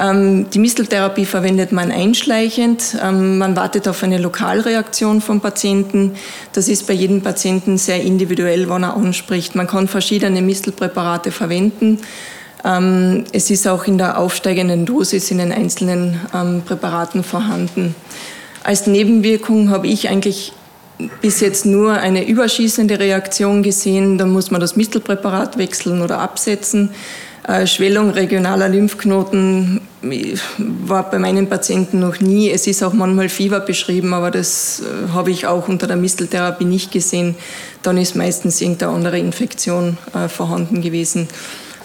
[0.00, 2.96] Ähm, die Misteltherapie verwendet man einschleichend.
[3.02, 6.14] Ähm, man wartet auf eine Lokalreaktion vom Patienten.
[6.54, 9.54] Das ist bei jedem Patienten sehr individuell, wann er anspricht.
[9.54, 11.98] Man kann verschiedene Mistelpräparate verwenden.
[12.64, 16.18] Ähm, es ist auch in der aufsteigenden Dosis in den einzelnen
[16.64, 17.94] Präparaten vorhanden.
[18.62, 20.52] Als Nebenwirkung habe ich eigentlich
[21.20, 24.18] bis jetzt nur eine überschießende Reaktion gesehen.
[24.18, 26.90] Da muss man das Mistelpräparat wechseln oder absetzen.
[27.46, 29.80] Äh, Schwellung regionaler Lymphknoten
[30.68, 32.50] war bei meinen Patienten noch nie.
[32.50, 36.64] Es ist auch manchmal Fieber beschrieben, aber das äh, habe ich auch unter der Misteltherapie
[36.64, 37.34] nicht gesehen.
[37.82, 41.28] Dann ist meistens irgendeine andere Infektion äh, vorhanden gewesen.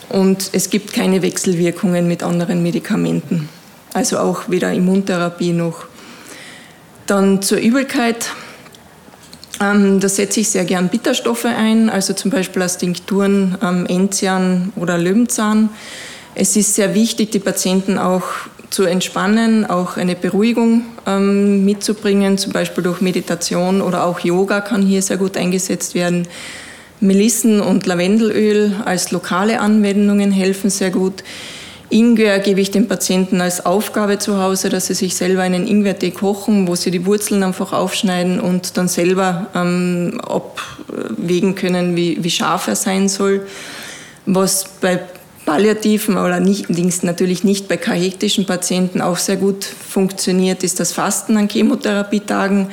[0.10, 3.50] Und es gibt keine Wechselwirkungen mit anderen Medikamenten.
[3.94, 5.86] Also auch weder Immuntherapie noch.
[7.08, 8.30] Dann zur Übelkeit.
[9.62, 14.74] Ähm, da setze ich sehr gern Bitterstoffe ein, also zum Beispiel aus Tinkturen ähm, Enzian
[14.76, 15.70] oder Löwenzahn.
[16.34, 18.24] Es ist sehr wichtig, die Patienten auch
[18.70, 24.82] zu entspannen, auch eine Beruhigung ähm, mitzubringen, zum Beispiel durch Meditation oder auch Yoga kann
[24.82, 26.28] hier sehr gut eingesetzt werden.
[27.00, 31.24] Melissen- und Lavendelöl als lokale Anwendungen helfen sehr gut.
[31.90, 36.12] Ingwer gebe ich den Patienten als Aufgabe zu Hause, dass sie sich selber einen Ingwertee
[36.12, 42.32] kochen, wo sie die Wurzeln einfach aufschneiden und dann selber ähm, abwägen können, wie, wie
[42.32, 43.46] scharf er sein soll.
[44.26, 45.00] Was bei
[45.46, 46.70] palliativen oder nicht,
[47.04, 52.70] natürlich nicht bei kahektischen Patienten auch sehr gut funktioniert, ist das Fasten an Chemotherapietagen.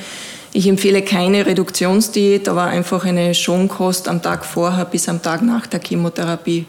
[0.53, 5.67] Ich empfehle keine Reduktionsdiät, aber einfach eine Schonkost am Tag vorher bis am Tag nach
[5.67, 6.65] der Chemotherapie.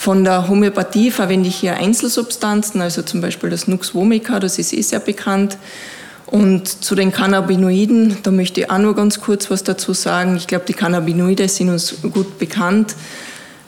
[0.00, 4.72] Von der Homöopathie verwende ich hier Einzelsubstanzen, also zum Beispiel das Nux vomica, das ist
[4.72, 5.58] eh sehr bekannt.
[6.24, 10.36] Und zu den Cannabinoiden, da möchte ich auch nur ganz kurz was dazu sagen.
[10.36, 12.96] Ich glaube, die Cannabinoide sind uns gut bekannt.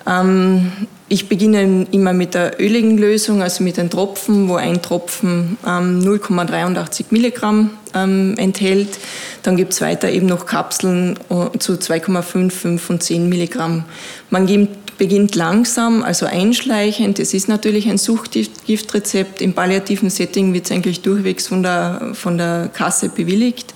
[0.06, 0.72] Ähm,
[1.10, 6.00] ich beginne immer mit der öligen Lösung, also mit den Tropfen, wo ein Tropfen ähm,
[6.00, 8.98] 0,83 Milligramm ähm, enthält.
[9.42, 13.84] Dann gibt es weiter eben noch Kapseln äh, zu 2,5, 5 und 10 Milligramm.
[14.30, 17.18] Man gibt, beginnt langsam, also einschleichend.
[17.18, 19.42] Es ist natürlich ein Suchtgiftrezept.
[19.42, 23.74] Im palliativen Setting wird es eigentlich durchwegs von der, von der Kasse bewilligt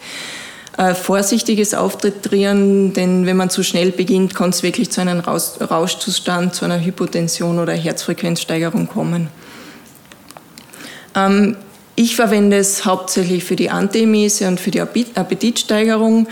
[0.77, 6.55] äh, vorsichtiges Auftritt-Trieren, denn wenn man zu schnell beginnt, kann es wirklich zu einem Rauschzustand,
[6.55, 9.29] zu einer Hypotension oder Herzfrequenzsteigerung kommen.
[11.15, 11.57] Ähm,
[11.97, 16.29] ich verwende es hauptsächlich für die Antiemese und für die Appetitsteigerung.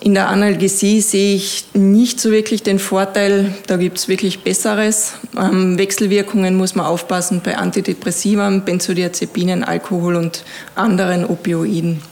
[0.00, 5.12] In der Analgesie sehe ich nicht so wirklich den Vorteil, da gibt es wirklich Besseres.
[5.36, 10.44] Ähm, Wechselwirkungen muss man aufpassen bei Antidepressivern, Benzodiazepinen, Alkohol und
[10.74, 12.02] anderen Opioiden.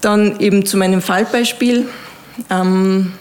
[0.00, 1.86] Dann eben zu meinem Fallbeispiel.
[2.48, 3.12] Ähm,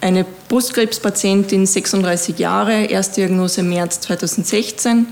[0.00, 5.06] eine Brustkrebspatientin, 36 Jahre, Erstdiagnose März 2016.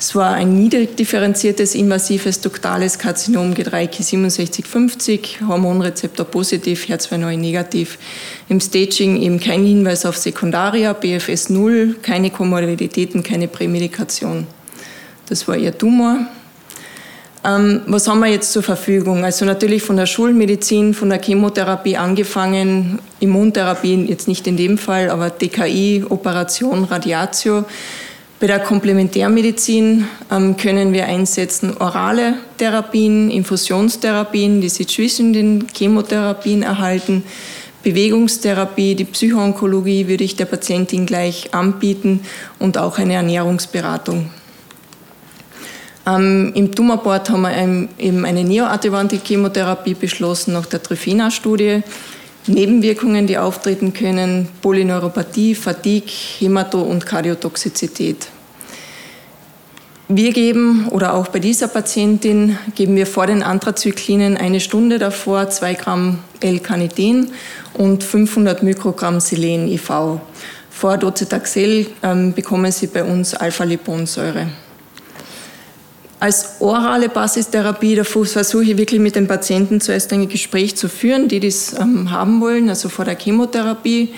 [0.00, 7.98] Es war ein niedrig differenziertes invasives duktales Karzinom G3K6750, Hormonrezeptor positiv, HER2-neu negativ.
[8.48, 14.46] Im Staging eben kein Hinweis auf Sekundaria, BFS 0, keine Komorbiditäten, keine Prämedikation.
[15.28, 16.26] Das war ihr Tumor.
[17.44, 19.24] Ähm, was haben wir jetzt zur Verfügung?
[19.24, 25.10] Also natürlich von der Schulmedizin, von der Chemotherapie angefangen, Immuntherapie jetzt nicht in dem Fall,
[25.10, 27.64] aber DKI, Operation, Radiatio.
[28.40, 36.62] Bei der Komplementärmedizin ähm, können wir einsetzen orale Therapien, Infusionstherapien, die sie zwischen den Chemotherapien
[36.62, 37.24] erhalten.
[37.82, 42.20] Bewegungstherapie, die Psychoonkologie würde ich der Patientin gleich anbieten
[42.60, 44.30] und auch eine Ernährungsberatung.
[46.06, 51.82] Ähm, Im Tumorboard haben wir eben eine neoadjuvante Chemotherapie beschlossen nach der Trifena-Studie.
[52.48, 56.10] Nebenwirkungen, die auftreten können, Polyneuropathie, Fatigue,
[56.40, 58.28] Hämato- und Kardiotoxizität.
[60.10, 65.50] Wir geben, oder auch bei dieser Patientin, geben wir vor den Anthrazyklinen eine Stunde davor
[65.50, 67.26] 2 Gramm L-Carnitine
[67.74, 69.90] und 500 Mikrogramm Selen IV.
[70.70, 74.46] Vor Docetaxel ähm, bekommen Sie bei uns Alpha-Liponsäure.
[76.20, 81.28] Als orale Basistherapie, da versuche ich wirklich mit den Patienten zuerst ein Gespräch zu führen,
[81.28, 84.12] die das ähm, haben wollen, also vor der Chemotherapie.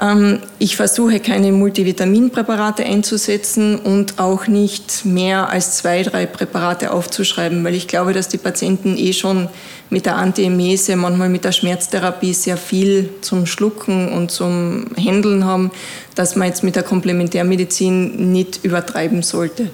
[0.00, 7.62] Ähm, ich versuche keine Multivitaminpräparate einzusetzen und auch nicht mehr als zwei, drei Präparate aufzuschreiben,
[7.62, 9.48] weil ich glaube, dass die Patienten eh schon
[9.90, 15.70] mit der Antiemese, manchmal mit der Schmerztherapie sehr viel zum Schlucken und zum Händeln haben,
[16.16, 19.70] dass man jetzt mit der Komplementärmedizin nicht übertreiben sollte.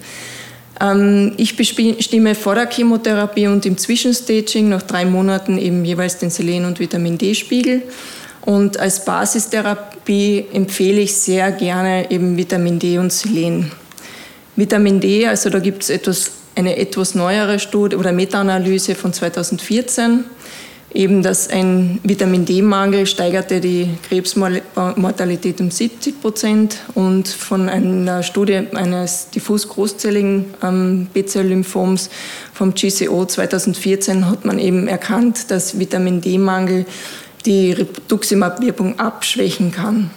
[0.80, 6.30] Ähm, ich bestimme vor der Chemotherapie und im Zwischenstaging nach drei Monaten eben jeweils den
[6.30, 7.82] Selen- und Vitamin D-Spiegel.
[8.42, 13.72] Und als Basistherapie empfehle ich sehr gerne eben Vitamin D und Selen.
[14.56, 20.24] Vitamin D, also da gibt es etwas, eine etwas neuere Studie oder Meta-Analyse von 2014
[20.94, 28.62] eben, dass ein Vitamin D-Mangel steigerte die Krebsmortalität um 70 Prozent und von einer Studie
[28.72, 32.10] eines diffus großzelligen ähm, B-Zell-Lymphoms
[32.52, 36.86] vom GCO 2014 hat man eben erkannt, dass Vitamin D-Mangel
[37.44, 40.10] die Rituximab-Wirkung abschwächen kann.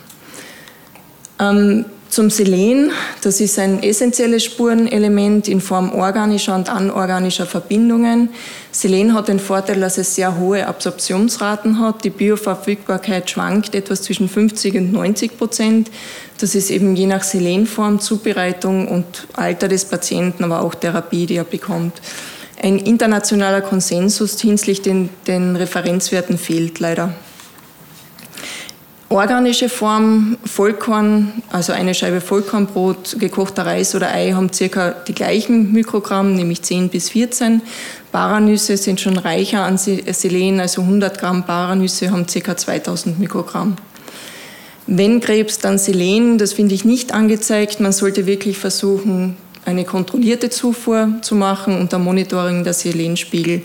[1.40, 8.30] Ähm, zum Selen, das ist ein essentielles Spurenelement in Form organischer und anorganischer Verbindungen.
[8.72, 12.04] Selen hat den Vorteil, dass es sehr hohe Absorptionsraten hat.
[12.04, 15.92] Die Bioverfügbarkeit schwankt etwas zwischen 50 und 90 Prozent.
[16.40, 21.36] Das ist eben je nach Selenform, Zubereitung und Alter des Patienten, aber auch Therapie, die
[21.36, 22.02] er bekommt.
[22.62, 27.14] Ein internationaler Konsensus hinsichtlich den, den Referenzwerten fehlt leider.
[29.10, 35.72] Organische Form, Vollkorn, also eine Scheibe Vollkornbrot, gekochter Reis oder Ei haben circa die gleichen
[35.72, 37.62] Mikrogramm, nämlich 10 bis 14.
[38.12, 43.78] Paranüsse sind schon reicher an Selen, also 100 Gramm Paranüsse haben circa 2000 Mikrogramm.
[44.88, 47.80] Wenn Krebs, dann Selen, das finde ich nicht angezeigt.
[47.80, 53.62] Man sollte wirklich versuchen, eine kontrollierte Zufuhr zu machen unter Monitoring der Selenspiegel.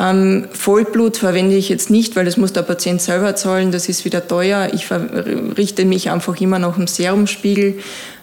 [0.00, 4.06] Ähm, Vollblut verwende ich jetzt nicht, weil das muss der Patient selber zahlen, das ist
[4.06, 4.70] wieder teuer.
[4.72, 7.78] Ich richte mich einfach immer nach dem Serumspiegel,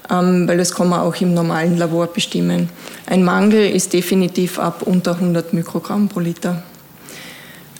[0.09, 2.69] ähm, weil das kann man auch im normalen Labor bestimmen.
[3.05, 6.63] Ein Mangel ist definitiv ab unter 100 Mikrogramm pro Liter.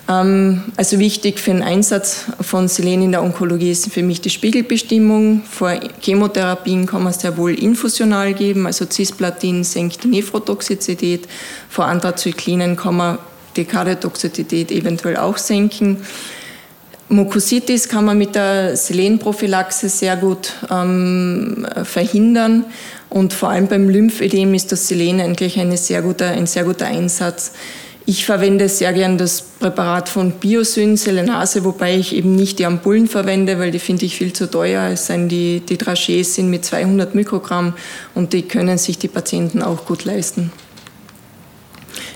[0.07, 4.29] Ähm, also wichtig für den Einsatz von Selen in der Onkologie ist für mich die
[4.29, 5.41] Spiegelbestimmung.
[5.49, 11.27] Vor Chemotherapien kann man es sehr wohl infusional geben, also Cisplatin senkt die Nephrotoxizität.
[11.67, 13.17] Vor Anthrazyklinen kann man
[13.57, 15.97] die Kardiotoxizität eventuell auch senken.
[17.09, 22.65] Mucositis kann man mit der Selenprophylaxe sehr gut ähm, verhindern
[23.09, 26.87] und vor allem beim Lymphödem ist das Selen eigentlich eine sehr guter, ein sehr guter
[26.87, 27.53] Einsatz.
[28.05, 33.07] Ich verwende sehr gern das Präparat von Biosyn, Selenase, wobei ich eben nicht die Ampullen
[33.07, 34.91] verwende, weil die finde ich viel zu teuer.
[34.93, 37.73] Es sind die, die Dragés sind mit 200 Mikrogramm
[38.15, 40.53] und die können sich die Patienten auch gut leisten.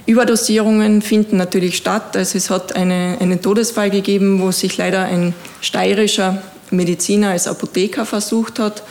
[0.06, 2.16] Überdosierungen finden natürlich statt.
[2.18, 6.42] Also es hat eine, einen Todesfall gegeben, wo sich leider ein steirischer
[6.72, 8.84] Mediziner als Apotheker versucht hat.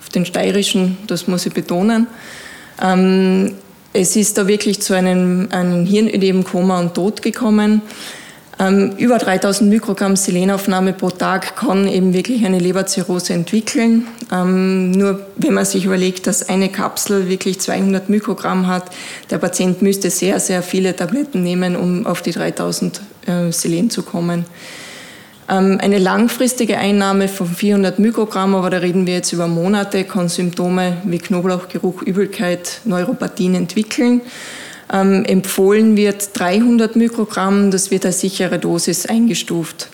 [0.00, 2.06] Auf den steirischen, das muss ich betonen.
[2.82, 3.54] Ähm,
[3.92, 7.82] es ist da wirklich zu einem, einem Hirnödem, Koma und Tod gekommen.
[8.60, 14.06] Ähm, über 3000 Mikrogramm Selenaufnahme pro Tag kann eben wirklich eine Leberzirrhose entwickeln.
[14.30, 18.90] Ähm, nur wenn man sich überlegt, dass eine Kapsel wirklich 200 Mikrogramm hat,
[19.30, 24.02] der Patient müsste sehr, sehr viele Tabletten nehmen, um auf die 3000 äh, Selen zu
[24.02, 24.44] kommen.
[25.48, 30.28] Ähm, eine langfristige Einnahme von 400 Mikrogramm, aber da reden wir jetzt über Monate, kann
[30.28, 34.20] Symptome wie Knoblauchgeruch, Übelkeit, Neuropathien entwickeln.
[34.92, 39.88] Ähm, empfohlen wird 300 Mikrogramm, das wird als sichere Dosis eingestuft.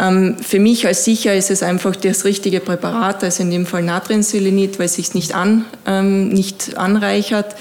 [0.00, 3.82] Ähm, für mich als sicher ist es einfach das richtige Präparat, also in dem Fall
[3.82, 7.54] Natriumselenit, weil es sich nicht, an, ähm, nicht anreichert.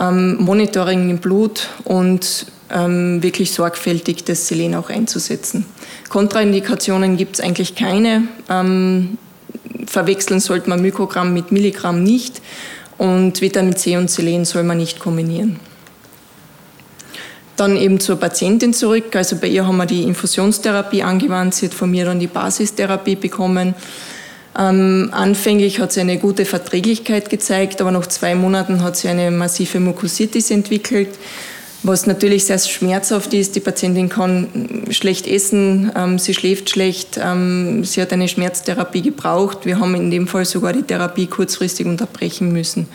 [0.00, 5.66] Ähm, Monitoring im Blut und ähm, wirklich sorgfältig das Selen auch einzusetzen.
[6.08, 8.24] Kontraindikationen gibt es eigentlich keine.
[8.48, 9.18] Ähm,
[9.86, 12.40] verwechseln sollte man Mikrogramm mit Milligramm nicht
[12.98, 15.60] und Vitamin C und Selen soll man nicht kombinieren.
[17.56, 19.14] Dann eben zur Patientin zurück.
[19.14, 21.54] Also bei ihr haben wir die Infusionstherapie angewandt.
[21.54, 23.74] Sie hat von mir dann die Basistherapie bekommen.
[24.56, 29.30] Ähm, anfänglich hat sie eine gute Verträglichkeit gezeigt, aber nach zwei Monaten hat sie eine
[29.30, 31.08] massive Mukositis entwickelt,
[31.82, 33.56] was natürlich sehr schmerzhaft ist.
[33.56, 39.58] Die Patientin kann schlecht essen, ähm, sie schläft schlecht, ähm, sie hat eine Schmerztherapie gebraucht.
[39.64, 42.86] Wir haben in dem Fall sogar die Therapie kurzfristig unterbrechen müssen.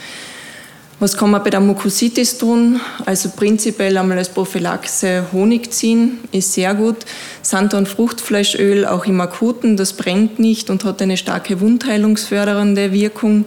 [1.01, 2.81] Was kann man bei der Mukositis tun?
[3.05, 6.97] Also prinzipiell einmal als Prophylaxe Honig ziehen, ist sehr gut.
[7.41, 13.45] Sand- und Fruchtfleischöl auch im Akuten, das brennt nicht und hat eine starke wundheilungsfördernde Wirkung.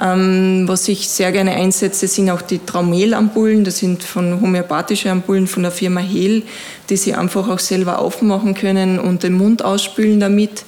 [0.00, 3.62] Ähm, was ich sehr gerne einsetze, sind auch die Traumel-Ampullen.
[3.62, 6.42] Das sind von homöopathische Ampullen von der Firma Hehl,
[6.90, 10.64] die Sie einfach auch selber aufmachen können und den Mund ausspülen damit.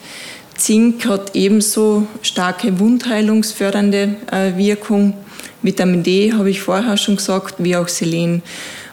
[0.56, 5.14] Zink hat ebenso starke wundheilungsfördernde äh, Wirkung.
[5.64, 8.42] Vitamin D habe ich vorher schon gesagt, wie auch Selen.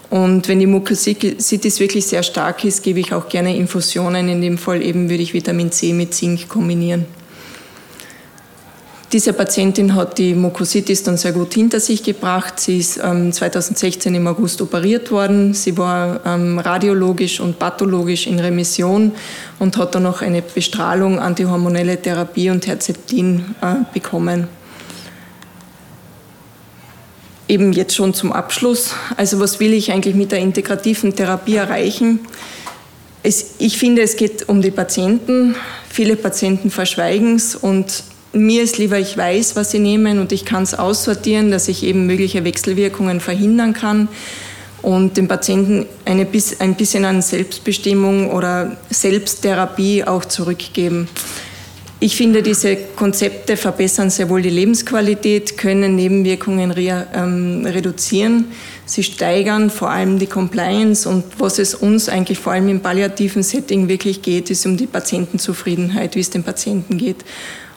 [0.09, 4.29] Und wenn die Mukositis wirklich sehr stark ist, gebe ich auch gerne Infusionen.
[4.29, 7.05] In dem Fall eben würde ich Vitamin C mit Zink kombinieren.
[9.11, 12.57] Diese Patientin hat die Mukositis dann sehr gut hinter sich gebracht.
[12.61, 15.53] Sie ist ähm, 2016 im August operiert worden.
[15.53, 19.11] Sie war ähm, radiologisch und pathologisch in Remission
[19.59, 24.47] und hat dann noch eine Bestrahlung, antihormonelle Therapie und Herzeptin äh, bekommen
[27.51, 28.95] eben jetzt schon zum Abschluss.
[29.17, 32.21] Also was will ich eigentlich mit der integrativen Therapie erreichen?
[33.23, 35.55] Es, ich finde, es geht um die Patienten.
[35.89, 40.45] Viele Patienten verschweigen es und mir ist lieber, ich weiß, was sie nehmen und ich
[40.45, 44.07] kann es aussortieren, dass ich eben mögliche Wechselwirkungen verhindern kann
[44.81, 46.25] und dem Patienten eine,
[46.59, 51.09] ein bisschen an Selbstbestimmung oder Selbsttherapie auch zurückgeben.
[52.03, 58.45] Ich finde, diese Konzepte verbessern sehr wohl die Lebensqualität, können Nebenwirkungen re ähm, reduzieren.
[58.87, 63.43] Sie steigern vor allem die Compliance und was es uns eigentlich vor allem im palliativen
[63.43, 67.23] Setting wirklich geht, ist um die Patientenzufriedenheit, wie es dem Patienten geht.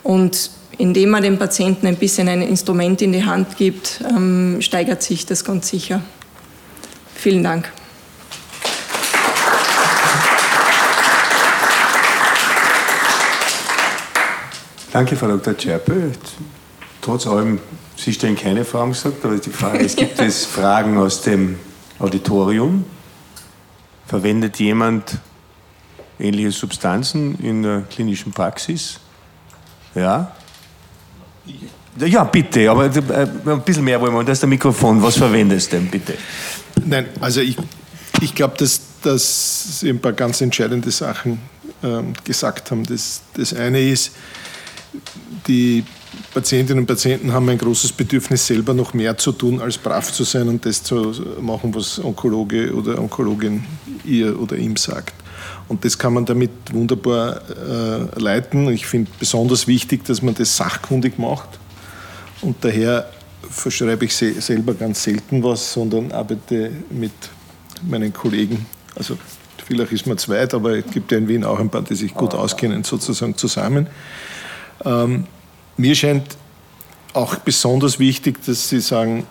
[0.02, 5.02] Und indem man dem Patienten ein bisschen ein Instrument in die Hand gibt, ähm, steigert
[5.02, 6.00] sich das ganz sicher.
[7.14, 7.70] Vielen Dank.
[14.94, 15.56] Danke, Frau Dr.
[15.56, 16.12] Tscherpe.
[17.00, 17.58] Trotz allem,
[17.96, 21.58] Sie stellen keine Fragen gesagt, aber die Frage ist, gibt es Fragen aus dem
[21.98, 22.84] Auditorium?
[24.06, 25.18] Verwendet jemand
[26.20, 29.00] ähnliche Substanzen in der klinischen Praxis?
[29.96, 30.30] Ja?
[31.98, 34.20] Ja, bitte, aber äh, ein bisschen mehr wollen wir.
[34.20, 35.02] Und das ist der Mikrofon.
[35.02, 36.14] Was verwendest du denn, bitte?
[36.86, 37.56] Nein, also ich,
[38.20, 41.40] ich glaube, dass, dass Sie ein paar ganz entscheidende Sachen
[41.82, 42.84] ähm, gesagt haben.
[42.84, 44.12] Das, das eine ist,
[45.46, 45.84] die
[46.32, 50.24] Patientinnen und Patienten haben ein großes Bedürfnis, selber noch mehr zu tun, als brav zu
[50.24, 53.64] sein und das zu machen, was Onkologe oder Onkologin
[54.04, 55.14] ihr oder ihm sagt.
[55.68, 58.68] Und das kann man damit wunderbar äh, leiten.
[58.68, 61.58] Ich finde besonders wichtig, dass man das sachkundig macht.
[62.42, 63.10] Und daher
[63.50, 67.12] verschreibe ich selber ganz selten was, sondern arbeite mit
[67.82, 69.16] meinen Kollegen, also
[69.66, 72.14] vielleicht ist man zweit, aber es gibt ja in Wien auch ein paar, die sich
[72.14, 73.86] gut auskennen, sozusagen zusammen.
[74.84, 75.26] Ähm,
[75.76, 76.36] mir scheint
[77.12, 79.26] auch besonders wichtig, dass Sie sagen,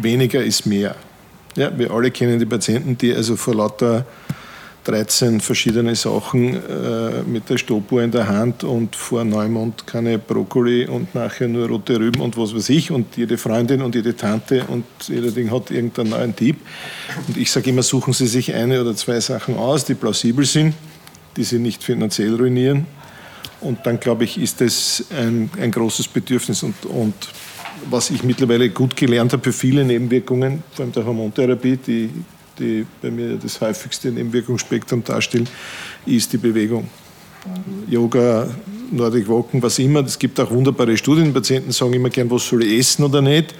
[0.00, 0.94] weniger ist mehr.
[1.56, 4.04] Ja, wir alle kennen die Patienten, die also vor lauter
[4.84, 10.86] 13 verschiedene Sachen äh, mit der Stoppuhr in der Hand und vor Neumond keine Brokkoli
[10.86, 14.64] und nachher nur rote Rüben und was weiß ich und jede Freundin und jede Tante
[14.68, 16.56] und jeder Ding hat irgendeinen neuen Tipp.
[17.28, 20.74] Und ich sage immer, suchen Sie sich eine oder zwei Sachen aus, die plausibel sind,
[21.36, 22.86] die Sie nicht finanziell ruinieren.
[23.60, 27.14] Und dann, glaube ich, ist das ein, ein großes Bedürfnis und, und
[27.88, 32.10] was ich mittlerweile gut gelernt habe für viele Nebenwirkungen, vor allem der Hormontherapie, die
[32.60, 35.48] die bei mir das häufigste Nebenwirkungsspektrum darstellen,
[36.06, 36.88] ist die Bewegung.
[37.88, 38.48] Yoga,
[38.90, 40.04] Nordic Walken, was immer.
[40.04, 41.32] Es gibt auch wunderbare Studien.
[41.32, 43.54] Patienten sagen immer gern, was soll ich essen oder nicht.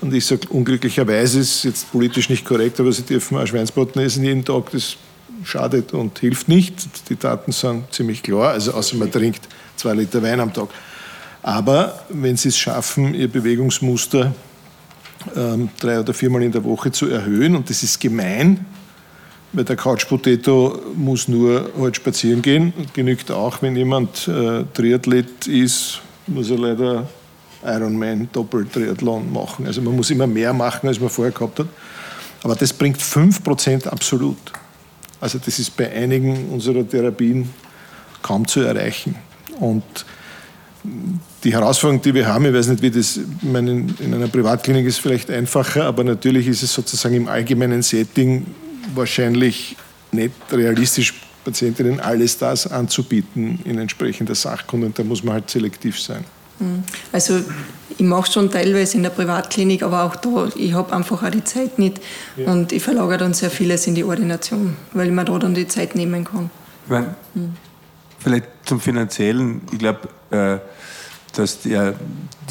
[0.00, 4.24] Und ich sage, unglücklicherweise ist jetzt politisch nicht korrekt, aber sie dürfen auch Schweinsbraten essen
[4.24, 4.70] jeden Tag.
[4.70, 4.96] Das
[5.44, 7.08] schadet und hilft nicht.
[7.08, 8.50] Die Daten sind ziemlich klar.
[8.50, 10.68] Also außer man trinkt zwei Liter Wein am Tag.
[11.42, 14.34] Aber wenn Sie es schaffen, Ihr Bewegungsmuster
[15.36, 17.54] ähm, drei oder viermal in der Woche zu erhöhen.
[17.56, 18.64] Und das ist gemein,
[19.52, 22.72] weil der Couch Potato muss nur halt spazieren gehen.
[22.92, 27.08] Genügt auch, wenn jemand äh, Triathlet ist, muss er leider
[27.64, 29.66] Ironman Doppel-Triathlon machen.
[29.66, 31.66] Also man muss immer mehr machen, als man vorher gehabt hat.
[32.44, 34.36] Aber das bringt 5% absolut.
[35.20, 37.48] Also das ist bei einigen unserer Therapien
[38.22, 39.16] kaum zu erreichen.
[39.58, 39.82] Und
[41.44, 45.30] die Herausforderung, die wir haben, ich weiß nicht, wie das in einer Privatklinik ist vielleicht
[45.30, 48.46] einfacher, aber natürlich ist es sozusagen im allgemeinen Setting
[48.94, 49.76] wahrscheinlich
[50.12, 51.14] nicht realistisch,
[51.44, 54.88] Patientinnen alles das anzubieten in entsprechender Sachkunde.
[54.88, 56.24] Und da muss man halt selektiv sein.
[56.58, 56.82] Hm.
[57.12, 57.40] Also
[57.96, 61.44] ich mache schon teilweise in der Privatklinik, aber auch da, ich habe einfach auch die
[61.44, 62.00] Zeit nicht.
[62.36, 62.52] Ja.
[62.52, 65.66] Und ich verlagere dann sehr vieles in die Ordination, weil ich mir da dann die
[65.66, 66.50] Zeit nehmen kann.
[66.84, 67.54] Ich meine, hm.
[68.20, 69.60] Vielleicht zum Finanziellen.
[69.70, 70.58] Ich glaube, äh,
[71.36, 71.94] dass der,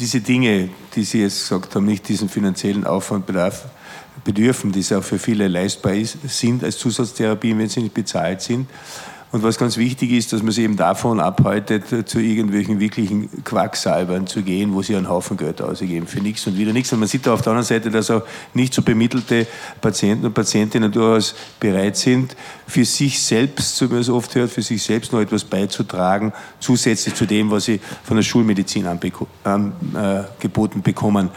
[0.00, 3.66] diese Dinge, die Sie jetzt gesagt haben, nicht diesen finanziellen Aufwand bedarf,
[4.24, 8.68] bedürfen, die auch für viele leistbar ist, sind als Zusatztherapien, wenn sie nicht bezahlt sind.
[9.30, 14.26] Und was ganz wichtig ist, dass man sich eben davon abhaltet, zu irgendwelchen wirklichen Quacksalbern
[14.26, 16.94] zu gehen, wo sie einen Haufen Geld ausgeben für nichts und wieder nichts.
[16.94, 18.22] Und man sieht da auf der anderen Seite, dass auch
[18.54, 19.46] nicht so bemittelte
[19.82, 22.36] Patienten und Patientinnen durchaus bereit sind,
[22.66, 26.32] für sich selbst, so wie man es oft hört, für sich selbst noch etwas beizutragen,
[26.58, 31.28] zusätzlich zu dem, was sie von der Schulmedizin angeboten bekommen.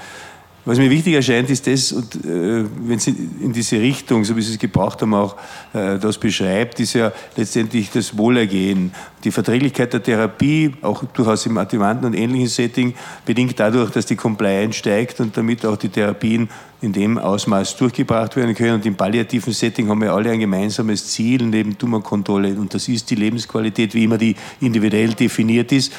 [0.64, 4.44] Was mir wichtig erscheint, ist das, und äh, wenn Sie in diese Richtung, so wie
[4.44, 5.36] Sie es gebraucht haben, auch
[5.74, 8.94] äh, das beschreibt, ist ja letztendlich das Wohlergehen.
[9.24, 12.94] Die Verträglichkeit der Therapie, auch durchaus im Adjuvanten und ähnlichen Setting,
[13.26, 16.48] bedingt dadurch, dass die Compliance steigt und damit auch die Therapien
[16.82, 18.76] in dem Ausmaß durchgebracht werden können.
[18.76, 23.10] Und im palliativen Setting haben wir alle ein gemeinsames Ziel neben Tumorkontrolle und das ist
[23.10, 25.94] die Lebensqualität, wie immer die individuell definiert ist.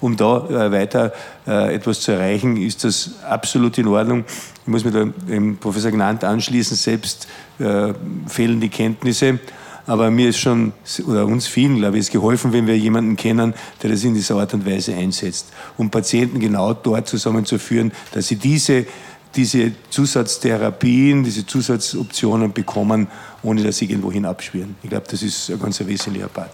[0.00, 1.12] Um da äh, weiter
[1.46, 4.24] äh, etwas zu erreichen, ist das absolut in Ordnung.
[4.62, 7.26] Ich muss mir da dem Professor Gnant anschließen, selbst
[7.58, 7.92] äh,
[8.28, 9.40] fehlen die Kenntnisse.
[9.88, 10.74] Aber mir ist schon,
[11.06, 14.36] oder uns vielen, glaube ich, ist geholfen, wenn wir jemanden kennen, der das in dieser
[14.36, 15.46] Art und Weise einsetzt,
[15.78, 18.84] um Patienten genau dort zusammenzuführen, dass sie diese
[19.34, 23.08] diese Zusatztherapien, diese Zusatzoptionen bekommen,
[23.42, 24.76] ohne dass sie irgendwo hinabschwirren.
[24.82, 26.50] Ich glaube, das ist ein ganz wesentlicher Part.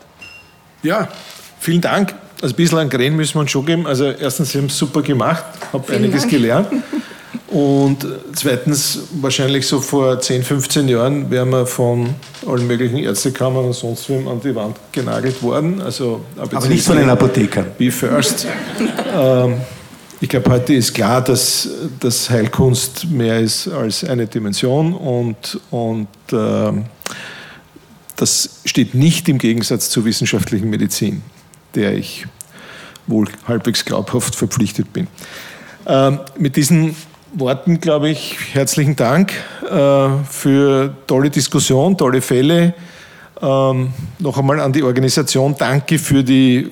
[0.82, 1.08] Ja,
[1.60, 2.14] vielen Dank.
[2.42, 3.86] Also ein bisschen an Gren müssen wir uns schon geben.
[3.86, 6.32] Also erstens, Sie haben es super gemacht, habe einiges Dank.
[6.32, 6.68] gelernt.
[7.48, 12.14] Und zweitens, wahrscheinlich so vor 10, 15 Jahren wären wir von
[12.46, 15.80] allen möglichen Ärztekammern und sonst wem an die Wand genagelt worden.
[15.80, 17.66] Also, aber nicht von den Apothekern.
[17.78, 18.48] Be first.
[19.16, 19.60] ähm,
[20.24, 21.68] ich glaube, heute ist klar, dass,
[22.00, 26.72] dass Heilkunst mehr ist als eine Dimension und, und äh,
[28.16, 31.20] das steht nicht im Gegensatz zur wissenschaftlichen Medizin,
[31.74, 32.26] der ich
[33.06, 35.08] wohl halbwegs glaubhaft verpflichtet bin.
[35.86, 36.96] Ähm, mit diesen
[37.34, 39.30] Worten, glaube ich, herzlichen Dank
[39.70, 42.72] äh, für tolle Diskussion, tolle Fälle.
[43.42, 46.70] Ähm, noch einmal an die Organisation, danke für die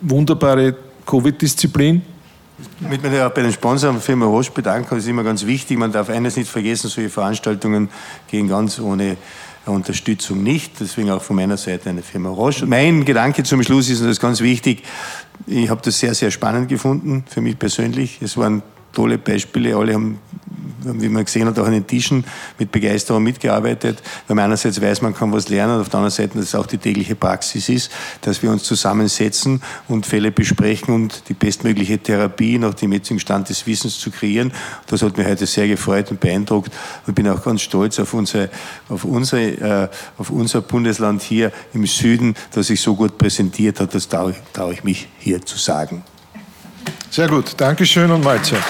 [0.00, 2.11] wunderbare Covid-Disziplin
[2.80, 4.88] mich auch bei den Sponsoren der Firma Roche bedanken.
[4.90, 5.78] Das ist immer ganz wichtig.
[5.78, 7.88] Man darf eines nicht vergessen, solche Veranstaltungen
[8.30, 9.16] gehen ganz ohne
[9.66, 10.80] Unterstützung nicht.
[10.80, 12.66] Deswegen auch von meiner Seite eine Firma Roche.
[12.66, 14.82] Mein Gedanke zum Schluss ist, und das ist ganz wichtig,
[15.46, 18.20] ich habe das sehr, sehr spannend gefunden, für mich persönlich.
[18.22, 20.18] Es waren tolle Beispiele, alle haben
[20.84, 22.24] wie man gesehen hat, auch an den Tischen
[22.58, 24.02] mit Begeisterung mitgearbeitet.
[24.26, 26.66] Weil man einerseits weiß, man kann was lernen, auf der anderen Seite, dass es auch
[26.66, 27.90] die tägliche Praxis ist,
[28.22, 33.48] dass wir uns zusammensetzen und Fälle besprechen und die bestmögliche Therapie nach dem jetzigen Stand
[33.48, 34.52] des Wissens zu kreieren.
[34.86, 36.72] Das hat mich heute sehr gefreut und beeindruckt
[37.06, 38.50] und bin auch ganz stolz auf, unsere,
[38.88, 39.88] auf, unsere, äh,
[40.18, 43.94] auf unser Bundesland hier im Süden, das sich so gut präsentiert hat.
[43.94, 44.34] Das traue
[44.72, 46.02] ich mich hier zu sagen.
[47.10, 48.62] Sehr gut, Dankeschön und Mahlzeit.